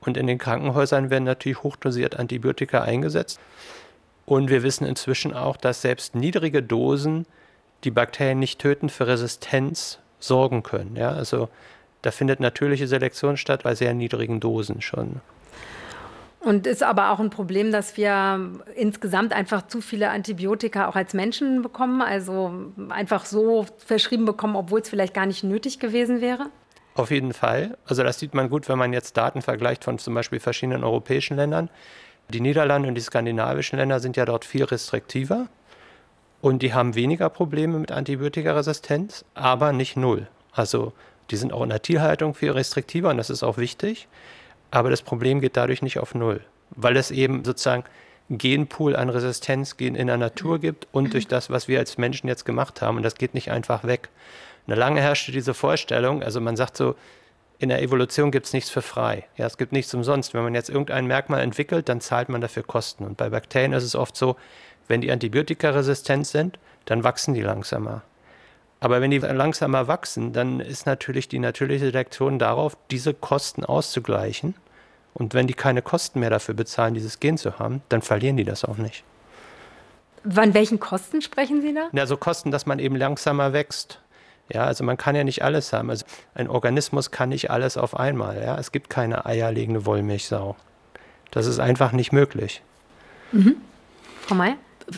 Und 0.00 0.16
in 0.16 0.26
den 0.26 0.38
Krankenhäusern 0.38 1.10
werden 1.10 1.24
natürlich 1.24 1.62
hochdosiert 1.62 2.18
Antibiotika 2.18 2.82
eingesetzt. 2.82 3.40
Und 4.26 4.50
wir 4.50 4.62
wissen 4.62 4.86
inzwischen 4.86 5.34
auch, 5.34 5.56
dass 5.56 5.82
selbst 5.82 6.14
niedrige 6.14 6.62
Dosen 6.62 7.26
die 7.84 7.90
Bakterien 7.90 8.38
nicht 8.38 8.60
töten, 8.60 8.88
für 8.88 9.06
Resistenz 9.06 9.98
sorgen 10.20 10.62
können. 10.62 10.96
Ja, 10.96 11.10
also 11.10 11.48
da 12.02 12.10
findet 12.10 12.40
natürliche 12.40 12.86
Selektion 12.86 13.36
statt 13.36 13.62
bei 13.64 13.74
sehr 13.74 13.94
niedrigen 13.94 14.40
Dosen 14.40 14.80
schon. 14.80 15.20
Und 16.40 16.66
ist 16.66 16.82
aber 16.82 17.10
auch 17.10 17.20
ein 17.20 17.30
Problem, 17.30 17.70
dass 17.70 17.96
wir 17.96 18.50
insgesamt 18.74 19.32
einfach 19.32 19.68
zu 19.68 19.80
viele 19.80 20.10
Antibiotika 20.10 20.88
auch 20.88 20.96
als 20.96 21.14
Menschen 21.14 21.62
bekommen, 21.62 22.02
also 22.02 22.52
einfach 22.88 23.26
so 23.26 23.66
verschrieben 23.78 24.24
bekommen, 24.24 24.56
obwohl 24.56 24.80
es 24.80 24.88
vielleicht 24.88 25.14
gar 25.14 25.26
nicht 25.26 25.44
nötig 25.44 25.78
gewesen 25.78 26.20
wäre? 26.20 26.50
Auf 26.94 27.12
jeden 27.12 27.32
Fall. 27.32 27.78
Also 27.86 28.02
das 28.02 28.18
sieht 28.18 28.34
man 28.34 28.50
gut, 28.50 28.68
wenn 28.68 28.76
man 28.76 28.92
jetzt 28.92 29.16
Daten 29.16 29.40
vergleicht 29.40 29.84
von 29.84 29.98
zum 29.98 30.14
Beispiel 30.14 30.40
verschiedenen 30.40 30.82
europäischen 30.82 31.36
Ländern. 31.36 31.70
Die 32.30 32.40
Niederlande 32.40 32.88
und 32.88 32.94
die 32.94 33.00
skandinavischen 33.00 33.78
Länder 33.78 34.00
sind 34.00 34.16
ja 34.16 34.24
dort 34.24 34.44
viel 34.44 34.64
restriktiver 34.64 35.48
und 36.40 36.62
die 36.62 36.74
haben 36.74 36.94
weniger 36.94 37.28
Probleme 37.28 37.78
mit 37.78 37.92
Antibiotikaresistenz, 37.92 39.24
aber 39.34 39.72
nicht 39.72 39.96
null. 39.96 40.28
Also 40.52 40.92
die 41.30 41.36
sind 41.36 41.52
auch 41.52 41.62
in 41.62 41.70
der 41.70 41.82
Tierhaltung 41.82 42.34
viel 42.34 42.50
restriktiver 42.50 43.10
und 43.10 43.16
das 43.16 43.30
ist 43.30 43.42
auch 43.42 43.58
wichtig. 43.58 44.08
Aber 44.70 44.90
das 44.90 45.02
Problem 45.02 45.40
geht 45.40 45.56
dadurch 45.56 45.82
nicht 45.82 45.98
auf 45.98 46.14
Null, 46.14 46.40
weil 46.70 46.96
es 46.96 47.10
eben 47.10 47.44
sozusagen 47.44 47.84
Genpool 48.30 48.96
an 48.96 49.10
Resistenzgen 49.10 49.94
in 49.94 50.06
der 50.06 50.16
Natur 50.16 50.58
gibt 50.58 50.88
und 50.92 51.12
durch 51.12 51.28
das, 51.28 51.50
was 51.50 51.68
wir 51.68 51.78
als 51.78 51.98
Menschen 51.98 52.28
jetzt 52.28 52.44
gemacht 52.44 52.80
haben. 52.80 52.96
Und 52.96 53.02
das 53.02 53.14
geht 53.14 53.34
nicht 53.34 53.50
einfach 53.50 53.84
weg. 53.84 54.08
Und 54.66 54.76
lange 54.76 55.00
herrschte 55.00 55.32
diese 55.32 55.54
Vorstellung, 55.54 56.22
also 56.22 56.40
man 56.40 56.56
sagt 56.56 56.76
so, 56.76 56.94
in 57.62 57.68
der 57.68 57.80
Evolution 57.80 58.32
gibt 58.32 58.46
es 58.46 58.52
nichts 58.52 58.70
für 58.70 58.82
frei. 58.82 59.24
Ja, 59.36 59.46
es 59.46 59.56
gibt 59.56 59.70
nichts 59.70 59.94
umsonst. 59.94 60.34
Wenn 60.34 60.42
man 60.42 60.54
jetzt 60.54 60.68
irgendein 60.68 61.06
Merkmal 61.06 61.40
entwickelt, 61.42 61.88
dann 61.88 62.00
zahlt 62.00 62.28
man 62.28 62.40
dafür 62.40 62.64
Kosten. 62.64 63.04
Und 63.04 63.16
bei 63.16 63.30
Bakterien 63.30 63.72
ist 63.72 63.84
es 63.84 63.94
oft 63.94 64.16
so, 64.16 64.36
wenn 64.88 65.00
die 65.00 65.12
antibiotikaresistent 65.12 66.26
sind, 66.26 66.58
dann 66.86 67.04
wachsen 67.04 67.34
die 67.34 67.40
langsamer. 67.40 68.02
Aber 68.80 69.00
wenn 69.00 69.12
die 69.12 69.18
langsamer 69.18 69.86
wachsen, 69.86 70.32
dann 70.32 70.58
ist 70.58 70.86
natürlich 70.86 71.28
die 71.28 71.38
natürliche 71.38 71.84
Selektion 71.86 72.40
darauf, 72.40 72.76
diese 72.90 73.14
Kosten 73.14 73.64
auszugleichen. 73.64 74.56
Und 75.14 75.32
wenn 75.32 75.46
die 75.46 75.54
keine 75.54 75.82
Kosten 75.82 76.18
mehr 76.18 76.30
dafür 76.30 76.56
bezahlen, 76.56 76.94
dieses 76.94 77.20
Gen 77.20 77.38
zu 77.38 77.60
haben, 77.60 77.80
dann 77.90 78.02
verlieren 78.02 78.36
die 78.36 78.44
das 78.44 78.64
auch 78.64 78.76
nicht. 78.76 79.04
Von 80.28 80.52
welchen 80.52 80.80
Kosten 80.80 81.22
sprechen 81.22 81.62
Sie 81.62 81.72
da? 81.72 81.90
Ja, 81.92 82.06
so 82.06 82.16
Kosten, 82.16 82.50
dass 82.50 82.66
man 82.66 82.80
eben 82.80 82.96
langsamer 82.96 83.52
wächst. 83.52 84.00
Ja, 84.52 84.64
also 84.64 84.84
man 84.84 84.96
kann 84.96 85.14
ja 85.14 85.24
nicht 85.24 85.42
alles 85.42 85.72
haben. 85.72 85.90
Also 85.90 86.04
ein 86.34 86.48
Organismus 86.48 87.10
kann 87.10 87.30
nicht 87.30 87.50
alles 87.50 87.76
auf 87.76 87.98
einmal. 87.98 88.42
Ja, 88.42 88.58
es 88.58 88.72
gibt 88.72 88.90
keine 88.90 89.24
eierlegende 89.24 89.86
Wollmilchsau. 89.86 90.56
Das 91.30 91.46
ist 91.46 91.58
einfach 91.58 91.92
nicht 91.92 92.12
möglich. 92.12 92.62
Mhm. 93.32 93.56
Frau 94.20 94.34
May? 94.34 94.54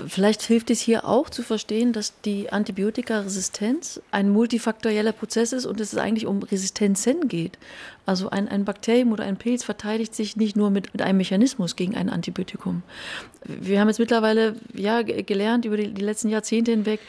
Vielleicht 0.08 0.42
hilft 0.42 0.70
es 0.70 0.80
hier 0.80 1.04
auch 1.06 1.28
zu 1.28 1.42
verstehen, 1.42 1.92
dass 1.92 2.20
die 2.22 2.50
Antibiotikaresistenz 2.50 4.00
ein 4.10 4.30
multifaktorieller 4.30 5.12
Prozess 5.12 5.52
ist 5.52 5.66
und 5.66 5.78
es 5.78 5.96
eigentlich 5.96 6.26
um 6.26 6.42
Resistenzen 6.42 7.28
geht. 7.28 7.58
Also 8.06 8.30
ein, 8.30 8.48
ein 8.48 8.64
Bakterium 8.64 9.12
oder 9.12 9.24
ein 9.24 9.36
Pilz 9.36 9.62
verteidigt 9.62 10.14
sich 10.14 10.36
nicht 10.36 10.56
nur 10.56 10.70
mit, 10.70 10.92
mit 10.94 11.02
einem 11.02 11.18
Mechanismus 11.18 11.76
gegen 11.76 11.94
ein 11.96 12.08
Antibiotikum. 12.08 12.82
Wir 13.44 13.78
haben 13.78 13.88
jetzt 13.88 13.98
mittlerweile 13.98 14.56
ja, 14.72 15.02
gelernt 15.02 15.64
über 15.66 15.76
die, 15.76 15.92
die 15.92 16.02
letzten 16.02 16.30
Jahrzehnte 16.30 16.70
hinweg, 16.70 17.00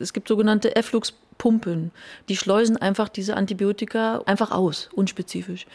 es 0.00 0.12
gibt 0.12 0.28
sogenannte 0.28 0.74
Efflux 0.74 1.14
pumpen. 1.38 1.90
Die 2.28 2.36
schleusen 2.36 2.76
einfach 2.76 3.08
diese 3.08 3.36
Antibiotika 3.36 4.22
einfach 4.26 4.50
aus, 4.50 4.88
unspezifisch. 4.94 5.66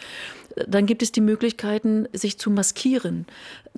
Dann 0.68 0.86
gibt 0.86 1.04
es 1.04 1.12
die 1.12 1.22
Möglichkeiten, 1.22 2.08
sich 2.12 2.38
zu 2.38 2.50
maskieren. 2.50 3.26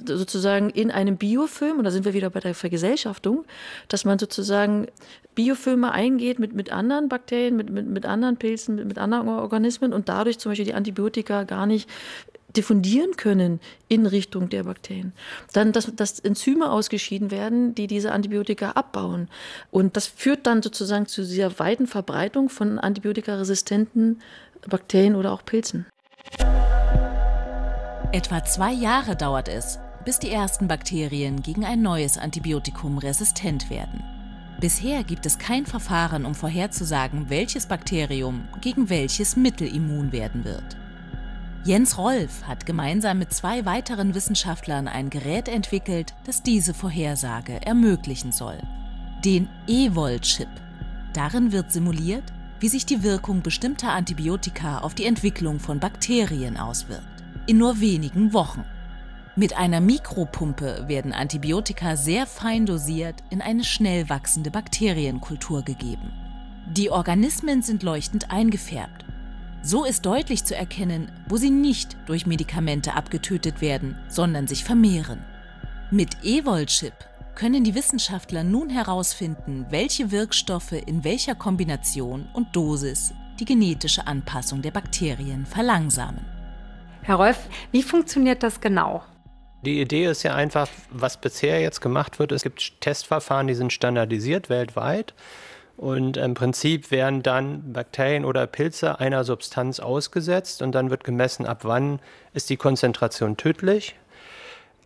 Sozusagen 0.03 0.69
in 0.69 0.89
einem 0.89 1.17
Biofilm, 1.17 1.77
und 1.77 1.83
da 1.83 1.91
sind 1.91 2.05
wir 2.05 2.13
wieder 2.13 2.29
bei 2.29 2.39
der 2.39 2.55
Vergesellschaftung, 2.55 3.45
dass 3.87 4.05
man 4.05 4.17
sozusagen 4.17 4.87
Biofilme 5.35 5.91
eingeht 5.91 6.39
mit, 6.39 6.53
mit 6.53 6.71
anderen 6.71 7.09
Bakterien, 7.09 7.55
mit, 7.55 7.69
mit, 7.69 7.87
mit 7.87 8.05
anderen 8.05 8.37
Pilzen, 8.37 8.75
mit, 8.75 8.85
mit 8.85 8.97
anderen 8.97 9.27
Organismen 9.27 9.93
und 9.93 10.09
dadurch 10.09 10.39
zum 10.39 10.51
Beispiel 10.51 10.65
die 10.65 10.73
Antibiotika 10.73 11.43
gar 11.43 11.65
nicht 11.65 11.89
diffundieren 12.55 13.15
können 13.17 13.59
in 13.87 14.05
Richtung 14.05 14.49
der 14.49 14.63
Bakterien. 14.63 15.13
Dann, 15.53 15.71
dass, 15.71 15.95
dass 15.95 16.19
Enzyme 16.19 16.71
ausgeschieden 16.71 17.31
werden, 17.31 17.75
die 17.75 17.87
diese 17.87 18.11
Antibiotika 18.11 18.71
abbauen. 18.71 19.29
Und 19.71 19.97
das 19.97 20.07
führt 20.07 20.47
dann 20.47 20.61
sozusagen 20.61 21.07
zu 21.07 21.23
dieser 21.23 21.59
weiten 21.59 21.87
Verbreitung 21.87 22.49
von 22.49 22.79
antibiotikaresistenten 22.79 24.21
Bakterien 24.69 25.15
oder 25.15 25.31
auch 25.31 25.43
Pilzen. 25.45 25.85
Etwa 28.13 28.43
zwei 28.43 28.73
Jahre 28.73 29.15
dauert 29.15 29.47
es, 29.47 29.79
bis 30.03 30.19
die 30.19 30.31
ersten 30.31 30.67
Bakterien 30.67 31.41
gegen 31.41 31.63
ein 31.65 31.81
neues 31.81 32.17
Antibiotikum 32.17 32.97
resistent 32.97 33.69
werden. 33.69 34.03
Bisher 34.59 35.03
gibt 35.03 35.25
es 35.25 35.39
kein 35.39 35.65
Verfahren, 35.65 36.25
um 36.25 36.35
vorherzusagen, 36.35 37.29
welches 37.29 37.65
Bakterium 37.65 38.47
gegen 38.61 38.89
welches 38.89 39.35
Mittel 39.35 39.67
immun 39.67 40.11
werden 40.11 40.43
wird. 40.45 40.77
Jens 41.63 41.99
Rolf 41.99 42.47
hat 42.47 42.65
gemeinsam 42.65 43.19
mit 43.19 43.31
zwei 43.33 43.65
weiteren 43.65 44.15
Wissenschaftlern 44.15 44.87
ein 44.87 45.11
Gerät 45.11 45.47
entwickelt, 45.47 46.15
das 46.25 46.41
diese 46.41 46.73
Vorhersage 46.73 47.63
ermöglichen 47.63 48.31
soll. 48.31 48.57
Den 49.23 49.47
EVOL-Chip. 49.67 50.47
Darin 51.13 51.51
wird 51.51 51.71
simuliert, 51.71 52.23
wie 52.59 52.67
sich 52.67 52.87
die 52.87 53.03
Wirkung 53.03 53.43
bestimmter 53.43 53.91
Antibiotika 53.91 54.79
auf 54.79 54.95
die 54.95 55.05
Entwicklung 55.05 55.59
von 55.59 55.79
Bakterien 55.79 56.57
auswirkt. 56.57 57.05
In 57.45 57.59
nur 57.59 57.79
wenigen 57.79 58.33
Wochen. 58.33 58.65
Mit 59.35 59.55
einer 59.55 59.81
Mikropumpe 59.81 60.85
werden 60.87 61.13
Antibiotika 61.13 61.95
sehr 61.95 62.25
fein 62.25 62.65
dosiert 62.65 63.21
in 63.29 63.39
eine 63.39 63.63
schnell 63.63 64.09
wachsende 64.09 64.49
Bakterienkultur 64.49 65.61
gegeben. 65.61 66.11
Die 66.71 66.89
Organismen 66.89 67.61
sind 67.61 67.83
leuchtend 67.83 68.31
eingefärbt 68.31 69.05
so 69.63 69.85
ist 69.85 70.05
deutlich 70.05 70.43
zu 70.43 70.55
erkennen, 70.55 71.11
wo 71.27 71.37
sie 71.37 71.49
nicht 71.49 71.95
durch 72.07 72.25
Medikamente 72.25 72.93
abgetötet 72.95 73.61
werden, 73.61 73.97
sondern 74.07 74.47
sich 74.47 74.63
vermehren. 74.63 75.23
Mit 75.91 76.23
Evol-Chip 76.23 76.93
können 77.35 77.63
die 77.63 77.75
Wissenschaftler 77.75 78.43
nun 78.43 78.69
herausfinden, 78.69 79.65
welche 79.69 80.11
Wirkstoffe 80.11 80.73
in 80.73 81.03
welcher 81.03 81.35
Kombination 81.35 82.27
und 82.33 82.55
Dosis 82.55 83.13
die 83.39 83.45
genetische 83.45 84.05
Anpassung 84.07 84.61
der 84.61 84.71
Bakterien 84.71 85.45
verlangsamen. 85.45 86.25
Herr 87.01 87.15
Rolf, 87.15 87.39
wie 87.71 87.81
funktioniert 87.81 88.43
das 88.43 88.61
genau? 88.61 89.03
Die 89.63 89.79
Idee 89.79 90.05
ist 90.05 90.23
ja 90.23 90.33
einfach, 90.33 90.67
was 90.89 91.21
bisher 91.21 91.61
jetzt 91.61 91.81
gemacht 91.81 92.19
wird, 92.19 92.31
es 92.31 92.43
gibt 92.43 92.81
Testverfahren, 92.81 93.47
die 93.47 93.53
sind 93.53 93.71
standardisiert 93.71 94.49
weltweit. 94.49 95.13
Und 95.81 96.15
im 96.15 96.35
Prinzip 96.35 96.91
werden 96.91 97.23
dann 97.23 97.73
Bakterien 97.73 98.23
oder 98.23 98.45
Pilze 98.45 98.99
einer 98.99 99.23
Substanz 99.23 99.79
ausgesetzt 99.79 100.61
und 100.61 100.73
dann 100.73 100.91
wird 100.91 101.03
gemessen, 101.03 101.47
ab 101.47 101.61
wann 101.63 101.99
ist 102.35 102.51
die 102.51 102.55
Konzentration 102.55 103.35
tödlich. 103.35 103.95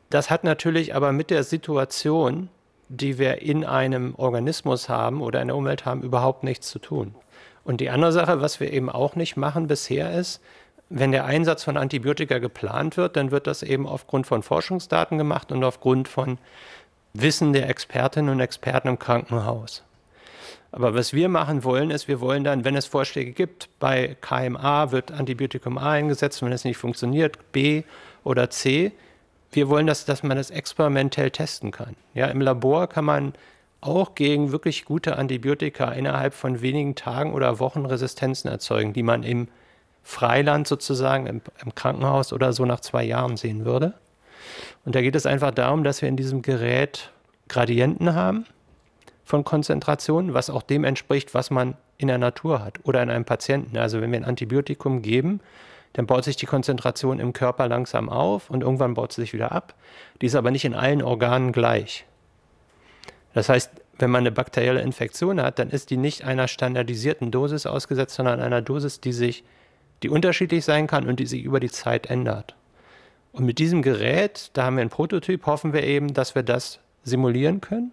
Das 0.10 0.30
hat 0.30 0.46
natürlich 0.46 0.96
aber 0.96 1.12
mit 1.12 1.32
der 1.32 1.44
Situation, 1.44 2.48
die 2.88 3.18
wir 3.18 3.42
in 3.42 3.66
einem 3.66 4.16
Organismus 4.16 4.88
haben 4.88 5.22
oder 5.22 5.42
in 5.42 5.50
der 5.50 5.58
Umwelt 5.58 5.86
haben, 5.86 6.02
überhaupt 6.02 6.46
nichts 6.46 6.70
zu 6.70 6.80
tun. 6.80 7.14
Und 7.66 7.82
die 7.82 7.90
andere 7.90 8.14
Sache, 8.14 8.40
was 8.40 8.62
wir 8.62 8.72
eben 8.72 8.90
auch 8.90 9.18
nicht 9.18 9.36
machen 9.36 9.68
bisher 9.68 10.18
ist, 10.18 10.40
wenn 10.88 11.12
der 11.12 11.26
Einsatz 11.26 11.66
von 11.66 11.76
Antibiotika 11.76 12.40
geplant 12.40 12.96
wird, 12.96 13.18
dann 13.18 13.32
wird 13.32 13.48
das 13.48 13.64
eben 13.64 13.86
aufgrund 13.86 14.28
von 14.28 14.44
Forschungsdaten 14.44 15.18
gemacht 15.18 15.52
und 15.52 15.62
aufgrund 15.62 16.08
von 16.08 16.38
Wissen 17.12 17.52
der 17.52 17.68
Expertinnen 17.68 18.30
und 18.30 18.40
Experten 18.40 18.88
im 18.88 18.98
Krankenhaus. 18.98 19.84
Aber 20.76 20.94
was 20.94 21.14
wir 21.14 21.30
machen 21.30 21.64
wollen, 21.64 21.90
ist, 21.90 22.10
wir 22.10 22.20
wollen 22.20 22.44
dann, 22.44 22.66
wenn 22.66 22.76
es 22.76 22.86
Vorschläge 22.86 23.32
gibt, 23.32 23.70
bei 23.80 24.18
KMA 24.20 24.92
wird 24.92 25.10
Antibiotikum 25.10 25.78
A 25.78 25.92
eingesetzt, 25.92 26.42
wenn 26.42 26.52
es 26.52 26.66
nicht 26.66 26.76
funktioniert, 26.76 27.54
B 27.54 27.84
oder 28.26 28.50
C. 28.50 28.92
Wir 29.54 29.70
wollen, 29.70 29.88
dass, 29.88 30.04
dass 30.04 30.22
man 30.22 30.36
das 30.36 30.50
experimentell 30.50 31.32
testen 31.32 31.72
kann. 31.72 31.96
Ja, 32.14 32.28
Im 32.28 32.42
Labor 32.42 32.88
kann 32.88 33.06
man 33.06 33.34
auch 33.80 34.16
gegen 34.16 34.52
wirklich 34.52 34.84
gute 34.84 35.18
Antibiotika 35.18 35.94
innerhalb 35.94 36.34
von 36.34 36.60
wenigen 36.60 36.96
Tagen 36.96 37.32
oder 37.32 37.60
Wochen 37.60 37.86
Resistenzen 37.86 38.52
erzeugen, 38.52 38.92
die 38.92 39.04
man 39.04 39.24
im 39.24 39.48
Freiland 40.04 40.68
sozusagen, 40.68 41.26
im, 41.26 41.42
im 41.64 41.74
Krankenhaus 41.74 42.34
oder 42.34 42.52
so 42.52 42.66
nach 42.66 42.82
zwei 42.82 43.06
Jahren 43.06 43.38
sehen 43.38 43.64
würde. 43.64 43.94
Und 44.84 44.94
da 44.94 45.00
geht 45.02 45.16
es 45.16 45.26
einfach 45.26 45.52
darum, 45.52 45.86
dass 45.86 46.02
wir 46.02 46.10
in 46.10 46.18
diesem 46.18 46.42
Gerät 46.42 47.12
Gradienten 47.48 48.14
haben 48.14 48.46
von 49.26 49.44
Konzentrationen, 49.44 50.34
was 50.34 50.50
auch 50.50 50.62
dem 50.62 50.84
entspricht, 50.84 51.34
was 51.34 51.50
man 51.50 51.76
in 51.98 52.08
der 52.08 52.20
Natur 52.20 52.64
hat 52.64 52.80
oder 52.84 53.02
in 53.02 53.10
einem 53.10 53.26
Patienten. 53.26 53.76
Also 53.78 54.00
wenn 54.00 54.12
wir 54.12 54.20
ein 54.20 54.26
Antibiotikum 54.26 55.02
geben, 55.02 55.42
dann 55.94 56.06
baut 56.06 56.24
sich 56.24 56.36
die 56.36 56.46
Konzentration 56.46 57.20
im 57.20 57.34
Körper 57.34 57.68
langsam 57.68 58.10
auf 58.10 58.50
und 58.50 58.62
irgendwann 58.62 58.94
baut 58.94 59.14
sie 59.14 59.22
sich 59.22 59.34
wieder 59.34 59.52
ab. 59.52 59.74
Die 60.22 60.28
ist 60.28 60.36
aber 60.36 60.52
nicht 60.52 60.66
in 60.66 60.76
allen 60.76 61.02
Organen 61.02 61.52
gleich. 61.52 62.06
Das 63.34 63.50
heißt, 63.50 63.72
wenn 63.98 64.12
man 64.12 64.20
eine 64.20 64.32
bakterielle 64.32 64.82
Infektion 64.82 65.42
hat, 65.42 65.58
dann 65.58 65.70
ist 65.70 65.90
die 65.90 65.98
nicht 65.98 66.24
einer 66.24 66.48
standardisierten 66.48 67.32
Dosis 67.32 67.66
ausgesetzt, 67.66 68.16
sondern 68.16 68.42
einer 68.42 68.62
Dosis, 68.62 69.00
die 69.00 69.14
sich, 69.14 69.44
die 70.04 70.10
unterschiedlich 70.10 70.66
sein 70.66 70.86
kann 70.86 71.08
und 71.08 71.20
die 71.20 71.26
sich 71.26 71.44
über 71.44 71.60
die 71.60 71.72
Zeit 71.72 72.10
ändert. 72.10 72.56
Und 73.32 73.46
mit 73.46 73.58
diesem 73.58 73.82
Gerät, 73.82 74.52
da 74.54 74.66
haben 74.66 74.76
wir 74.76 74.82
einen 74.82 74.90
Prototyp, 74.90 75.46
hoffen 75.46 75.74
wir 75.74 75.84
eben, 75.84 76.14
dass 76.14 76.36
wir 76.36 76.44
das 76.44 76.80
simulieren 77.04 77.62
können 77.62 77.92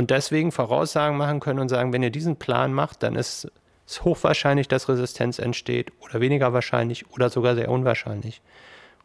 und 0.00 0.10
deswegen 0.10 0.50
Voraussagen 0.50 1.18
machen 1.18 1.40
können 1.40 1.58
und 1.58 1.68
sagen, 1.68 1.92
wenn 1.92 2.02
ihr 2.02 2.08
diesen 2.08 2.36
Plan 2.36 2.72
macht, 2.72 3.02
dann 3.02 3.16
ist 3.16 3.52
es 3.86 4.02
hochwahrscheinlich, 4.02 4.66
dass 4.66 4.88
Resistenz 4.88 5.38
entsteht 5.38 5.92
oder 6.00 6.22
weniger 6.22 6.54
wahrscheinlich 6.54 7.10
oder 7.10 7.28
sogar 7.28 7.54
sehr 7.54 7.68
unwahrscheinlich. 7.68 8.40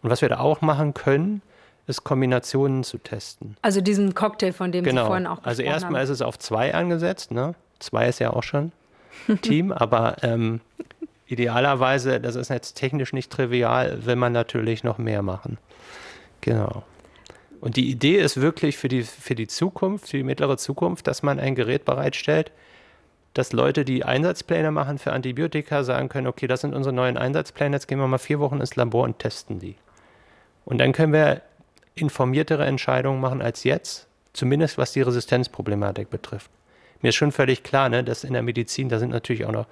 Und 0.01 0.09
was 0.09 0.21
wir 0.21 0.29
da 0.29 0.39
auch 0.39 0.61
machen 0.61 0.93
können, 0.93 1.41
ist 1.85 2.05
Kombinationen 2.05 2.85
zu 2.85 2.97
testen. 2.97 3.57
Also 3.61 3.81
diesen 3.81 4.15
Cocktail, 4.15 4.53
von 4.53 4.71
dem 4.71 4.85
genau. 4.85 5.01
Sie 5.01 5.07
vorhin 5.07 5.27
auch 5.27 5.43
Also 5.43 5.63
erstmal 5.63 6.01
ist 6.01 6.11
es 6.11 6.21
auf 6.21 6.39
zwei 6.39 6.73
angesetzt. 6.73 7.29
Ne? 7.29 7.55
Zwei 7.79 8.07
ist 8.07 8.19
ja 8.19 8.31
auch 8.31 8.43
schon 8.43 8.71
Team, 9.41 9.73
aber 9.73 10.23
ähm, 10.23 10.61
idealerweise, 11.27 12.21
das 12.21 12.37
ist 12.37 12.49
jetzt 12.49 12.75
technisch 12.75 13.11
nicht 13.11 13.33
trivial, 13.33 14.05
will 14.05 14.15
man 14.15 14.31
natürlich 14.31 14.85
noch 14.85 14.97
mehr 14.97 15.23
machen. 15.23 15.57
Genau. 16.39 16.83
Und 17.65 17.77
die 17.77 17.89
Idee 17.89 18.17
ist 18.17 18.39
wirklich 18.39 18.77
für 18.77 18.89
die, 18.89 19.01
für 19.01 19.33
die 19.33 19.47
Zukunft, 19.47 20.09
für 20.09 20.17
die 20.17 20.23
mittlere 20.23 20.55
Zukunft, 20.55 21.07
dass 21.07 21.23
man 21.23 21.39
ein 21.39 21.55
Gerät 21.55 21.83
bereitstellt, 21.83 22.51
dass 23.33 23.53
Leute, 23.53 23.83
die 23.83 24.05
Einsatzpläne 24.05 24.69
machen 24.69 24.99
für 24.99 25.13
Antibiotika, 25.13 25.83
sagen 25.83 26.07
können, 26.07 26.27
okay, 26.27 26.45
das 26.45 26.61
sind 26.61 26.75
unsere 26.75 26.93
neuen 26.93 27.17
Einsatzpläne, 27.17 27.75
jetzt 27.75 27.87
gehen 27.87 27.97
wir 27.97 28.05
mal 28.05 28.19
vier 28.19 28.39
Wochen 28.39 28.59
ins 28.59 28.75
Labor 28.75 29.03
und 29.05 29.17
testen 29.17 29.57
die. 29.57 29.77
Und 30.63 30.77
dann 30.77 30.93
können 30.93 31.11
wir 31.11 31.41
informiertere 31.95 32.67
Entscheidungen 32.67 33.19
machen 33.19 33.41
als 33.41 33.63
jetzt, 33.63 34.05
zumindest 34.33 34.77
was 34.77 34.91
die 34.91 35.01
Resistenzproblematik 35.01 36.11
betrifft. 36.11 36.51
Mir 37.01 37.09
ist 37.09 37.15
schon 37.15 37.31
völlig 37.31 37.63
klar, 37.63 37.89
ne, 37.89 38.03
dass 38.03 38.23
in 38.23 38.33
der 38.33 38.43
Medizin, 38.43 38.89
da 38.89 38.99
sind 38.99 39.09
natürlich 39.09 39.43
auch 39.43 39.51
noch 39.51 39.65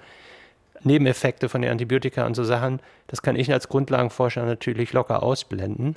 Nebeneffekte 0.82 1.48
von 1.48 1.62
den 1.62 1.70
Antibiotika 1.70 2.26
und 2.26 2.34
so 2.34 2.42
Sachen, 2.42 2.80
das 3.06 3.22
kann 3.22 3.36
ich 3.36 3.52
als 3.52 3.68
Grundlagenforscher 3.68 4.44
natürlich 4.44 4.92
locker 4.92 5.22
ausblenden 5.22 5.94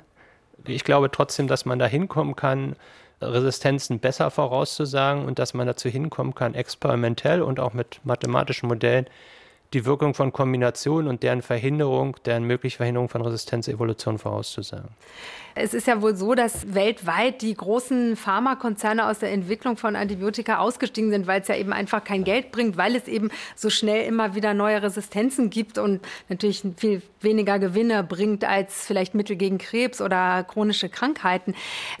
ich 0.66 0.84
glaube 0.84 1.10
trotzdem, 1.10 1.46
dass 1.48 1.64
man 1.64 1.78
da 1.78 1.86
hinkommen 1.86 2.36
kann, 2.36 2.76
Resistenzen 3.20 3.98
besser 3.98 4.30
vorauszusagen 4.30 5.24
und 5.24 5.38
dass 5.38 5.54
man 5.54 5.66
dazu 5.66 5.88
hinkommen 5.88 6.34
kann, 6.34 6.54
experimentell 6.54 7.42
und 7.42 7.58
auch 7.58 7.72
mit 7.72 8.00
mathematischen 8.04 8.68
Modellen 8.68 9.06
die 9.74 9.84
Wirkung 9.84 10.14
von 10.14 10.32
Kombinationen 10.32 11.08
und 11.08 11.22
deren 11.22 11.42
Verhinderung, 11.42 12.16
deren 12.24 12.44
mögliche 12.44 12.78
Verhinderung 12.78 13.08
von 13.08 13.20
Resistenzevolution 13.20 14.18
vorauszusagen. 14.18 14.88
Es 15.60 15.74
ist 15.74 15.88
ja 15.88 16.00
wohl 16.00 16.14
so, 16.14 16.34
dass 16.34 16.72
weltweit 16.72 17.42
die 17.42 17.54
großen 17.54 18.14
Pharmakonzerne 18.14 19.08
aus 19.08 19.18
der 19.18 19.32
Entwicklung 19.32 19.76
von 19.76 19.96
Antibiotika 19.96 20.58
ausgestiegen 20.58 21.10
sind, 21.10 21.26
weil 21.26 21.40
es 21.40 21.48
ja 21.48 21.56
eben 21.56 21.72
einfach 21.72 22.04
kein 22.04 22.22
Geld 22.22 22.52
bringt, 22.52 22.76
weil 22.76 22.94
es 22.94 23.08
eben 23.08 23.30
so 23.56 23.68
schnell 23.68 24.06
immer 24.06 24.36
wieder 24.36 24.54
neue 24.54 24.80
Resistenzen 24.82 25.50
gibt 25.50 25.76
und 25.78 26.00
natürlich 26.28 26.62
viel 26.76 27.02
weniger 27.20 27.58
Gewinne 27.58 28.04
bringt 28.04 28.44
als 28.44 28.86
vielleicht 28.86 29.16
Mittel 29.16 29.34
gegen 29.34 29.58
Krebs 29.58 30.00
oder 30.00 30.44
chronische 30.44 30.88
Krankheiten. 30.88 31.54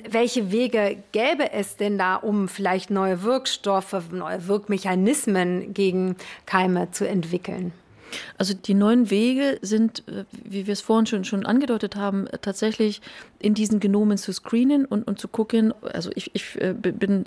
Welche 0.08 0.52
Wege 0.52 1.02
gäbe 1.10 1.50
es 1.52 1.76
denn 1.76 1.98
da, 1.98 2.14
um 2.14 2.46
vielleicht 2.46 2.90
neue 2.90 3.24
Wirkstoffe, 3.24 4.12
neue 4.12 4.46
Wirkmechanismen 4.46 5.74
gegen 5.74 6.16
Keime 6.46 6.92
zu 6.92 7.08
entwickeln? 7.08 7.72
Also 8.36 8.54
die 8.54 8.74
neuen 8.74 9.10
Wege 9.10 9.58
sind, 9.62 10.02
äh, 10.08 10.24
wie 10.32 10.66
wir 10.66 10.72
es 10.72 10.80
vorhin 10.80 11.06
schon, 11.06 11.24
schon 11.24 11.46
angedeutet 11.46 11.96
haben, 11.96 12.26
tatsächlich 12.42 13.00
in 13.38 13.54
diesen 13.54 13.80
Genomen 13.80 14.18
zu 14.18 14.32
screenen 14.32 14.84
und, 14.84 15.06
und 15.06 15.20
zu 15.20 15.28
gucken. 15.28 15.72
Also 15.82 16.10
ich, 16.14 16.30
ich 16.34 16.60
äh, 16.60 16.74
bin 16.74 17.24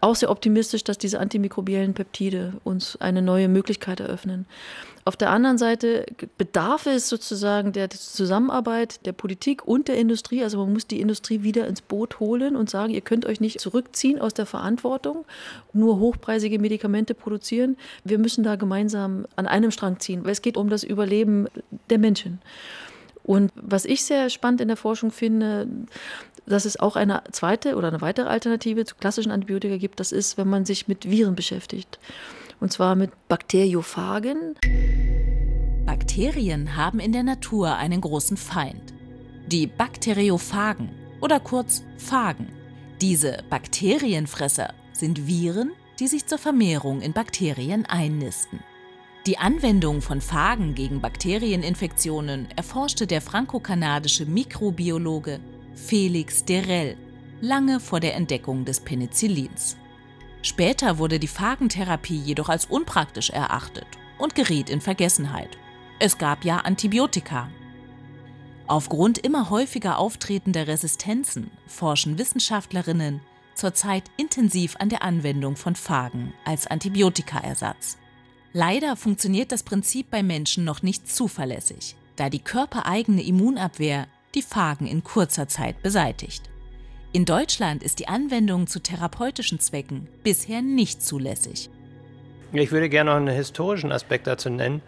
auch 0.00 0.14
sehr 0.14 0.30
optimistisch, 0.30 0.84
dass 0.84 0.98
diese 0.98 1.20
antimikrobiellen 1.20 1.94
Peptide 1.94 2.54
uns 2.64 2.96
eine 3.00 3.22
neue 3.22 3.48
Möglichkeit 3.48 4.00
eröffnen. 4.00 4.46
Auf 5.06 5.16
der 5.18 5.30
anderen 5.30 5.58
Seite 5.58 6.06
bedarf 6.38 6.86
es 6.86 7.10
sozusagen 7.10 7.72
der 7.72 7.90
Zusammenarbeit 7.90 9.04
der 9.04 9.12
Politik 9.12 9.66
und 9.66 9.88
der 9.88 9.98
Industrie. 9.98 10.42
Also 10.42 10.56
man 10.56 10.72
muss 10.72 10.86
die 10.86 11.00
Industrie 11.00 11.42
wieder 11.42 11.66
ins 11.66 11.82
Boot 11.82 12.20
holen 12.20 12.56
und 12.56 12.70
sagen, 12.70 12.94
ihr 12.94 13.02
könnt 13.02 13.26
euch 13.26 13.38
nicht 13.38 13.60
zurückziehen 13.60 14.18
aus 14.18 14.32
der 14.32 14.46
Verantwortung, 14.46 15.26
nur 15.74 15.98
hochpreisige 15.98 16.58
Medikamente 16.58 17.14
produzieren. 17.14 17.76
Wir 18.04 18.18
müssen 18.18 18.44
da 18.44 18.56
gemeinsam 18.56 19.26
an 19.36 19.46
einem 19.46 19.70
Strang 19.70 20.00
ziehen, 20.00 20.24
weil 20.24 20.32
es 20.32 20.40
geht 20.40 20.56
um 20.56 20.70
das 20.70 20.84
Überleben 20.84 21.48
der 21.90 21.98
Menschen. 21.98 22.40
Und 23.22 23.52
was 23.56 23.84
ich 23.84 24.04
sehr 24.04 24.30
spannend 24.30 24.62
in 24.62 24.68
der 24.68 24.76
Forschung 24.78 25.10
finde, 25.10 25.68
dass 26.46 26.64
es 26.64 26.80
auch 26.80 26.96
eine 26.96 27.22
zweite 27.30 27.76
oder 27.76 27.88
eine 27.88 28.00
weitere 28.00 28.28
Alternative 28.28 28.86
zu 28.86 28.94
klassischen 28.94 29.32
Antibiotika 29.32 29.76
gibt, 29.76 30.00
das 30.00 30.12
ist, 30.12 30.38
wenn 30.38 30.48
man 30.48 30.64
sich 30.64 30.88
mit 30.88 31.10
Viren 31.10 31.34
beschäftigt 31.34 31.98
und 32.60 32.72
zwar 32.72 32.94
mit 32.94 33.10
Bakteriophagen. 33.28 34.54
Bakterien 35.84 36.76
haben 36.76 37.00
in 37.00 37.12
der 37.12 37.22
Natur 37.22 37.76
einen 37.76 38.00
großen 38.00 38.36
Feind. 38.36 38.94
Die 39.46 39.66
Bakteriophagen 39.66 40.90
oder 41.20 41.40
kurz 41.40 41.82
Phagen. 41.98 42.48
Diese 43.00 43.38
Bakterienfresser 43.50 44.72
sind 44.92 45.26
Viren, 45.26 45.72
die 45.98 46.06
sich 46.06 46.26
zur 46.26 46.38
Vermehrung 46.38 47.00
in 47.00 47.12
Bakterien 47.12 47.86
einnisten. 47.86 48.60
Die 49.26 49.38
Anwendung 49.38 50.02
von 50.02 50.20
Phagen 50.20 50.74
gegen 50.74 51.00
Bakterieninfektionen 51.00 52.48
erforschte 52.56 53.06
der 53.06 53.22
franco-kanadische 53.22 54.26
Mikrobiologe 54.26 55.40
Felix 55.74 56.44
Derell 56.44 56.96
lange 57.40 57.80
vor 57.80 58.00
der 58.00 58.14
Entdeckung 58.14 58.64
des 58.64 58.80
Penicillins. 58.80 59.76
Später 60.44 60.98
wurde 60.98 61.18
die 61.18 61.26
Phagentherapie 61.26 62.18
jedoch 62.18 62.50
als 62.50 62.66
unpraktisch 62.66 63.30
erachtet 63.30 63.86
und 64.18 64.34
geriet 64.34 64.68
in 64.68 64.82
Vergessenheit. 64.82 65.56
Es 65.98 66.18
gab 66.18 66.44
ja 66.44 66.58
Antibiotika. 66.58 67.48
Aufgrund 68.66 69.16
immer 69.16 69.48
häufiger 69.48 69.98
auftretender 69.98 70.66
Resistenzen 70.66 71.50
forschen 71.66 72.18
Wissenschaftlerinnen 72.18 73.22
zurzeit 73.54 74.04
intensiv 74.18 74.76
an 74.78 74.90
der 74.90 75.02
Anwendung 75.02 75.56
von 75.56 75.76
Phagen 75.76 76.34
als 76.44 76.66
Antibiotikaersatz. 76.66 77.96
Leider 78.52 78.96
funktioniert 78.96 79.50
das 79.50 79.62
Prinzip 79.62 80.10
bei 80.10 80.22
Menschen 80.22 80.64
noch 80.64 80.82
nicht 80.82 81.08
zuverlässig, 81.08 81.96
da 82.16 82.28
die 82.28 82.40
körpereigene 82.40 83.22
Immunabwehr 83.22 84.08
die 84.34 84.42
Phagen 84.42 84.86
in 84.86 85.04
kurzer 85.04 85.48
Zeit 85.48 85.82
beseitigt. 85.82 86.50
In 87.14 87.24
Deutschland 87.24 87.84
ist 87.84 88.00
die 88.00 88.08
Anwendung 88.08 88.66
zu 88.66 88.80
therapeutischen 88.80 89.60
Zwecken 89.60 90.08
bisher 90.24 90.62
nicht 90.62 91.00
zulässig. 91.00 91.70
Ich 92.52 92.72
würde 92.72 92.88
gerne 92.88 93.10
noch 93.10 93.16
einen 93.18 93.28
historischen 93.28 93.92
Aspekt 93.92 94.26
dazu 94.26 94.50
nennen. 94.50 94.82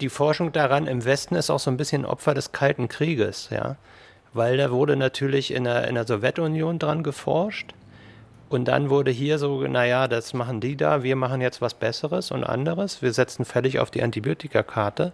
Die 0.00 0.08
Forschung 0.08 0.52
daran 0.52 0.86
im 0.86 1.04
Westen 1.04 1.34
ist 1.34 1.50
auch 1.50 1.58
so 1.58 1.68
ein 1.68 1.76
bisschen 1.76 2.04
Opfer 2.04 2.34
des 2.34 2.52
Kalten 2.52 2.86
Krieges, 2.86 3.48
ja. 3.50 3.74
Weil 4.32 4.58
da 4.58 4.70
wurde 4.70 4.94
natürlich 4.94 5.52
in 5.52 5.64
der, 5.64 5.88
in 5.88 5.96
der 5.96 6.06
Sowjetunion 6.06 6.78
dran 6.78 7.02
geforscht. 7.02 7.74
Und 8.48 8.66
dann 8.66 8.88
wurde 8.88 9.10
hier 9.10 9.40
so, 9.40 9.62
naja, 9.62 10.06
das 10.06 10.34
machen 10.34 10.60
die 10.60 10.76
da, 10.76 11.02
wir 11.02 11.16
machen 11.16 11.40
jetzt 11.40 11.60
was 11.60 11.74
Besseres 11.74 12.30
und 12.30 12.44
anderes. 12.44 13.02
Wir 13.02 13.12
setzen 13.12 13.44
völlig 13.44 13.80
auf 13.80 13.90
die 13.90 14.04
Antibiotikakarte. 14.04 15.12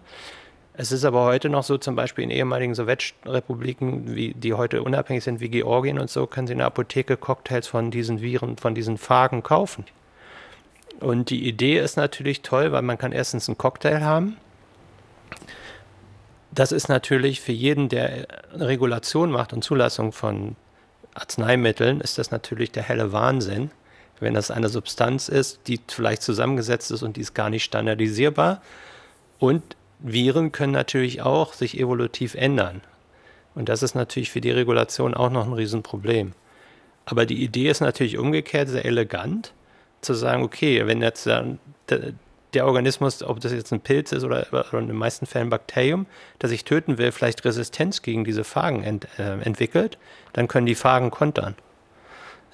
Es 0.75 0.91
ist 0.91 1.05
aber 1.05 1.25
heute 1.25 1.51
noch 1.51 1.65
so, 1.65 1.77
zum 1.77 1.97
Beispiel 1.97 2.25
in 2.25 2.31
ehemaligen 2.31 2.75
Sowjetrepubliken, 2.75 4.15
wie, 4.15 4.33
die 4.33 4.55
heute 4.55 4.83
unabhängig 4.83 5.23
sind, 5.23 5.41
wie 5.41 5.51
Georgien 5.51 5.99
und 5.99 6.09
so, 6.09 6.27
können 6.27 6.47
Sie 6.47 6.55
in 6.55 6.61
der 6.61 6.67
Apotheke 6.69 7.19
Cocktails 7.19 7.67
von 7.67 7.91
diesen 7.91 8.23
Viren, 8.23 8.57
von 8.57 8.75
diesen 8.75 8.97
Phagen 8.97 9.43
kaufen. 9.43 9.85
Und 11.01 11.29
die 11.29 11.47
Idee 11.47 11.79
ist 11.79 11.97
natürlich 11.97 12.41
toll, 12.41 12.73
weil 12.73 12.83
man 12.83 12.97
kann 12.97 13.13
erstens 13.13 13.49
einen 13.49 13.59
Cocktail 13.59 14.01
haben. 14.01 14.39
Das 16.53 16.73
ist 16.73 16.89
natürlich 16.89 17.41
für 17.41 17.53
jeden, 17.53 17.89
der 17.89 18.27
Regulation 18.55 19.31
macht 19.31 19.53
und 19.53 19.65
Zulassung 19.65 20.13
von 20.13 20.57
Arzneimitteln, 21.15 22.01
ist 22.01 22.17
das 22.17 22.31
natürlich 22.31 22.73
der 22.73 22.83
helle 22.83 23.13
Wahnsinn, 23.13 23.71
wenn 24.21 24.35
das 24.35 24.51
eine 24.51 24.69
Substanz 24.69 25.29
ist, 25.29 25.61
die 25.67 25.81
vielleicht 25.87 26.23
zusammengesetzt 26.23 26.91
ist 26.91 27.03
und 27.03 27.17
die 27.17 27.21
ist 27.23 27.35
gar 27.35 27.51
nicht 27.51 27.65
standardisierbar. 27.65 28.63
Und 29.39 29.77
Viren 30.03 30.53
können 30.53 30.73
natürlich 30.73 31.23
auch 31.23 31.53
sich 31.53 31.79
evolutiv 31.79 32.35
ändern. 32.35 32.83
Und 33.55 33.69
das 33.69 33.83
ist 33.83 33.95
natürlich 33.95 34.31
für 34.31 34.41
die 34.41 34.51
Regulation 34.51 35.15
auch 35.15 35.31
noch 35.31 35.47
ein 35.47 35.53
Riesenproblem. 35.53 36.33
Aber 37.05 37.27
die 37.27 37.43
Idee 37.43 37.69
ist 37.69 37.81
natürlich 37.81 38.19
umgekehrt 38.19 38.69
sehr 38.69 38.85
elegant, 38.85 39.53
zu 40.01 40.15
sagen, 40.15 40.43
okay, 40.43 40.87
wenn 40.87 41.03
jetzt 41.03 41.27
der 42.55 42.67
Organismus, 42.67 43.23
ob 43.23 43.41
das 43.41 43.53
jetzt 43.53 43.73
ein 43.73 43.81
Pilz 43.81 44.13
ist 44.13 44.25
oder, 44.25 44.47
oder 44.51 44.79
in 44.79 44.89
den 44.89 44.97
meisten 44.97 45.27
Fällen 45.27 45.47
ein 45.47 45.51
Bakterium, 45.51 46.07
das 46.39 46.51
ich 46.51 46.65
töten 46.65 46.99
will, 46.99 47.13
vielleicht 47.13 47.45
Resistenz 47.45 48.03
gegen 48.03 48.25
diese 48.25 48.45
Phagen 48.45 48.83
ent, 48.83 49.09
äh, 49.19 49.41
entwickelt, 49.41 49.99
dann 50.33 50.49
können 50.49 50.67
die 50.67 50.75
Phagen 50.75 51.11
kontern. 51.11 51.55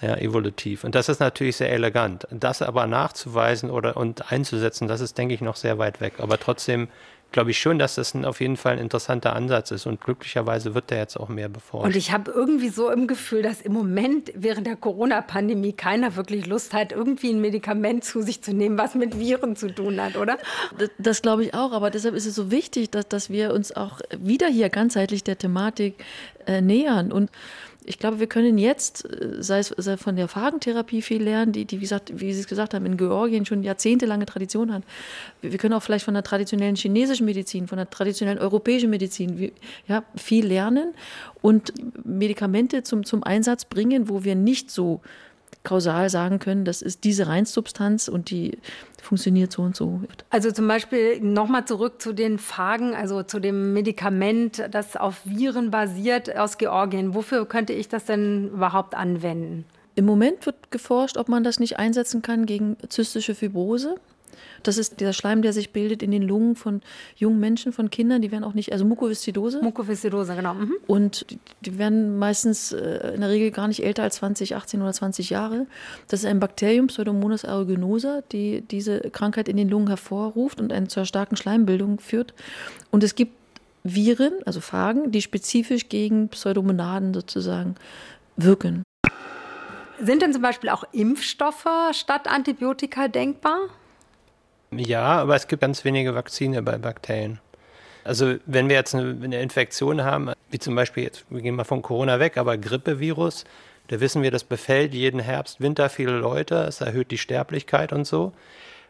Ja, 0.01 0.17
evolutiv. 0.17 0.85
Und 0.85 0.95
das 0.95 1.09
ist 1.09 1.19
natürlich 1.19 1.57
sehr 1.57 1.73
elegant. 1.73 2.29
Das 2.31 2.63
aber 2.63 2.87
nachzuweisen 2.87 3.69
oder 3.69 3.97
und 3.97 4.31
einzusetzen, 4.31 4.87
das 4.87 5.01
ist, 5.01 5.19
denke 5.19 5.35
ich, 5.35 5.41
noch 5.41 5.57
sehr 5.57 5.79
weit 5.79 6.01
weg. 6.01 6.15
Aber 6.19 6.39
trotzdem 6.39 6.87
glaube 7.31 7.51
ich 7.51 7.59
schon, 7.59 7.79
dass 7.79 7.95
das 7.97 8.15
ein, 8.15 8.25
auf 8.25 8.41
jeden 8.41 8.57
Fall 8.57 8.75
ein 8.75 8.79
interessanter 8.79 9.35
Ansatz 9.35 9.71
ist. 9.71 9.87
Und 9.87 10.01
glücklicherweise 10.01 10.75
wird 10.75 10.91
der 10.91 10.99
jetzt 10.99 11.17
auch 11.19 11.29
mehr 11.29 11.49
beforscht. 11.49 11.87
Und 11.87 11.97
ich 11.97 12.13
habe 12.13 12.31
irgendwie 12.31 12.71
so 12.71 12.91
im 12.91 13.07
Gefühl, 13.07 13.43
dass 13.43 13.61
im 13.61 13.73
Moment 13.73 14.33
während 14.35 14.67
der 14.67 14.77
Corona-Pandemie 14.77 15.73
keiner 15.73 16.17
wirklich 16.17 16.47
Lust 16.47 16.73
hat, 16.73 16.93
irgendwie 16.93 17.31
ein 17.31 17.41
Medikament 17.41 18.05
zu 18.05 18.23
sich 18.23 18.43
zu 18.43 18.53
nehmen, 18.53 18.79
was 18.79 18.95
mit 18.95 19.19
Viren 19.19 19.57
zu 19.57 19.75
tun 19.75 20.01
hat, 20.01 20.17
oder? 20.17 20.39
Das, 20.79 20.91
das 20.99 21.23
glaube 21.23 21.45
ich 21.45 21.55
auch. 21.55 21.73
Aber 21.73 21.91
deshalb 21.91 22.15
ist 22.15 22.27
es 22.27 22.35
so 22.35 22.51
wichtig, 22.51 22.91
dass, 22.91 23.09
dass 23.09 23.31
wir 23.31 23.53
uns 23.53 23.77
auch 23.77 24.01
wieder 24.19 24.49
hier 24.49 24.71
ganzheitlich 24.71 25.23
der 25.23 25.37
Thematik 25.37 25.95
äh, 26.47 26.61
nähern. 26.61 27.13
Und 27.13 27.31
ich 27.89 27.99
glaube, 27.99 28.21
wir 28.21 28.27
können 28.27 28.59
jetzt, 28.59 29.05
äh, 29.05 29.43
sei 29.43 29.61
es 29.61 29.75
sei 29.77 29.97
von 29.97 30.15
der 30.15 30.29
Phagentherapie 30.29 31.01
viel 31.01 31.23
lernen, 31.23 31.53
die, 31.53 31.65
die 31.65 31.79
wie, 31.79 31.81
gesagt, 31.81 32.13
wie 32.21 32.33
Sie 32.35 32.41
es 32.41 32.47
gesagt 32.47 32.75
haben, 32.75 32.85
in 32.85 32.99
Georgien 32.99 33.47
schon 33.47 33.63
jahrzehntelange 33.63 34.27
Tradition 34.27 34.73
hat. 34.73 34.83
Wir 35.41 35.57
können 35.57 35.73
auch 35.73 35.83
vielleicht 35.83 36.05
von 36.05 36.15
der 36.15 36.23
traditionellen 36.23 36.77
chinesischen 36.77 37.25
Medizin, 37.25 37.67
von 37.67 37.79
der 37.79 37.89
traditionellen 37.89 38.39
europäischen 38.39 38.91
Medizin 38.91 39.53
ja, 39.87 40.05
viel 40.17 40.47
lernen 40.47 40.95
und 41.41 41.73
Medikamente 42.05 42.83
zum, 42.83 43.05
zum 43.05 43.25
Einsatz 43.25 43.65
bringen, 43.65 44.09
wo 44.09 44.23
wir 44.23 44.35
nicht 44.35 44.71
so 44.71 45.01
kausal 45.69 46.09
sagen 46.09 46.39
können, 46.39 46.65
das 46.65 46.81
ist 46.81 47.05
diese 47.05 47.27
Reinsubstanz 47.27 48.09
und 48.09 48.31
die 48.31 48.59
funktioniert 49.03 49.53
so 49.53 49.63
und 49.63 49.77
so. 49.77 50.01
Also 50.31 50.51
zum 50.51 50.67
Beispiel 50.67 51.21
nochmal 51.21 51.67
zurück 51.67 52.01
zu 52.01 52.15
den 52.15 52.39
Phagen, 52.39 52.95
also 52.95 53.23
zu 53.23 53.39
dem 53.39 53.75
Medikament, 53.75 54.67
das 54.71 54.97
auf 54.97 55.21
Viren 55.25 55.71
basiert 55.71 56.35
aus 56.37 56.57
Georgien. 56.57 57.15
Wofür 57.15 57.47
könnte 57.47 57.75
ich 57.75 57.89
das 57.89 58.07
denn 58.07 58.49
überhaupt 58.49 58.95
anwenden? 58.95 59.67
Im 59.95 60.07
Moment 60.07 60.47
wird 60.47 60.71
geforscht, 60.71 61.19
ob 61.19 61.29
man 61.29 61.45
das 61.45 61.61
nicht 61.61 61.79
einsetzen 61.79 62.23
kann 62.23 62.47
gegen 62.47 62.77
zystische 62.89 63.35
Fibrose. 63.35 63.97
Das 64.63 64.79
ist 64.79 65.01
dieser 65.01 65.13
Schleim, 65.13 65.43
der 65.43 65.53
sich 65.53 65.73
bildet 65.73 66.03
in 66.03 66.11
den 66.11 66.23
Lungen 66.23 66.57
von 66.57 66.83
jungen 67.17 67.41
Menschen, 67.41 67.73
von 67.73 67.91
Kindern. 67.91 68.23
Die 68.23 68.31
werden 68.31 68.45
auch 68.45 68.55
nicht, 68.55 68.73
also 68.73 68.85
Mukoviszidose. 68.85 69.63
Mukoviszidose, 69.63 70.35
genau. 70.35 70.55
Mhm. 70.55 70.75
Und 70.87 71.27
die, 71.65 71.79
werden 71.79 72.19
meistens 72.19 72.73
äh, 72.73 73.15
in 73.15 73.21
der 73.21 73.31
Regel 73.31 73.51
gar 73.51 73.69
nicht 73.69 73.85
älter 73.85 74.03
als 74.03 74.17
20, 74.17 74.57
18 74.57 74.83
oder 74.83 74.93
20 74.93 75.31
Jahre. 75.31 75.67
Das 76.09 76.21
ist 76.21 76.27
ein 76.27 76.41
Bakterium, 76.41 76.89
Pseudomonas 76.89 77.45
aeruginosa, 77.45 78.23
die 78.33 78.63
diese 78.63 79.01
Krankheit 79.01 79.49
in 79.49 79.57
den 79.57 79.69
Lungen 79.69 79.89
hervorruft 79.89 80.61
und 80.61 80.73
eine 80.73 80.89
zur 80.89 81.05
starken 81.05 81.37
Schleimbildung 81.37 82.01
führt. 82.01 82.35
Und 82.91 83.05
es 83.05 83.15
gibt 83.15 83.33
Viren, 83.85 84.35
also 84.45 84.61
Phagen, 84.61 85.13
die 85.13 85.23
spezifisch 85.23 85.89
gegen 85.89 86.29
Pseudomonaden 86.29 87.15
sozusagen 87.15 87.77
wirken. 88.37 88.83
Sind 90.01 90.23
denn 90.23 90.33
zum 90.33 90.43
Beispiel 90.43 90.71
auch 90.71 90.85
Impfstoffe 90.93 91.67
statt 91.93 92.29
Antibiotika 92.29 93.09
denkbar? 93.09 93.59
Ja, 94.71 95.21
aber 95.21 95.35
es 95.35 95.49
gibt 95.49 95.63
ganz 95.63 95.85
wenige 95.85 96.15
Vakzine 96.15 96.63
bei 96.63 96.77
Bakterien. 96.77 97.41
Also 98.05 98.37
wenn 98.47 98.69
wir 98.69 98.77
jetzt 98.77 98.95
eine, 98.95 99.17
eine, 99.23 99.41
Infektion 99.41 100.03
haben, 100.03 100.33
wie 100.51 100.59
zum 100.59 100.75
Beispiel 100.75 101.05
jetzt, 101.05 101.25
wir 101.31 101.43
gehen 101.43 101.57
mal 101.57 101.65
von 101.65 101.83
Corona 101.83 102.21
weg, 102.21 102.37
aber 102.37 102.57
Grippevirus, 102.57 103.45
da 103.89 104.01
wissen 104.01 104.23
wir, 104.23 104.31
das 104.31 104.45
befällt 104.45 104.95
jeden 104.95 105.21
Herbst, 105.21 105.61
Winter 105.61 105.89
viele 105.89 106.13
Leute, 106.13 106.57
es 106.65 106.81
erhöht 106.81 107.11
die 107.11 107.19
Sterblichkeit 107.19 107.93
und 107.93 108.07
so. 108.07 108.33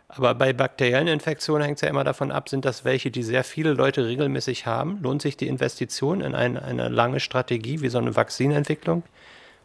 Aber 0.09 0.35
bei 0.35 0.53
bakteriellen 0.53 1.07
Infektionen 1.07 1.65
hängt 1.65 1.77
es 1.77 1.83
ja 1.83 1.89
immer 1.89 2.05
davon 2.05 2.33
ab, 2.33 2.49
sind 2.49 2.65
das 2.65 2.85
welche, 2.85 3.11
die 3.11 3.23
sehr 3.23 3.45
viele 3.45 3.75
Leute 3.75 4.07
regelmäßig 4.07 4.67
haben? 4.67 5.01
Lohnt 5.03 5.21
sich 5.21 5.37
die 5.37 5.49
Investition 5.49 6.23
in 6.23 6.35
ein, 6.35 6.57
eine 6.57 6.89
lange 6.89 7.21
Strategie 7.21 7.83
wie 7.83 7.91
so 7.91 7.99
eine 7.99 8.17
Vakzinentwicklung? 8.17 9.03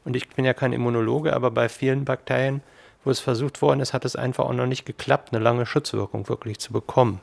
Und 0.04 0.16
ich 0.16 0.28
bin 0.30 0.44
ja 0.44 0.54
kein 0.54 0.74
Immunologe, 0.74 1.34
aber 1.34 1.50
bei 1.50 1.70
vielen 1.70 2.04
Bakterien 2.04 2.62
wo 3.04 3.12
es 3.12 3.20
versucht 3.20 3.62
worden 3.62 3.80
ist, 3.80 3.94
hat 3.94 4.06
es 4.06 4.16
einfach 4.16 4.46
auch 4.46 4.54
noch 4.54 4.66
nicht 4.66 4.86
geklappt, 4.86 5.34
eine 5.34 5.44
lange 5.44 5.66
Schutzwirkung 5.66 6.30
wirklich 6.30 6.60
zu 6.60 6.74
bekommen. 6.74 7.20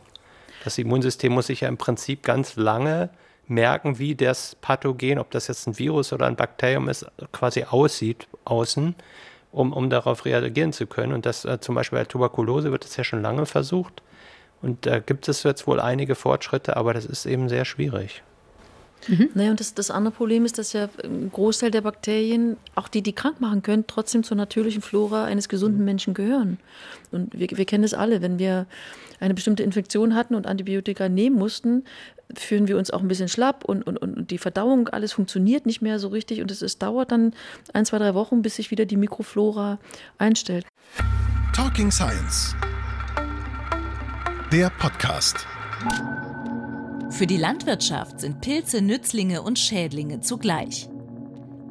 Das 0.64 0.78
Immunsystem 0.78 1.32
muss 1.32 1.46
sich 1.46 1.62
ja 1.62 1.68
im 1.68 1.78
Prinzip 1.78 2.22
ganz 2.22 2.56
lange 2.56 3.10
merken, 3.46 3.98
wie 3.98 4.14
das 4.14 4.56
Pathogen, 4.60 5.18
ob 5.18 5.30
das 5.30 5.48
jetzt 5.48 5.66
ein 5.66 5.78
Virus 5.78 6.12
oder 6.12 6.26
ein 6.26 6.36
Bakterium 6.36 6.88
ist, 6.88 7.06
quasi 7.32 7.64
aussieht 7.64 8.28
außen, 8.44 8.94
um, 9.52 9.72
um 9.72 9.90
darauf 9.90 10.24
reagieren 10.24 10.72
zu 10.72 10.86
können. 10.86 11.12
Und 11.12 11.26
das 11.26 11.44
äh, 11.44 11.60
zum 11.60 11.74
Beispiel 11.74 11.98
bei 11.98 12.04
Tuberkulose 12.04 12.70
wird 12.70 12.84
das 12.84 12.96
ja 12.96 13.04
schon 13.04 13.22
lange 13.22 13.46
versucht. 13.46 14.02
Und 14.62 14.86
da 14.86 14.98
gibt 14.98 15.26
es 15.28 15.42
jetzt 15.42 15.66
wohl 15.66 15.80
einige 15.80 16.14
Fortschritte, 16.14 16.76
aber 16.76 16.94
das 16.94 17.06
ist 17.06 17.26
eben 17.26 17.48
sehr 17.48 17.64
schwierig. 17.64 18.22
Mhm. 19.08 19.30
Naja, 19.34 19.50
und 19.50 19.60
das, 19.60 19.74
das 19.74 19.90
andere 19.90 20.12
Problem 20.12 20.44
ist, 20.44 20.58
dass 20.58 20.72
ja 20.72 20.88
ein 21.02 21.30
Großteil 21.32 21.70
der 21.70 21.80
Bakterien, 21.80 22.56
auch 22.74 22.88
die, 22.88 23.02
die 23.02 23.12
krank 23.12 23.40
machen 23.40 23.62
können, 23.62 23.84
trotzdem 23.86 24.22
zur 24.22 24.36
natürlichen 24.36 24.82
Flora 24.82 25.24
eines 25.24 25.48
gesunden 25.48 25.84
Menschen 25.84 26.14
gehören. 26.14 26.58
Und 27.10 27.38
wir, 27.38 27.48
wir 27.50 27.64
kennen 27.64 27.84
es 27.84 27.94
alle, 27.94 28.22
wenn 28.22 28.38
wir 28.38 28.66
eine 29.20 29.34
bestimmte 29.34 29.62
Infektion 29.62 30.14
hatten 30.14 30.34
und 30.34 30.46
Antibiotika 30.46 31.08
nehmen 31.08 31.36
mussten, 31.36 31.84
fühlen 32.34 32.68
wir 32.68 32.78
uns 32.78 32.90
auch 32.90 33.00
ein 33.00 33.08
bisschen 33.08 33.28
schlapp 33.28 33.64
und, 33.64 33.82
und, 33.82 33.96
und 33.98 34.30
die 34.30 34.38
Verdauung, 34.38 34.88
alles 34.88 35.12
funktioniert 35.12 35.66
nicht 35.66 35.82
mehr 35.82 35.98
so 35.98 36.08
richtig 36.08 36.40
und 36.40 36.50
es, 36.50 36.62
es 36.62 36.78
dauert 36.78 37.12
dann 37.12 37.34
ein, 37.72 37.84
zwei, 37.84 37.98
drei 37.98 38.14
Wochen, 38.14 38.42
bis 38.42 38.56
sich 38.56 38.70
wieder 38.70 38.86
die 38.86 38.96
Mikroflora 38.96 39.78
einstellt. 40.18 40.66
Talking 41.52 41.90
Science. 41.90 42.54
Der 44.52 44.70
Podcast. 44.78 45.46
Für 47.10 47.26
die 47.26 47.36
Landwirtschaft 47.36 48.20
sind 48.20 48.40
Pilze 48.40 48.80
Nützlinge 48.80 49.42
und 49.42 49.58
Schädlinge 49.58 50.20
zugleich. 50.20 50.88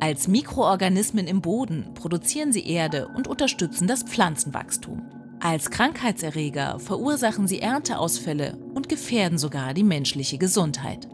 Als 0.01 0.27
Mikroorganismen 0.27 1.27
im 1.27 1.41
Boden 1.41 1.93
produzieren 1.95 2.51
sie 2.51 2.67
Erde 2.67 3.07
und 3.07 3.27
unterstützen 3.27 3.87
das 3.87 4.03
Pflanzenwachstum. 4.03 5.01
Als 5.39 5.71
Krankheitserreger 5.71 6.79
verursachen 6.79 7.47
sie 7.47 7.61
Ernteausfälle 7.61 8.57
und 8.75 8.89
gefährden 8.89 9.37
sogar 9.37 9.73
die 9.73 9.83
menschliche 9.83 10.37
Gesundheit. 10.37 11.07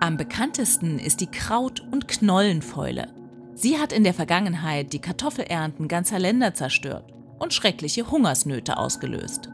Am 0.00 0.18
bekanntesten 0.18 0.98
ist 0.98 1.20
die 1.20 1.30
Kraut- 1.30 1.82
und 1.90 2.06
Knollenfäule. 2.06 3.08
Sie 3.54 3.78
hat 3.78 3.92
in 3.92 4.04
der 4.04 4.14
Vergangenheit 4.14 4.92
die 4.92 5.00
Kartoffelernten 5.00 5.88
ganzer 5.88 6.18
Länder 6.18 6.52
zerstört 6.52 7.12
und 7.38 7.54
schreckliche 7.54 8.10
Hungersnöte 8.10 8.76
ausgelöst. 8.76 9.48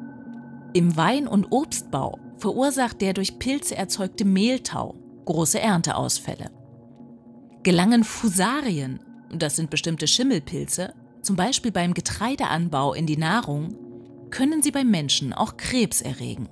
Im 0.72 0.96
Wein- 0.96 1.28
und 1.28 1.48
Obstbau 1.50 2.18
verursacht 2.41 3.01
der 3.01 3.12
durch 3.12 3.38
Pilze 3.38 3.76
erzeugte 3.76 4.24
Mehltau 4.24 4.97
große 5.24 5.61
Ernteausfälle. 5.61 6.51
Gelangen 7.62 8.05
Fusarien, 8.05 9.01
das 9.32 9.57
sind 9.57 9.70
bestimmte 9.70 10.09
Schimmelpilze, 10.09 10.95
zum 11.22 11.36
Beispiel 11.36 11.70
beim 11.70 11.95
Getreideanbau 11.95 12.95
in 12.95 13.07
die 13.07 13.16
Nahrung, 13.16 13.76
können 14.30 14.62
sie 14.62 14.70
beim 14.70 14.91
Menschen 14.91 15.32
auch 15.32 15.57
Krebs 15.57 16.01
erregen. 16.01 16.49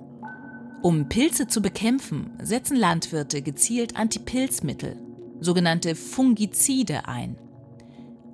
Um 0.81 1.09
Pilze 1.09 1.47
zu 1.47 1.61
bekämpfen, 1.61 2.31
setzen 2.41 2.77
Landwirte 2.77 3.41
gezielt 3.41 3.97
Antipilzmittel, 3.97 4.95
sogenannte 5.41 5.95
Fungizide, 5.95 7.07
ein. 7.07 7.37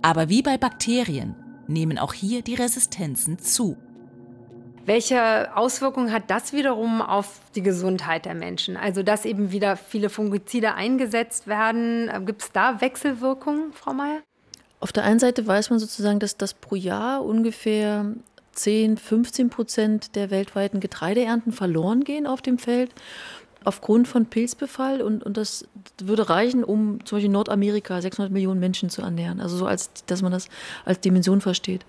Aber 0.01 0.29
wie 0.29 0.43
bei 0.43 0.57
Bakterien 0.57 1.35
nehmen 1.67 1.97
auch 1.97 2.13
hier 2.13 2.43
die 2.43 2.53
Resistenzen 2.53 3.39
zu. 3.39 3.77
Welche 4.85 5.55
Auswirkungen 5.57 6.11
hat 6.11 6.29
das 6.29 6.53
wiederum 6.53 7.01
auf 7.01 7.39
die 7.55 7.63
Gesundheit 7.63 8.25
der 8.25 8.35
Menschen? 8.35 8.77
Also, 8.77 9.01
dass 9.01 9.25
eben 9.25 9.51
wieder 9.51 9.77
viele 9.77 10.09
Fungizide 10.09 10.75
eingesetzt 10.75 11.47
werden. 11.47 12.11
Gibt 12.25 12.43
es 12.43 12.51
da 12.51 12.81
Wechselwirkungen, 12.81 13.73
Frau 13.73 13.93
Mayer? 13.93 14.21
Auf 14.79 14.91
der 14.91 15.03
einen 15.03 15.19
Seite 15.19 15.47
weiß 15.47 15.71
man 15.71 15.79
sozusagen, 15.79 16.19
dass 16.19 16.37
das 16.37 16.53
pro 16.53 16.75
Jahr 16.75 17.25
ungefähr 17.25 18.05
10, 18.51 18.97
15 18.97 19.49
Prozent 19.49 20.15
der 20.15 20.29
weltweiten 20.29 20.79
Getreideernten 20.79 21.51
verloren 21.51 22.03
gehen 22.03 22.27
auf 22.27 22.43
dem 22.43 22.59
Feld 22.59 22.91
aufgrund 23.63 24.07
von 24.07 24.27
Pilzbefall 24.27 25.01
und, 25.01 25.23
und 25.23 25.37
das 25.37 25.67
würde 25.99 26.29
reichen, 26.29 26.63
um 26.63 27.03
zum 27.03 27.15
Beispiel 27.15 27.31
Nordamerika 27.31 27.99
600 27.99 28.31
Millionen 28.31 28.59
Menschen 28.59 28.91
zu 28.91 29.01
ernähren. 29.01 29.41
Also 29.41 29.57
so 29.57 29.65
als, 29.65 29.89
dass 30.05 30.21
man 30.21 30.31
das 30.31 30.49
als 30.85 30.99
Dimension 30.99 31.41
versteht. 31.41 31.83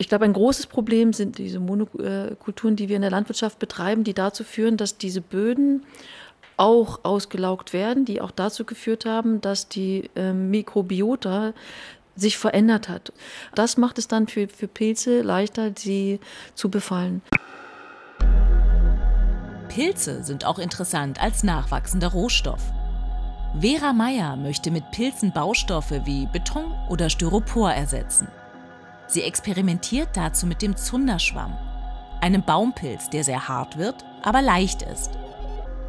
Ich 0.00 0.08
glaube, 0.08 0.24
ein 0.24 0.32
großes 0.32 0.68
Problem 0.68 1.12
sind 1.12 1.38
diese 1.38 1.58
Monokulturen, 1.58 2.76
die 2.76 2.88
wir 2.88 2.96
in 2.96 3.02
der 3.02 3.10
Landwirtschaft 3.10 3.58
betreiben, 3.58 4.04
die 4.04 4.14
dazu 4.14 4.44
führen, 4.44 4.76
dass 4.76 4.96
diese 4.96 5.20
Böden 5.20 5.84
auch 6.56 7.00
ausgelaugt 7.04 7.72
werden, 7.72 8.04
die 8.04 8.20
auch 8.20 8.30
dazu 8.30 8.64
geführt 8.64 9.04
haben, 9.04 9.40
dass 9.40 9.68
die 9.68 10.08
äh, 10.14 10.32
Mikrobiota 10.32 11.52
sich 12.14 12.38
verändert 12.38 12.88
hat. 12.88 13.12
Das 13.56 13.76
macht 13.76 13.98
es 13.98 14.06
dann 14.06 14.28
für, 14.28 14.48
für 14.48 14.68
Pilze 14.68 15.22
leichter, 15.22 15.72
sie 15.76 16.20
zu 16.54 16.68
befallen. 16.68 17.22
Pilze 19.68 20.22
sind 20.22 20.44
auch 20.44 20.60
interessant 20.60 21.20
als 21.20 21.42
nachwachsender 21.42 22.08
Rohstoff. 22.08 22.62
Vera 23.60 23.92
Meyer 23.92 24.36
möchte 24.36 24.70
mit 24.70 24.90
Pilzen 24.92 25.32
Baustoffe 25.32 26.04
wie 26.04 26.26
Beton 26.26 26.72
oder 26.88 27.10
Styropor 27.10 27.72
ersetzen. 27.72 28.28
Sie 29.08 29.22
experimentiert 29.22 30.10
dazu 30.14 30.46
mit 30.46 30.60
dem 30.60 30.76
Zunderschwamm, 30.76 31.56
einem 32.20 32.42
Baumpilz, 32.42 33.08
der 33.08 33.24
sehr 33.24 33.48
hart 33.48 33.78
wird, 33.78 34.04
aber 34.22 34.42
leicht 34.42 34.82
ist. 34.82 35.12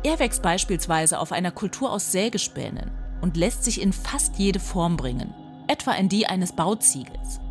Er 0.04 0.20
wächst 0.20 0.42
beispielsweise 0.42 1.20
auf 1.20 1.34
einer 1.34 1.52
Kultur 1.52 1.92
aus 1.92 2.14
Sägespänen 2.14 2.92
und 3.22 3.36
lässt 3.36 3.66
sich 3.66 3.82
in 3.82 3.92
fast 3.92 4.38
jede 4.38 4.62
Form 4.62 4.96
bringen, 4.96 5.34
etwa 5.68 5.92
in 5.92 6.08
die 6.08 6.28
eines 6.28 6.54
Bauziegels. 6.54 7.42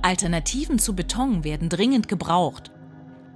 Alternativen 0.00 0.78
zu 0.78 0.96
Beton 0.96 1.44
werden 1.44 1.68
dringend 1.68 2.08
gebraucht. 2.08 2.70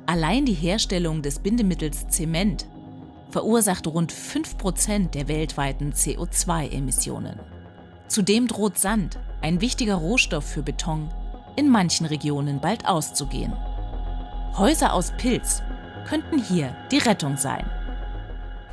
Allein 0.07 0.47
die 0.47 0.55
Herstellung 0.55 1.21
des 1.21 1.41
Bindemittels 1.41 2.09
Zement 2.09 2.67
verursacht 3.29 3.87
rund 3.87 4.13
5% 4.13 5.11
der 5.11 5.29
weltweiten 5.29 5.93
CO2-Emissionen. 5.93 7.39
Zudem 8.09 8.49
droht 8.49 8.79
Sand, 8.79 9.19
ein 9.43 9.61
wichtiger 9.61 9.97
Rohstoff 9.97 10.45
für 10.45 10.63
Beton, 10.63 11.11
in 11.57 11.69
manchen 11.69 12.07
Regionen 12.07 12.61
bald 12.61 12.87
auszugehen. 12.87 13.53
Häuser 14.57 14.93
aus 14.93 15.13
Pilz 15.17 15.63
könnten 16.07 16.39
hier 16.39 16.75
die 16.91 16.99
Rettung 16.99 17.37
sein. 17.37 17.65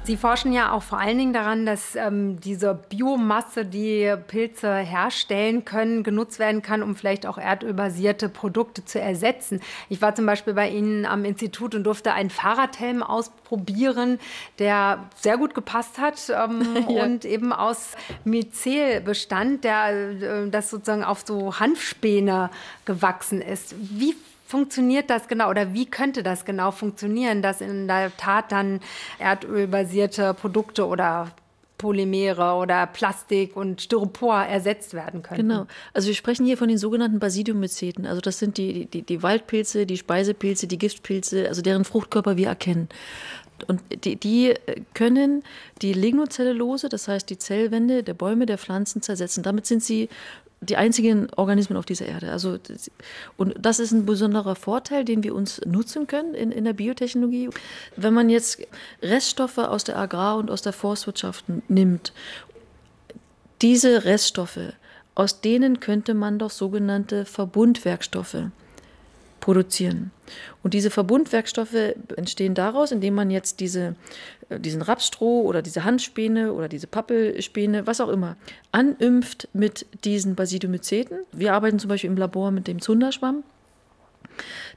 Sie 0.03 0.17
forschen 0.17 0.51
ja 0.51 0.71
auch 0.71 0.81
vor 0.81 0.99
allen 0.99 1.19
Dingen 1.19 1.31
daran, 1.31 1.67
dass 1.67 1.95
ähm, 1.95 2.39
diese 2.39 2.73
Biomasse, 2.89 3.65
die 3.65 4.11
Pilze 4.27 4.77
herstellen 4.77 5.63
können, 5.63 6.01
genutzt 6.01 6.39
werden 6.39 6.63
kann, 6.63 6.81
um 6.81 6.95
vielleicht 6.95 7.27
auch 7.27 7.37
erdölbasierte 7.37 8.27
Produkte 8.27 8.83
zu 8.83 8.99
ersetzen. 8.99 9.61
Ich 9.89 10.01
war 10.01 10.15
zum 10.15 10.25
Beispiel 10.25 10.55
bei 10.55 10.69
Ihnen 10.69 11.05
am 11.05 11.23
Institut 11.23 11.75
und 11.75 11.83
durfte 11.83 12.13
einen 12.13 12.31
Fahrradhelm 12.31 13.03
ausprobieren, 13.03 14.19
der 14.57 15.03
sehr 15.15 15.37
gut 15.37 15.53
gepasst 15.53 15.99
hat 15.99 16.19
ähm, 16.29 16.85
ja. 16.89 17.03
und 17.03 17.23
eben 17.23 17.53
aus 17.53 17.91
Myzel 18.23 19.01
bestand, 19.01 19.63
der 19.63 19.91
äh, 19.91 20.49
das 20.49 20.71
sozusagen 20.71 21.03
auf 21.03 21.23
so 21.27 21.59
Hanfspäne 21.59 22.49
gewachsen 22.85 23.39
ist. 23.39 23.75
Wie 23.77 24.15
funktioniert 24.51 25.09
das 25.09 25.27
genau 25.29 25.49
oder 25.49 25.73
wie 25.73 25.85
könnte 25.85 26.23
das 26.23 26.43
genau 26.45 26.71
funktionieren, 26.71 27.41
dass 27.41 27.61
in 27.61 27.87
der 27.87 28.15
Tat 28.17 28.51
dann 28.51 28.81
erdölbasierte 29.17 30.33
Produkte 30.33 30.85
oder 30.85 31.31
Polymere 31.77 32.53
oder 32.55 32.85
Plastik 32.85 33.55
und 33.55 33.81
Styropor 33.81 34.41
ersetzt 34.41 34.93
werden 34.93 35.23
können. 35.23 35.49
Genau. 35.49 35.67
Also 35.93 36.09
wir 36.09 36.15
sprechen 36.15 36.45
hier 36.45 36.57
von 36.57 36.67
den 36.67 36.77
sogenannten 36.77 37.17
Basidiummyceten. 37.17 38.05
Also 38.05 38.21
das 38.21 38.37
sind 38.37 38.57
die, 38.57 38.85
die, 38.85 39.01
die 39.01 39.23
Waldpilze, 39.23 39.87
die 39.87 39.97
Speisepilze, 39.97 40.67
die 40.67 40.77
Giftpilze, 40.77 41.47
also 41.47 41.63
deren 41.63 41.83
Fruchtkörper 41.85 42.37
wir 42.37 42.47
erkennen. 42.49 42.87
Und 43.67 43.81
die, 44.03 44.15
die 44.15 44.53
können 44.93 45.43
die 45.81 45.93
Lignocellulose, 45.93 46.89
das 46.89 47.07
heißt 47.07 47.29
die 47.29 47.37
Zellwände 47.37 48.03
der 48.03 48.13
Bäume, 48.13 48.45
der 48.45 48.57
Pflanzen 48.57 49.01
zersetzen. 49.01 49.41
Damit 49.41 49.65
sind 49.65 49.83
sie 49.83 50.09
die 50.61 50.77
einzigen 50.77 51.27
Organismen 51.35 51.77
auf 51.77 51.85
dieser 51.85 52.05
Erde. 52.05 52.31
Also, 52.31 52.59
und 53.35 53.55
das 53.59 53.79
ist 53.79 53.91
ein 53.91 54.05
besonderer 54.05 54.55
Vorteil, 54.55 55.03
den 55.03 55.23
wir 55.23 55.33
uns 55.33 55.59
nutzen 55.65 56.05
können 56.05 56.35
in, 56.35 56.51
in 56.51 56.65
der 56.65 56.73
Biotechnologie. 56.73 57.49
Wenn 57.95 58.13
man 58.13 58.29
jetzt 58.29 58.61
Reststoffe 59.01 59.57
aus 59.57 59.83
der 59.83 59.97
Agrar- 59.97 60.37
und 60.37 60.51
aus 60.51 60.61
der 60.61 60.73
Forstwirtschaft 60.73 61.45
nimmt, 61.67 62.13
diese 63.63 64.05
Reststoffe, 64.05 64.73
aus 65.15 65.41
denen 65.41 65.79
könnte 65.79 66.13
man 66.13 66.37
doch 66.37 66.51
sogenannte 66.51 67.25
Verbundwerkstoffe 67.25 68.45
produzieren. 69.41 70.11
Und 70.63 70.73
diese 70.73 70.89
Verbundwerkstoffe 70.89 71.75
entstehen 72.15 72.55
daraus, 72.55 72.93
indem 72.93 73.15
man 73.15 73.29
jetzt 73.29 73.59
diese, 73.59 73.95
äh, 74.49 74.59
diesen 74.59 74.81
Rapsstroh 74.81 75.41
oder 75.41 75.61
diese 75.61 75.83
Handspäne 75.83 76.53
oder 76.53 76.69
diese 76.69 76.87
Pappelspäne, 76.87 77.85
was 77.85 77.99
auch 77.99 78.07
immer, 78.07 78.37
animpft 78.71 79.49
mit 79.51 79.85
diesen 80.05 80.35
Basidiomyceten. 80.35 81.19
Wir 81.33 81.53
arbeiten 81.53 81.79
zum 81.79 81.89
Beispiel 81.89 82.09
im 82.09 82.17
Labor 82.17 82.51
mit 82.51 82.67
dem 82.67 82.79
Zunderschwamm. 82.79 83.43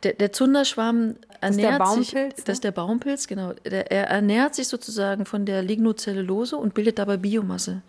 Der, 0.02 0.14
der 0.14 0.32
Zunderschwamm 0.32 1.14
ernährt 1.40 1.80
das 1.80 1.94
sich, 1.94 2.12
ne? 2.12 2.30
das 2.30 2.56
ist 2.56 2.64
der 2.64 2.72
Baumpilz, 2.72 3.28
genau. 3.28 3.52
Der, 3.64 3.92
er 3.92 4.08
ernährt 4.08 4.54
sich 4.54 4.66
sozusagen 4.66 5.26
von 5.26 5.46
der 5.46 5.62
Lignocellulose 5.62 6.56
und 6.56 6.74
bildet 6.74 6.98
dabei 6.98 7.16
Biomasse. 7.18 7.82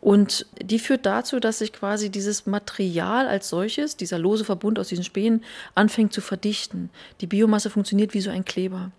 Und 0.00 0.46
die 0.62 0.78
führt 0.78 1.04
dazu, 1.04 1.40
dass 1.40 1.58
sich 1.58 1.72
quasi 1.72 2.08
dieses 2.08 2.46
Material 2.46 3.28
als 3.28 3.50
solches, 3.50 3.96
dieser 3.96 4.18
lose 4.18 4.44
Verbund 4.44 4.78
aus 4.78 4.88
diesen 4.88 5.04
Spänen, 5.04 5.44
anfängt 5.74 6.14
zu 6.14 6.22
verdichten. 6.22 6.88
Die 7.20 7.26
Biomasse 7.26 7.68
funktioniert 7.68 8.14
wie 8.14 8.22
so 8.22 8.30
ein 8.30 8.46
Kleber. 8.46 8.92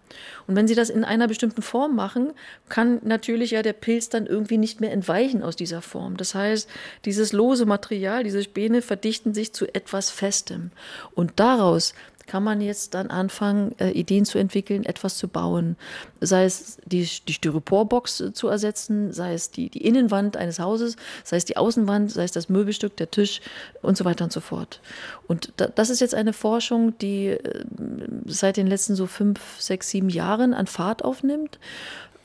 Und 0.45 0.55
wenn 0.55 0.67
Sie 0.67 0.75
das 0.75 0.89
in 0.89 1.03
einer 1.03 1.27
bestimmten 1.27 1.63
Form 1.63 1.95
machen, 1.95 2.33
kann 2.69 2.99
natürlich 3.03 3.51
ja 3.51 3.63
der 3.63 3.73
Pilz 3.73 4.09
dann 4.09 4.27
irgendwie 4.27 4.57
nicht 4.57 4.79
mehr 4.79 4.91
entweichen 4.91 5.41
aus 5.41 5.55
dieser 5.55 5.81
Form. 5.81 6.17
Das 6.17 6.35
heißt, 6.35 6.69
dieses 7.05 7.33
lose 7.33 7.65
Material, 7.65 8.23
diese 8.23 8.43
Späne 8.43 8.81
verdichten 8.81 9.33
sich 9.33 9.53
zu 9.53 9.73
etwas 9.73 10.11
Festem. 10.11 10.71
Und 11.15 11.33
daraus 11.37 11.95
kann 12.31 12.45
man 12.45 12.61
jetzt 12.61 12.93
dann 12.93 13.07
anfangen, 13.07 13.75
äh, 13.77 13.89
Ideen 13.89 14.23
zu 14.23 14.37
entwickeln, 14.37 14.85
etwas 14.85 15.17
zu 15.17 15.27
bauen. 15.27 15.75
Sei 16.21 16.45
es 16.45 16.77
die, 16.85 17.05
die 17.27 17.33
Styroporbox 17.33 18.21
äh, 18.21 18.31
zu 18.31 18.47
ersetzen, 18.47 19.11
sei 19.11 19.33
es 19.33 19.51
die, 19.51 19.69
die 19.69 19.85
Innenwand 19.85 20.37
eines 20.37 20.57
Hauses, 20.57 20.95
sei 21.25 21.35
es 21.35 21.43
die 21.43 21.57
Außenwand, 21.57 22.09
sei 22.09 22.23
es 22.23 22.31
das 22.31 22.47
Möbelstück, 22.47 22.95
der 22.95 23.11
Tisch 23.11 23.41
und 23.81 23.97
so 23.97 24.05
weiter 24.05 24.23
und 24.23 24.31
so 24.31 24.39
fort. 24.39 24.79
Und 25.27 25.51
da, 25.57 25.67
das 25.67 25.89
ist 25.89 25.99
jetzt 25.99 26.15
eine 26.15 26.31
Forschung, 26.31 26.97
die 26.99 27.27
äh, 27.27 27.65
seit 28.27 28.55
den 28.55 28.67
letzten 28.67 28.95
so 28.95 29.07
fünf, 29.07 29.59
sechs, 29.59 29.89
sieben 29.89 30.07
Jahren 30.07 30.53
an 30.53 30.67
Fahrt 30.67 31.03
aufnimmt. 31.03 31.59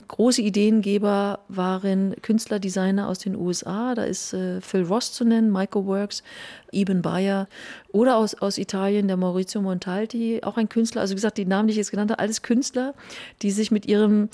Große 0.09 0.41
Ideengeber 0.43 1.41
waren 1.49 2.15
Künstler, 2.23 2.59
Designer 2.59 3.09
aus 3.09 3.19
den 3.19 3.35
USA. 3.35 3.95
Da 3.95 4.05
ist 4.05 4.33
äh, 4.33 4.61
Phil 4.61 4.83
Ross 4.83 5.13
zu 5.13 5.25
nennen, 5.25 5.51
Michael 5.51 5.87
Works, 5.87 6.23
Eben 6.71 7.03
Bayer 7.03 7.49
oder 7.93 8.17
aus, 8.17 8.35
aus 8.35 8.59
Italien 8.59 9.09
der 9.09 9.17
Maurizio 9.17 9.61
Montalti, 9.63 10.41
auch 10.43 10.57
ein 10.57 10.69
Künstler. 10.69 11.01
Also 11.01 11.13
wie 11.13 11.17
gesagt, 11.17 11.39
die 11.39 11.47
Namen, 11.47 11.69
die 11.69 11.73
ich 11.73 11.79
jetzt 11.79 11.91
genannt 11.91 12.11
habe, 12.11 12.21
alles 12.21 12.43
Künstler, 12.43 12.95
die 13.43 13.51
sich 13.51 13.71
mit 13.71 13.87
ihrem 13.87 14.29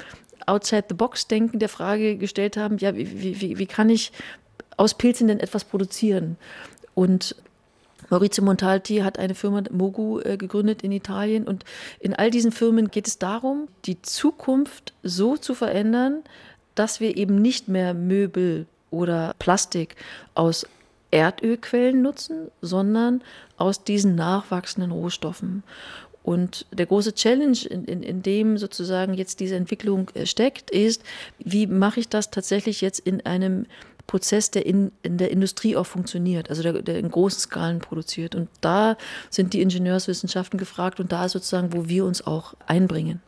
Outside-the-Box-Denken 0.46 1.58
der 1.58 1.68
Frage 1.68 2.16
gestellt 2.16 2.56
haben, 2.56 2.78
ja, 2.78 2.96
wie, 2.96 3.40
wie, 3.40 3.58
wie 3.58 3.66
kann 3.66 3.88
ich 3.88 4.12
aus 4.76 4.94
Pilzen 4.94 5.28
denn 5.28 5.40
etwas 5.40 5.64
produzieren? 5.64 6.36
Und 6.94 7.36
Maurizio 8.12 8.44
Montalti 8.44 8.98
hat 8.98 9.18
eine 9.18 9.34
Firma 9.34 9.62
Mogu 9.70 10.20
äh, 10.20 10.36
gegründet 10.36 10.82
in 10.82 10.92
Italien 10.92 11.48
und 11.48 11.64
in 11.98 12.12
all 12.12 12.30
diesen 12.30 12.52
Firmen 12.52 12.90
geht 12.90 13.08
es 13.08 13.18
darum, 13.18 13.68
die 13.86 14.02
Zukunft 14.02 14.92
so 15.02 15.38
zu 15.38 15.54
verändern, 15.54 16.22
dass 16.74 17.00
wir 17.00 17.16
eben 17.16 17.40
nicht 17.40 17.68
mehr 17.68 17.94
Möbel 17.94 18.66
oder 18.90 19.34
Plastik 19.38 19.96
aus 20.34 20.66
Erdölquellen 21.10 22.02
nutzen, 22.02 22.50
sondern 22.60 23.22
aus 23.56 23.82
diesen 23.82 24.14
nachwachsenden 24.14 24.92
Rohstoffen. 24.92 25.62
Und 26.22 26.66
der 26.70 26.86
große 26.86 27.14
Challenge, 27.14 27.58
in, 27.68 27.84
in, 27.86 28.02
in, 28.02 28.22
dem 28.22 28.58
sozusagen 28.58 29.14
jetzt 29.14 29.40
diese 29.40 29.56
Entwicklung 29.56 30.10
äh, 30.14 30.26
steckt, 30.26 30.70
ist, 30.70 31.02
wie 31.38 31.66
mache 31.66 32.00
ich 32.00 32.08
das 32.08 32.30
tatsächlich 32.30 32.80
jetzt 32.82 33.00
in 33.00 33.24
einem 33.26 33.66
Prozess, 34.07 34.50
der 34.50 34.66
in, 34.66 34.92
in 35.03 35.18
der 35.18 35.30
Industrie 35.30 35.76
auch 35.76 35.86
funktioniert, 35.86 36.50
also 36.50 36.62
der, 36.62 36.82
der 36.82 36.98
in 36.98 37.11
großen 37.11 37.40
Skalen 37.40 37.78
produziert. 37.80 38.34
Und 38.34 38.48
da 38.61 38.96
sind 39.30 39.53
die 39.53 39.62
Ingenieurswissenschaften 39.62 40.59
gefragt 40.59 41.00
und 41.00 41.12
da 41.12 41.24
ist 41.24 41.32
sozusagen, 41.32 41.72
wo 41.72 41.88
wir 41.88 42.05
uns 42.05 42.26
auch 42.26 42.55
einbringen. 42.66 43.20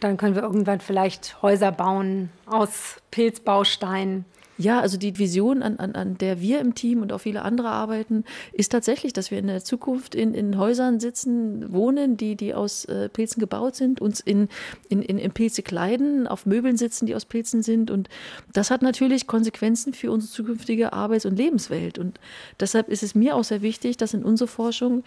Dann 0.00 0.16
können 0.16 0.34
wir 0.34 0.42
irgendwann 0.42 0.80
vielleicht 0.80 1.42
Häuser 1.42 1.72
bauen 1.72 2.30
aus 2.46 2.96
Pilzbausteinen. 3.10 4.24
Ja, 4.60 4.80
also 4.80 4.98
die 4.98 5.18
Vision, 5.18 5.62
an, 5.62 5.78
an, 5.78 5.94
an 5.94 6.18
der 6.18 6.42
wir 6.42 6.60
im 6.60 6.74
Team 6.74 7.00
und 7.00 7.14
auch 7.14 7.22
viele 7.22 7.40
andere 7.40 7.70
arbeiten, 7.70 8.24
ist 8.52 8.70
tatsächlich, 8.70 9.14
dass 9.14 9.30
wir 9.30 9.38
in 9.38 9.46
der 9.46 9.64
Zukunft 9.64 10.14
in, 10.14 10.34
in 10.34 10.58
Häusern 10.58 11.00
sitzen, 11.00 11.72
wohnen, 11.72 12.18
die, 12.18 12.36
die 12.36 12.52
aus 12.52 12.84
äh, 12.84 13.08
Pilzen 13.08 13.40
gebaut 13.40 13.74
sind, 13.74 14.02
uns 14.02 14.20
in, 14.20 14.48
in, 14.90 15.00
in, 15.00 15.16
in 15.16 15.32
Pilze 15.32 15.62
kleiden, 15.62 16.26
auf 16.26 16.44
Möbeln 16.44 16.76
sitzen, 16.76 17.06
die 17.06 17.14
aus 17.14 17.24
Pilzen 17.24 17.62
sind. 17.62 17.90
Und 17.90 18.10
das 18.52 18.70
hat 18.70 18.82
natürlich 18.82 19.26
Konsequenzen 19.26 19.94
für 19.94 20.10
unsere 20.10 20.30
zukünftige 20.30 20.92
Arbeits- 20.92 21.24
und 21.24 21.38
Lebenswelt. 21.38 21.98
Und 21.98 22.20
deshalb 22.60 22.90
ist 22.90 23.02
es 23.02 23.14
mir 23.14 23.36
auch 23.36 23.44
sehr 23.44 23.62
wichtig, 23.62 23.96
dass 23.96 24.12
in 24.12 24.22
unsere 24.22 24.48
Forschung 24.48 25.04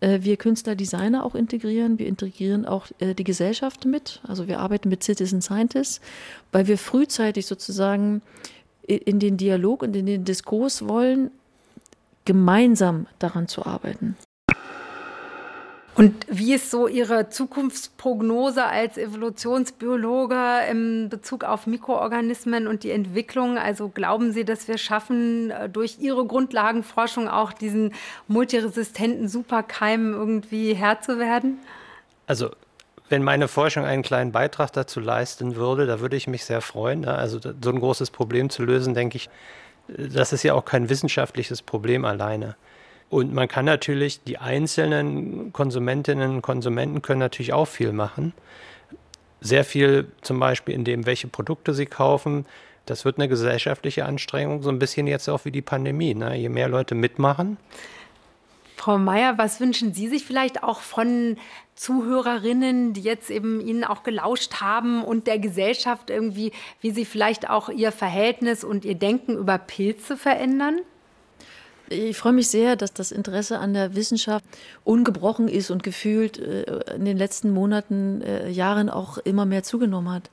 äh, 0.00 0.18
wir 0.22 0.36
Künstler, 0.36 0.74
Designer 0.74 1.24
auch 1.24 1.36
integrieren. 1.36 2.00
Wir 2.00 2.08
integrieren 2.08 2.66
auch 2.66 2.88
äh, 2.98 3.14
die 3.14 3.22
Gesellschaft 3.24 3.84
mit. 3.84 4.20
Also 4.26 4.48
wir 4.48 4.58
arbeiten 4.58 4.88
mit 4.88 5.04
Citizen 5.04 5.40
Scientists, 5.40 6.00
weil 6.50 6.66
wir 6.66 6.76
frühzeitig 6.76 7.46
sozusagen 7.46 8.22
in 8.86 9.18
den 9.18 9.36
Dialog 9.36 9.82
und 9.82 9.96
in 9.96 10.06
den 10.06 10.24
Diskurs 10.24 10.86
wollen, 10.86 11.30
gemeinsam 12.24 13.06
daran 13.18 13.48
zu 13.48 13.64
arbeiten. 13.66 14.16
Und 15.96 16.14
wie 16.28 16.52
ist 16.52 16.70
so 16.70 16.88
Ihre 16.88 17.30
Zukunftsprognose 17.30 18.62
als 18.62 18.98
Evolutionsbiologe 18.98 20.36
im 20.70 21.08
Bezug 21.08 21.42
auf 21.42 21.66
Mikroorganismen 21.66 22.66
und 22.66 22.84
die 22.84 22.90
Entwicklung? 22.90 23.56
Also 23.56 23.88
glauben 23.88 24.32
Sie, 24.32 24.44
dass 24.44 24.68
wir 24.68 24.76
schaffen, 24.76 25.50
äh, 25.50 25.70
durch 25.70 25.96
Ihre 25.98 26.26
Grundlagenforschung 26.26 27.28
auch 27.28 27.54
diesen 27.54 27.94
multiresistenten 28.28 29.26
Superkeimen 29.26 30.12
irgendwie 30.12 30.74
Herr 30.74 31.00
zu 31.00 31.18
werden? 31.18 31.60
Also 32.26 32.50
wenn 33.08 33.22
meine 33.22 33.48
Forschung 33.48 33.84
einen 33.84 34.02
kleinen 34.02 34.32
Beitrag 34.32 34.72
dazu 34.72 35.00
leisten 35.00 35.56
würde, 35.56 35.86
da 35.86 36.00
würde 36.00 36.16
ich 36.16 36.26
mich 36.26 36.44
sehr 36.44 36.60
freuen. 36.60 37.00
Ne? 37.00 37.14
Also 37.14 37.38
so 37.40 37.70
ein 37.70 37.78
großes 37.78 38.10
Problem 38.10 38.50
zu 38.50 38.64
lösen, 38.64 38.94
denke 38.94 39.16
ich, 39.16 39.30
das 39.88 40.32
ist 40.32 40.42
ja 40.42 40.54
auch 40.54 40.64
kein 40.64 40.88
wissenschaftliches 40.88 41.62
Problem 41.62 42.04
alleine. 42.04 42.56
Und 43.08 43.32
man 43.32 43.46
kann 43.46 43.64
natürlich, 43.64 44.24
die 44.24 44.38
einzelnen 44.38 45.52
Konsumentinnen 45.52 46.36
und 46.36 46.42
Konsumenten 46.42 47.02
können 47.02 47.20
natürlich 47.20 47.52
auch 47.52 47.66
viel 47.66 47.92
machen. 47.92 48.32
Sehr 49.40 49.64
viel 49.64 50.10
zum 50.22 50.40
Beispiel 50.40 50.74
in 50.74 50.84
dem, 50.84 51.06
welche 51.06 51.28
Produkte 51.28 51.72
sie 51.72 51.86
kaufen. 51.86 52.46
Das 52.84 53.04
wird 53.04 53.18
eine 53.18 53.28
gesellschaftliche 53.28 54.04
Anstrengung, 54.04 54.62
so 54.62 54.70
ein 54.70 54.80
bisschen 54.80 55.06
jetzt 55.06 55.28
auch 55.28 55.44
wie 55.44 55.52
die 55.52 55.62
Pandemie. 55.62 56.14
Ne? 56.14 56.36
Je 56.36 56.48
mehr 56.48 56.68
Leute 56.68 56.96
mitmachen, 56.96 57.58
Frau 58.76 58.98
Mayer, 58.98 59.38
was 59.38 59.58
wünschen 59.58 59.94
Sie 59.94 60.06
sich 60.06 60.24
vielleicht 60.24 60.62
auch 60.62 60.80
von 60.80 61.38
Zuhörerinnen, 61.76 62.94
die 62.94 63.02
jetzt 63.02 63.30
eben 63.30 63.60
Ihnen 63.60 63.84
auch 63.84 64.02
gelauscht 64.02 64.60
haben 64.60 65.04
und 65.04 65.26
der 65.26 65.38
Gesellschaft 65.38 66.10
irgendwie, 66.10 66.52
wie 66.80 66.90
sie 66.90 67.04
vielleicht 67.04 67.48
auch 67.48 67.68
ihr 67.68 67.92
Verhältnis 67.92 68.64
und 68.64 68.84
ihr 68.84 68.94
Denken 68.94 69.36
über 69.36 69.58
Pilze 69.58 70.16
verändern? 70.16 70.80
Ich 71.88 72.16
freue 72.16 72.32
mich 72.32 72.48
sehr, 72.48 72.74
dass 72.74 72.92
das 72.92 73.12
Interesse 73.12 73.58
an 73.58 73.72
der 73.72 73.94
Wissenschaft 73.94 74.44
ungebrochen 74.82 75.46
ist 75.46 75.70
und 75.70 75.84
gefühlt 75.84 76.38
äh, 76.38 76.94
in 76.96 77.04
den 77.04 77.16
letzten 77.16 77.50
Monaten, 77.50 78.22
äh, 78.22 78.48
Jahren 78.48 78.90
auch 78.90 79.18
immer 79.18 79.46
mehr 79.46 79.62
zugenommen 79.62 80.10
hat. 80.10 80.30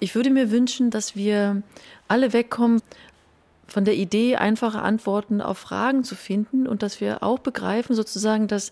Ich 0.00 0.14
würde 0.14 0.30
mir 0.30 0.50
wünschen, 0.50 0.90
dass 0.90 1.14
wir 1.14 1.62
alle 2.08 2.32
wegkommen 2.32 2.80
von 3.66 3.84
der 3.84 3.94
Idee, 3.94 4.36
einfache 4.36 4.80
Antworten 4.80 5.40
auf 5.40 5.58
Fragen 5.58 6.04
zu 6.04 6.14
finden 6.14 6.66
und 6.66 6.82
dass 6.82 7.00
wir 7.00 7.22
auch 7.22 7.40
begreifen, 7.40 7.96
sozusagen, 7.96 8.46
dass 8.46 8.70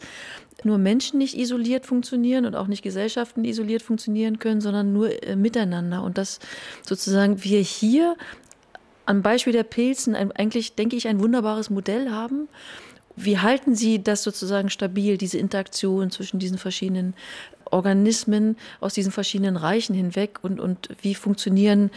nur 0.63 0.79
Menschen 0.79 1.19
nicht 1.19 1.37
isoliert 1.37 1.85
funktionieren 1.85 2.47
und 2.47 2.55
auch 2.55 2.69
nicht 2.69 2.83
Gesellschaften 2.83 3.45
isoliert 3.45 3.83
funktionieren 3.83 4.39
können, 4.39 4.61
sondern 4.61 4.93
nur 4.93 5.23
äh, 5.23 5.37
miteinander. 5.37 6.03
Und 6.03 6.17
dass 6.17 6.39
sozusagen 6.87 7.43
wir 7.43 7.61
hier 7.61 8.17
am 9.07 9.23
Beispiel 9.23 9.53
der 9.53 9.65
Pilzen 9.65 10.15
ein, 10.15 10.33
eigentlich, 10.33 10.75
denke 10.75 10.97
ich, 10.97 11.09
ein 11.09 11.21
wunderbares 11.21 11.71
Modell 11.71 12.11
haben. 12.11 12.49
Wie 13.17 13.39
halten 13.39 13.75
Sie 13.75 14.03
das 14.03 14.23
sozusagen 14.23 14.71
stabil, 14.71 15.19
diese 15.19 15.39
Interaktion 15.39 16.11
zwischen 16.11 16.39
diesen 16.39 16.59
verschiedenen 16.59 17.15
Organismen 17.71 18.57
aus 18.81 18.95
diesen 18.95 19.13
verschiedenen 19.13 19.57
Reichen 19.57 19.95
hinweg 19.95 20.39
und, 20.43 20.61
und 20.61 20.89
wie 21.03 21.15
funktionieren 21.15 21.91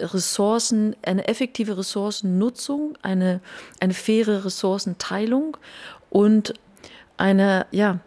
Ressourcen, 0.00 0.96
eine 1.02 1.28
effektive 1.28 1.76
Ressourcennutzung, 1.76 2.96
eine, 3.02 3.40
eine 3.80 3.94
faire 3.94 4.44
Ressourcenteilung 4.44 5.56
und 6.10 6.54
eine, 7.16 7.66
ja, 7.70 8.00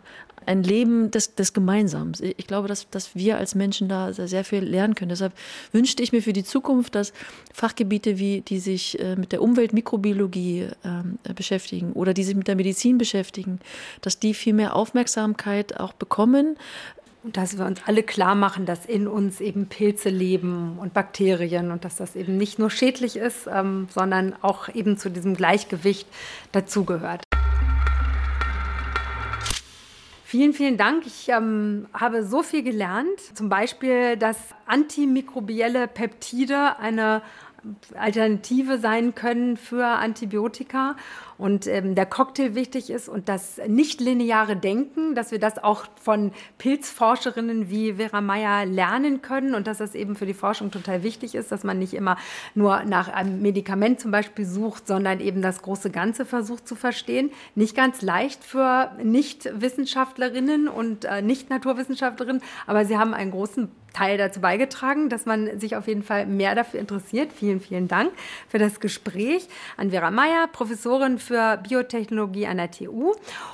ein 0.46 0.64
Leben 0.64 1.12
des, 1.12 1.36
des 1.36 1.54
Gemeinsamen. 1.54 2.14
Ich 2.38 2.48
glaube, 2.48 2.68
dass, 2.68 2.90
dass 2.90 3.16
wir 3.16 3.38
als 3.38 3.56
Menschen 3.56 3.88
da 3.88 4.14
sehr 4.14 4.44
viel 4.44 4.64
lernen 4.64 4.96
können. 4.96 5.10
Deshalb 5.10 5.34
wünschte 5.72 6.04
ich 6.04 6.12
mir 6.12 6.22
für 6.22 6.34
die 6.34 6.44
Zukunft, 6.44 6.96
dass 6.96 7.14
Fachgebiete, 7.54 8.20
wie, 8.20 8.42
die 8.42 8.60
sich 8.60 9.00
äh, 9.00 9.16
mit 9.16 9.32
der 9.32 9.42
Umweltmikrobiologie 9.42 10.68
äh, 10.84 11.34
beschäftigen 11.34 11.94
oder 11.94 12.14
die 12.14 12.24
sich 12.24 12.36
mit 12.36 12.48
der 12.48 12.56
Medizin 12.56 12.98
beschäftigen, 12.98 13.60
dass 14.02 14.20
die 14.20 14.34
viel 14.34 14.54
mehr 14.54 14.76
Aufmerksamkeit 14.76 15.80
auch 15.80 15.94
bekommen, 15.94 16.58
und 17.24 17.38
dass 17.38 17.58
wir 17.58 17.66
uns 17.66 17.80
alle 17.86 18.04
klar 18.04 18.36
machen, 18.36 18.66
dass 18.66 18.86
in 18.86 19.08
uns 19.08 19.40
eben 19.40 19.68
Pilze 19.68 20.10
leben 20.10 20.78
und 20.78 20.94
Bakterien 20.94 21.72
und 21.72 21.86
dass 21.86 21.96
das 21.96 22.16
eben 22.16 22.38
nicht 22.38 22.60
nur 22.60 22.70
schädlich 22.70 23.16
ist, 23.16 23.48
ähm, 23.48 23.88
sondern 23.90 24.36
auch 24.42 24.68
eben 24.70 24.98
zu 24.98 25.10
diesem 25.10 25.36
Gleichgewicht 25.36 26.08
dazugehört. 26.52 27.24
Vielen, 30.26 30.54
vielen 30.54 30.78
Dank. 30.78 31.06
Ich 31.06 31.30
ähm, 31.30 31.86
habe 31.94 32.26
so 32.26 32.44
viel 32.44 32.64
gelernt. 32.64 33.20
Zum 33.36 33.50
Beispiel, 33.50 34.18
dass 34.18 34.38
antimikrobielle 34.66 35.88
Peptide 35.88 36.80
eine 36.80 37.22
Alternative 37.98 38.80
sein 38.80 39.16
können 39.16 39.56
für 39.56 39.86
Antibiotika 39.86 40.96
und 41.44 41.68
ähm, 41.68 41.94
der 41.94 42.06
Cocktail 42.06 42.56
wichtig 42.56 42.90
ist 42.90 43.10
und 43.10 43.28
das 43.28 43.60
nicht 43.68 44.00
lineare 44.00 44.56
Denken, 44.56 45.14
dass 45.14 45.32
wir 45.32 45.40
das 45.40 45.62
auch 45.62 45.84
von 46.02 46.32
Pilzforscherinnen 46.58 47.70
wie 47.70 47.96
Vera 47.96 48.22
Meyer 48.22 48.66
lernen 48.66 49.22
können 49.22 49.54
und 49.54 49.68
dass 49.68 49.80
das 49.80 49.94
eben 49.94 50.16
für 50.16 50.26
die 50.26 50.34
Forschung 50.34 50.72
total 50.72 51.04
wichtig 51.04 51.36
ist, 51.36 51.52
dass 51.52 51.66
man 51.66 51.80
nicht 51.80 51.96
immer 51.96 52.16
nur 52.56 52.86
nach 52.86 53.10
einem 53.10 53.42
Medikament 53.42 54.00
zum 54.00 54.12
Beispiel 54.12 54.46
sucht, 54.46 54.88
sondern 54.88 55.20
eben 55.20 55.42
das 55.42 55.62
große 55.62 55.90
Ganze 55.90 56.26
versucht 56.26 56.66
zu 56.66 56.76
verstehen. 56.76 57.30
Nicht 57.56 57.76
ganz 57.76 58.02
leicht 58.02 58.42
für 58.42 58.94
Nicht-Wissenschaftlerinnen 59.04 60.70
und 60.70 61.04
äh, 61.04 61.22
Nicht-Naturwissenschaftlerinnen, 61.22 62.42
aber 62.68 62.86
sie 62.86 62.98
haben 62.98 63.14
einen 63.14 63.32
großen 63.32 63.70
Teil 63.94 64.18
dazu 64.18 64.42
beigetragen, 64.42 65.10
dass 65.10 65.26
man 65.26 65.60
sich 65.60 65.76
auf 65.76 65.88
jeden 65.88 66.04
Fall 66.04 66.26
mehr 66.26 66.56
dafür 66.56 66.80
interessiert. 66.80 67.32
Vielen, 67.32 67.62
vielen 67.62 67.88
Dank 67.88 68.12
für 68.50 68.58
das 68.58 68.80
Gespräch 68.80 69.48
an 69.78 69.92
Vera 69.92 70.12
Meyer, 70.12 70.48
Professorin 70.52 71.20
für 71.20 71.33
Biotechnologie 71.68 72.48
an 72.48 72.58
der 72.58 72.72
TU 72.72 73.14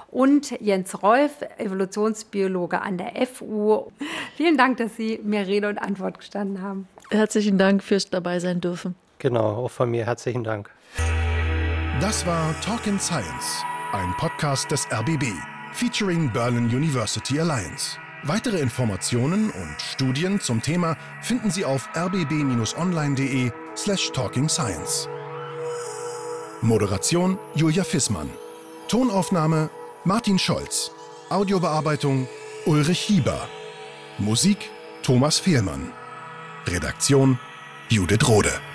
und 0.10 0.52
Jens 0.60 1.02
Rolf, 1.02 1.42
Evolutionsbiologe 1.58 2.82
an 2.82 2.98
der 2.98 3.14
FU. 3.28 3.92
Vielen 4.36 4.58
Dank, 4.58 4.78
dass 4.78 4.96
Sie 4.96 5.20
mir 5.24 5.48
Rede 5.48 5.70
und 5.70 5.78
Antwort 5.78 6.20
gestanden 6.20 6.62
haben. 6.62 6.88
Herzlichen 7.10 7.58
Dank 7.58 7.84
fürs 7.84 8.10
dabei 8.10 8.40
sein 8.40 8.62
dürfen. 8.62 8.96
Genau, 9.20 9.66
auch 9.66 9.72
von 9.72 9.90
mir 9.90 10.06
herzlichen 10.06 10.44
Dank. 10.44 10.70
Das 12.00 12.26
war 12.26 12.54
Talk 12.62 12.88
in 12.88 13.00
Science, 13.00 13.64
ein 13.92 14.14
Podcast 14.18 14.72
des 14.72 14.88
RBB, 14.92 15.26
featuring 15.74 16.32
Berlin 16.32 16.66
University 16.66 17.40
Alliance. 17.40 17.98
Weitere 18.24 18.60
Informationen 18.60 19.50
und 19.50 19.82
Studien 19.82 20.42
zum 20.42 20.62
Thema 20.62 20.98
finden 21.22 21.52
Sie 21.52 21.64
auf 21.64 21.88
rbb-online.de 21.96 23.52
slash 23.76 24.12
talkingscience. 24.12 25.08
Moderation 26.62 27.38
Julia 27.56 27.84
Fissmann. 27.84 28.30
Tonaufnahme 28.90 29.70
Martin 30.04 30.38
Scholz. 30.38 30.92
Audiobearbeitung 31.30 32.28
Ulrich 32.66 33.00
Hieber. 33.00 33.48
Musik 34.18 34.70
Thomas 35.02 35.40
Fehlmann. 35.40 35.94
Redaktion 36.68 37.40
Judith 37.90 38.28
Rode. 38.28 38.69